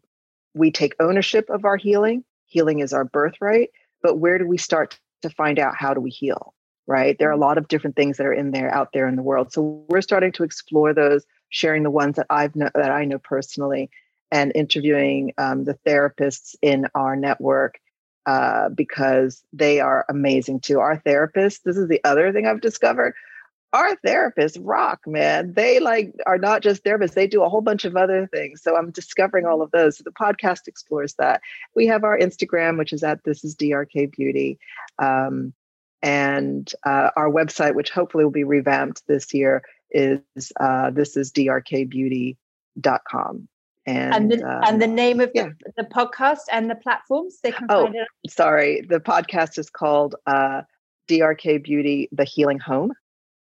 we 0.54 0.72
take 0.72 0.96
ownership 1.00 1.50
of 1.50 1.66
our 1.66 1.78
healing. 1.78 2.24
Healing 2.46 2.80
is 2.80 2.94
our 2.94 3.04
birthright, 3.04 3.70
but 4.02 4.20
where 4.20 4.38
do 4.38 4.48
we 4.48 4.58
start 4.58 5.00
to 5.22 5.30
find 5.30 5.60
out 5.60 5.76
how 5.76 5.94
do 5.94 6.02
we 6.02 6.10
heal 6.10 6.54
right? 6.90 7.20
There 7.20 7.28
are 7.28 7.34
a 7.34 7.36
mm-hmm. 7.36 7.44
lot 7.44 7.58
of 7.58 7.68
different 7.68 7.98
things 7.98 8.16
that 8.16 8.26
are 8.26 8.32
in 8.32 8.52
there 8.52 8.74
out 8.74 8.94
there 8.94 9.10
in 9.10 9.18
the 9.18 9.22
world. 9.22 9.52
So 9.52 9.84
we're 9.90 10.00
starting 10.00 10.32
to 10.32 10.44
explore 10.44 10.94
those 10.94 11.26
sharing 11.50 11.84
the 11.84 11.92
ones 11.92 12.16
that 12.18 12.26
i've 12.30 12.56
know, 12.56 12.70
that 12.76 12.92
i 12.92 13.06
know 13.06 13.20
personally 13.20 13.90
and 14.32 14.52
interviewing 14.56 15.34
um, 15.38 15.64
the 15.64 15.78
therapists 15.86 16.56
in 16.62 16.88
our 16.94 17.16
network 17.16 17.80
uh, 18.26 18.68
because 18.70 19.42
they 19.54 19.80
are 19.80 20.06
amazing 20.10 20.60
too. 20.60 20.80
Our 20.80 21.00
therapists 21.00 21.62
this 21.64 21.78
is 21.78 21.88
the 21.88 22.02
other 22.04 22.32
thing 22.34 22.46
i've 22.46 22.62
discovered 22.62 23.14
our 23.74 23.96
therapists 24.06 24.58
rock 24.62 25.02
man. 25.06 25.54
They 25.54 25.80
like 25.80 26.14
are 26.26 26.38
not 26.38 26.62
just 26.62 26.84
therapists 26.84 27.14
they 27.14 27.28
do 27.28 27.44
a 27.44 27.50
whole 27.50 27.62
bunch 27.62 27.86
of 27.86 27.96
other 27.96 28.28
things. 28.28 28.62
So 28.62 28.78
i'm 28.78 28.92
discovering 28.92 29.46
all 29.46 29.62
of 29.62 29.72
those. 29.72 29.98
So 29.98 30.04
the 30.04 30.12
podcast 30.12 30.68
explores 30.68 31.16
that. 31.16 31.42
We 31.76 31.88
have 31.88 32.04
our 32.04 32.18
instagram 32.18 32.78
which 32.78 32.94
is 32.94 33.04
at 33.04 33.24
this 33.24 33.44
is 33.44 33.56
drk 33.56 34.12
beauty 34.12 34.60
um, 35.00 35.54
and 36.02 36.72
uh, 36.86 37.10
our 37.16 37.30
website 37.30 37.76
which 37.76 37.90
hopefully 37.90 38.24
will 38.24 38.32
be 38.32 38.44
revamped 38.44 39.04
this 39.08 39.34
year 39.34 39.64
is 39.92 40.22
uh, 40.60 40.92
this 40.92 41.18
is 41.18 41.32
drkbeauty.com 41.32 43.48
and 43.86 44.14
and 44.14 44.32
the, 44.32 44.44
um, 44.44 44.64
and 44.66 44.82
the 44.82 44.88
name 44.88 45.20
of 45.20 45.32
yeah. 45.34 45.50
the, 45.66 45.84
the, 45.84 45.90
podcast 45.90 46.42
and 46.52 46.70
the 46.70 46.76
platforms 46.76 47.40
they 47.42 47.52
can 47.52 47.68
oh, 47.70 47.92
sorry. 48.28 48.82
The 48.82 49.00
podcast 49.00 49.58
is 49.58 49.70
called 49.70 50.16
uh, 50.26 50.64
drk 51.10 51.64
beauty 51.64 52.10
the 52.12 52.26
healing 52.26 52.60
home 52.60 52.92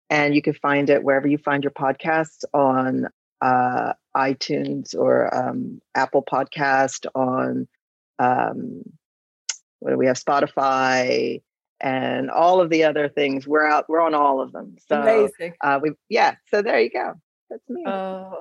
And 0.10 0.36
you 0.36 0.41
can 0.41 0.53
find 0.53 0.89
it 0.89 1.03
wherever 1.03 1.28
you 1.28 1.38
find 1.38 1.64
your 1.64 1.72
podcasts 1.72 2.43
on 2.53 3.08
uh, 3.41 3.93
iTunes 4.16 4.95
or 4.95 5.34
um, 5.34 5.82
Apple 5.95 6.24
Podcast, 6.24 7.06
on 7.16 7.68
um, 8.20 8.84
what 9.80 9.91
do 9.91 9.97
we 9.97 10.08
have? 10.08 10.18
Spotify 10.18 11.41
and 11.82 12.30
all 12.32 12.62
of 12.62 12.70
the 12.70 12.84
other 12.84 13.10
things. 13.10 13.47
We're 13.47 13.68
out. 13.68 13.89
We're 13.89 14.01
on 14.01 14.14
all 14.14 14.41
of 14.41 14.51
them. 14.51 14.78
So 14.88 15.01
Amazing. 15.01 15.53
Uh, 15.62 15.80
we 15.82 15.91
yeah. 16.10 16.36
So 16.49 16.62
there 16.62 16.80
you 16.80 16.89
go. 16.89 17.14
That's 17.49 17.70
me. 17.70 17.84
Oh, 17.86 18.39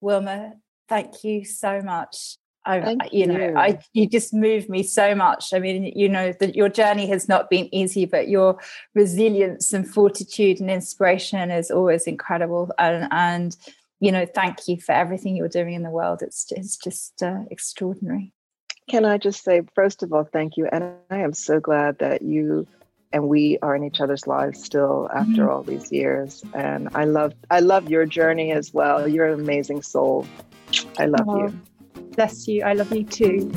Wilma, 0.00 0.54
thank 0.88 1.24
you 1.24 1.44
so 1.44 1.82
much. 1.82 2.36
I, 2.66 2.80
Thank 2.80 3.12
you 3.12 3.26
know, 3.26 3.38
you. 3.38 3.56
I 3.56 3.78
you 3.94 4.06
just 4.08 4.34
move 4.34 4.68
me 4.68 4.82
so 4.82 5.14
much. 5.14 5.52
I 5.54 5.58
mean, 5.58 5.92
you 5.96 6.08
know, 6.08 6.32
that 6.40 6.54
your 6.54 6.68
journey 6.68 7.06
has 7.08 7.28
not 7.28 7.48
been 7.48 7.74
easy, 7.74 8.04
but 8.04 8.28
your 8.28 8.58
resilience 8.94 9.72
and 9.72 9.88
fortitude 9.88 10.60
and 10.60 10.70
inspiration 10.70 11.50
is 11.50 11.70
always 11.70 12.06
incredible. 12.06 12.70
And 12.78 13.08
and 13.12 13.56
you 14.00 14.12
know, 14.12 14.26
thank 14.26 14.66
you 14.68 14.78
for 14.80 14.92
everything 14.92 15.36
you're 15.36 15.48
doing 15.48 15.74
in 15.74 15.82
the 15.82 15.90
world. 15.90 16.22
It's 16.22 16.46
it's 16.52 16.76
just 16.76 17.22
uh, 17.22 17.40
extraordinary. 17.50 18.32
Can 18.88 19.04
I 19.04 19.18
just 19.18 19.44
say, 19.44 19.62
first 19.74 20.02
of 20.02 20.12
all, 20.12 20.24
thank 20.24 20.56
you. 20.56 20.66
And 20.70 20.94
I 21.10 21.18
am 21.18 21.32
so 21.32 21.60
glad 21.60 21.98
that 22.00 22.22
you 22.22 22.66
and 23.12 23.28
we 23.28 23.58
are 23.62 23.74
in 23.74 23.84
each 23.84 24.00
other's 24.00 24.26
lives 24.26 24.62
still 24.62 25.08
after 25.14 25.46
Mhm. 25.46 25.50
all 25.50 25.62
these 25.62 25.90
years. 25.92 26.44
And 26.54 26.88
I 26.94 27.04
love 27.04 27.32
I 27.50 27.60
love 27.60 27.88
your 27.88 28.06
journey 28.06 28.52
as 28.52 28.72
well. 28.72 29.08
You're 29.08 29.26
an 29.32 29.40
amazing 29.40 29.82
soul. 29.82 30.26
I 30.98 31.06
love 31.06 31.26
Oh, 31.28 31.38
you. 31.38 31.60
Bless 32.16 32.48
you. 32.48 32.62
I 32.64 32.74
love 32.74 32.92
you 32.94 33.04
too. 33.04 33.52